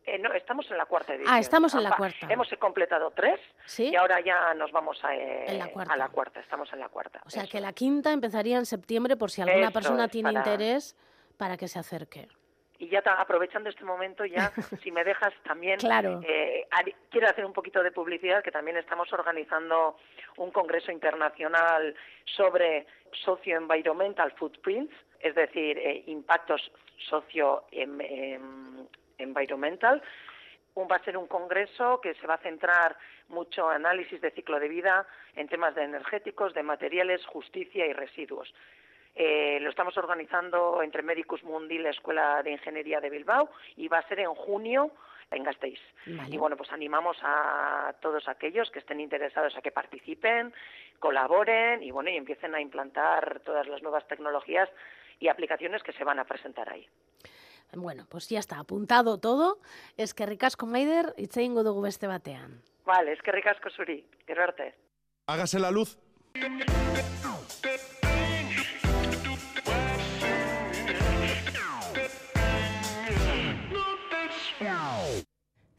Eh, 0.09 0.17
no, 0.17 0.33
estamos 0.33 0.69
en 0.71 0.77
la 0.77 0.85
cuarta 0.85 1.13
edición. 1.13 1.31
Ah, 1.33 1.39
estamos 1.39 1.73
en 1.75 1.83
la 1.83 1.95
cuarta. 1.95 2.27
Hemos 2.29 2.47
completado 2.59 3.11
tres 3.11 3.39
¿Sí? 3.65 3.89
y 3.89 3.95
ahora 3.95 4.19
ya 4.21 4.53
nos 4.55 4.71
vamos 4.71 4.99
a, 5.03 5.15
eh, 5.15 5.57
la 5.57 5.67
cuarta. 5.67 5.93
a, 5.93 5.97
la 5.97 6.09
cuarta. 6.09 6.39
Estamos 6.39 6.71
en 6.73 6.79
la 6.79 6.89
cuarta. 6.89 7.21
O 7.25 7.29
sea 7.29 7.45
que 7.45 7.59
la 7.61 7.73
quinta 7.73 8.11
empezaría 8.11 8.57
en 8.57 8.65
septiembre 8.65 9.15
por 9.17 9.29
si 9.29 9.41
alguna 9.41 9.65
Eso 9.65 9.73
persona 9.73 10.07
tiene 10.07 10.31
para- 10.33 10.39
interés 10.39 10.95
para 11.37 11.57
que 11.57 11.67
se 11.67 11.77
acerque. 11.79 12.27
Y 12.79 12.87
ya 12.87 12.99
aprovechando 12.99 13.69
este 13.69 13.83
momento, 13.83 14.25
ya, 14.25 14.51
si 14.83 14.91
me 14.91 15.03
dejas 15.03 15.33
también, 15.43 15.77
Claro. 15.79 16.21
eh, 16.27 16.65
quiero 17.11 17.27
hacer 17.27 17.45
un 17.45 17.51
poquito 17.53 17.83
de 17.83 17.91
publicidad, 17.91 18.41
que 18.41 18.51
también 18.51 18.77
estamos 18.77 19.11
organizando 19.13 19.97
un 20.37 20.49
congreso 20.51 20.91
internacional 20.91 21.93
sobre 22.25 22.87
socio-environmental 23.25 24.31
footprints, 24.31 24.95
es 25.19 25.35
decir, 25.35 25.77
eh, 25.77 26.03
impactos 26.07 26.71
socio-environmental. 29.19 30.01
Va 30.77 30.95
a 30.95 31.03
ser 31.03 31.17
un 31.17 31.27
congreso 31.27 31.99
que 31.99 32.13
se 32.15 32.27
va 32.27 32.35
a 32.35 32.37
centrar 32.37 32.95
mucho 33.27 33.69
en 33.69 33.85
análisis 33.85 34.21
de 34.21 34.31
ciclo 34.31 34.59
de 34.59 34.69
vida 34.69 35.05
en 35.35 35.47
temas 35.49 35.75
de 35.75 35.83
energéticos, 35.83 36.53
de 36.53 36.63
materiales, 36.63 37.25
justicia 37.25 37.85
y 37.85 37.91
residuos. 37.91 38.53
Eh, 39.15 39.59
lo 39.59 39.69
estamos 39.69 39.97
organizando 39.97 40.81
entre 40.81 41.01
Medicus 41.01 41.43
Mundi, 41.43 41.79
la 41.79 41.89
Escuela 41.89 42.41
de 42.43 42.51
Ingeniería 42.51 43.01
de 43.01 43.09
Bilbao, 43.09 43.49
y 43.75 43.89
va 43.89 43.97
a 43.97 44.07
ser 44.07 44.21
en 44.21 44.33
junio 44.33 44.91
en 45.31 45.43
Gasteiz. 45.43 45.81
Vale. 46.05 46.33
Y 46.33 46.37
bueno, 46.37 46.55
pues 46.55 46.71
animamos 46.71 47.17
a 47.23 47.93
todos 48.01 48.29
aquellos 48.29 48.71
que 48.71 48.79
estén 48.79 49.01
interesados 49.01 49.57
a 49.57 49.61
que 49.61 49.71
participen, 49.71 50.53
colaboren 50.99 51.83
y 51.83 51.91
bueno, 51.91 52.09
y 52.09 52.15
empiecen 52.15 52.55
a 52.55 52.61
implantar 52.61 53.41
todas 53.41 53.67
las 53.67 53.81
nuevas 53.81 54.07
tecnologías 54.07 54.69
y 55.19 55.27
aplicaciones 55.27 55.83
que 55.83 55.91
se 55.91 56.05
van 56.05 56.19
a 56.19 56.25
presentar 56.25 56.69
ahí. 56.69 56.87
Bueno, 57.73 58.05
pues 58.09 58.27
ya 58.29 58.39
está 58.39 58.59
apuntado 58.59 59.19
todo. 59.19 59.59
Es 59.97 60.13
que 60.13 60.25
ricasco 60.25 60.65
Maider 60.65 61.13
hitz 61.17 61.37
egingo 61.37 61.63
dugu 61.63 61.81
beste 61.81 62.07
batean. 62.07 62.61
Vale, 62.85 63.13
es 63.13 63.21
que 63.21 63.31
ricasco 63.31 63.69
zuri, 63.69 64.05
gero 64.25 64.43
arte. 64.43 64.75
Hágase 65.27 65.59
la 65.59 65.69
luz. 65.69 65.97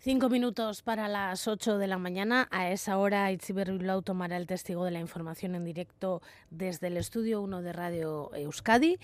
Cinco 0.02 0.30
minutos 0.30 0.80
para 0.82 1.08
las 1.08 1.46
ocho 1.46 1.76
de 1.76 1.86
la 1.86 1.98
mañana. 1.98 2.48
A 2.50 2.70
esa 2.70 2.96
hora, 2.96 3.30
Itziber 3.32 3.70
Bilbao 3.70 4.00
tomará 4.00 4.38
el 4.38 4.46
testigo 4.46 4.86
de 4.86 4.90
la 4.90 4.98
información 4.98 5.54
en 5.54 5.64
directo 5.66 6.22
desde 6.48 6.86
el 6.86 6.96
estudio 6.96 7.42
1 7.42 7.60
de 7.60 7.72
Radio 7.74 8.34
Euskadi. 8.34 8.98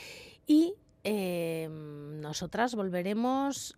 Y 0.47 0.74
eh, 1.09 1.68
nosotras 1.70 2.74
volveremos 2.74 3.76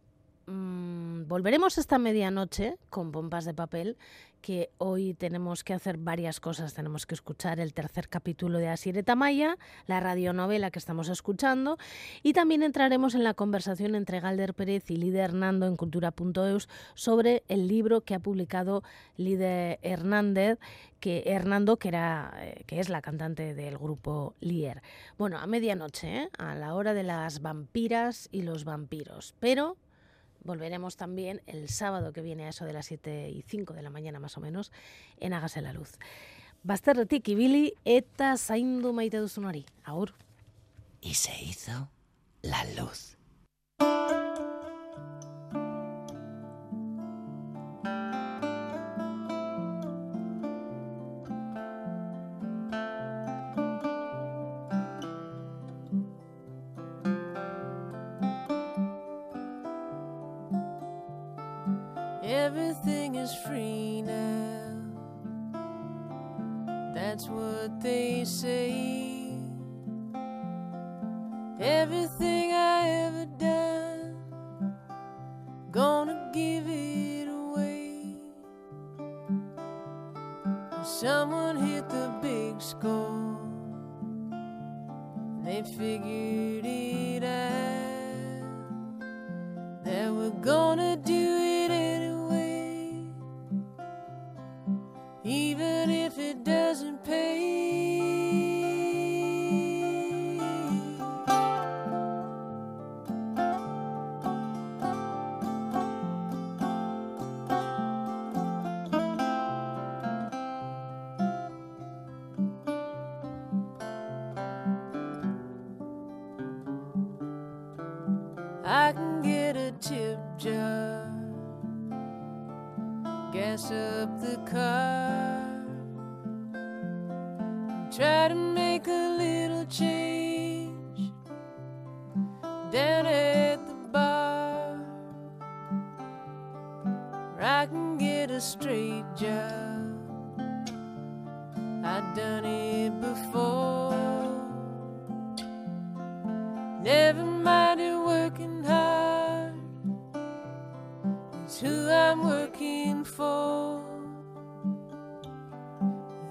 mm, 0.49 1.29
volveremos 1.29 1.79
esta 1.79 1.99
medianoche 1.99 2.77
con 2.91 3.13
pompas 3.13 3.45
de 3.45 3.55
papel, 3.55 3.97
que 4.41 4.71
hoy 4.79 5.15
tenemos 5.15 5.65
que 5.65 5.75
hacer 5.75 5.99
varias 5.99 6.41
cosas. 6.41 6.75
Tenemos 6.75 7.07
que 7.07 7.15
escuchar 7.15 7.61
el 7.61 7.75
tercer 7.75 8.09
capítulo 8.09 8.59
de 8.59 8.69
Asiere 8.69 9.03
Tamaya, 9.03 9.59
la 9.87 10.01
radionovela 10.01 10.71
que 10.71 10.79
estamos 10.79 11.09
escuchando, 11.09 11.79
y 12.23 12.33
también 12.33 12.63
entraremos 12.63 13.15
en 13.15 13.25
la 13.25 13.35
conversación 13.35 13.95
entre 13.95 14.21
Galder 14.21 14.55
Pérez 14.55 14.91
y 14.91 14.97
Lidia 14.97 15.25
Hernando 15.25 15.67
en 15.67 15.77
cultura.eus 15.77 16.69
sobre 16.95 17.43
el 17.49 17.69
libro 17.69 18.03
que 18.03 18.15
ha 18.15 18.21
publicado 18.21 18.83
Lidia 19.17 19.75
Hernández, 19.83 20.59
que 21.01 21.25
Hernando, 21.27 21.77
que, 21.77 21.89
era, 21.89 22.35
eh, 22.41 22.65
que 22.67 22.81
es 22.81 22.89
la 22.89 23.03
cantante 23.03 23.55
del 23.55 23.79
grupo 23.79 24.35
Lier. 24.41 24.83
Bueno, 25.17 25.39
a 25.39 25.47
medianoche, 25.47 26.23
¿eh? 26.23 26.31
a 26.39 26.55
la 26.55 26.75
hora 26.75 26.95
de 26.95 27.05
las 27.05 27.41
vampiras 27.41 28.29
y 28.33 28.43
los 28.43 28.65
vampiros. 28.65 29.35
Pero 29.39 29.77
volveremos 30.45 30.97
también 30.97 31.43
el 31.47 31.69
sábado 31.69 32.13
que 32.13 32.23
viene 32.23 32.45
a 32.47 32.49
eso 32.49 32.65
de 32.65 32.73
las 32.73 32.87
7 32.87 33.31
y 33.31 33.43
5 33.43 33.75
de 33.75 33.83
la 33.83 33.91
mañana 33.91 34.19
más 34.19 34.37
o 34.37 34.41
menos 34.41 34.73
en 35.19 35.33
Hágase 35.33 35.61
la 35.61 35.73
Luz. 35.73 35.99
Bazterretik 36.63 37.29
ibili 37.29 37.75
eta 37.85 38.37
zaindu 38.37 38.93
maite 38.93 39.19
duzun 39.19 39.45
hori. 39.47 39.65
Y 41.01 41.15
se 41.15 41.33
hizo 41.43 41.89
la 42.43 42.65
luz. 42.75 43.18
Everything 62.49 63.17
is 63.17 63.35
free 63.35 64.01
now. 64.01 64.73
That's 66.95 67.29
what 67.29 67.79
they 67.83 68.25
say. 68.25 69.18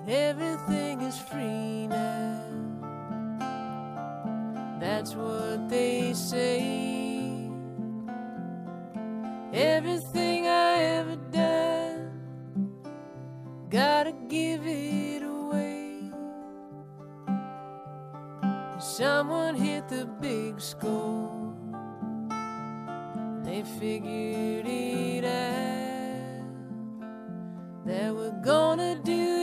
Everything 0.07 1.01
is 1.01 1.17
free 1.17 1.87
now. 1.87 2.43
That's 4.79 5.13
what 5.15 5.67
they 5.69 6.13
say. 6.13 7.49
Everything 9.53 10.47
I 10.47 10.81
ever 10.97 11.15
done, 11.31 12.11
gotta 13.69 14.13
give 14.29 14.65
it 14.65 15.23
away. 15.23 16.11
Someone 18.79 19.55
hit 19.55 19.89
the 19.89 20.05
big 20.21 20.61
score. 20.61 21.53
They 23.43 23.63
figured 23.79 24.67
it 24.67 25.25
out 25.25 26.45
that 27.85 28.13
we're 28.13 28.41
gonna 28.43 28.95
do 29.03 29.36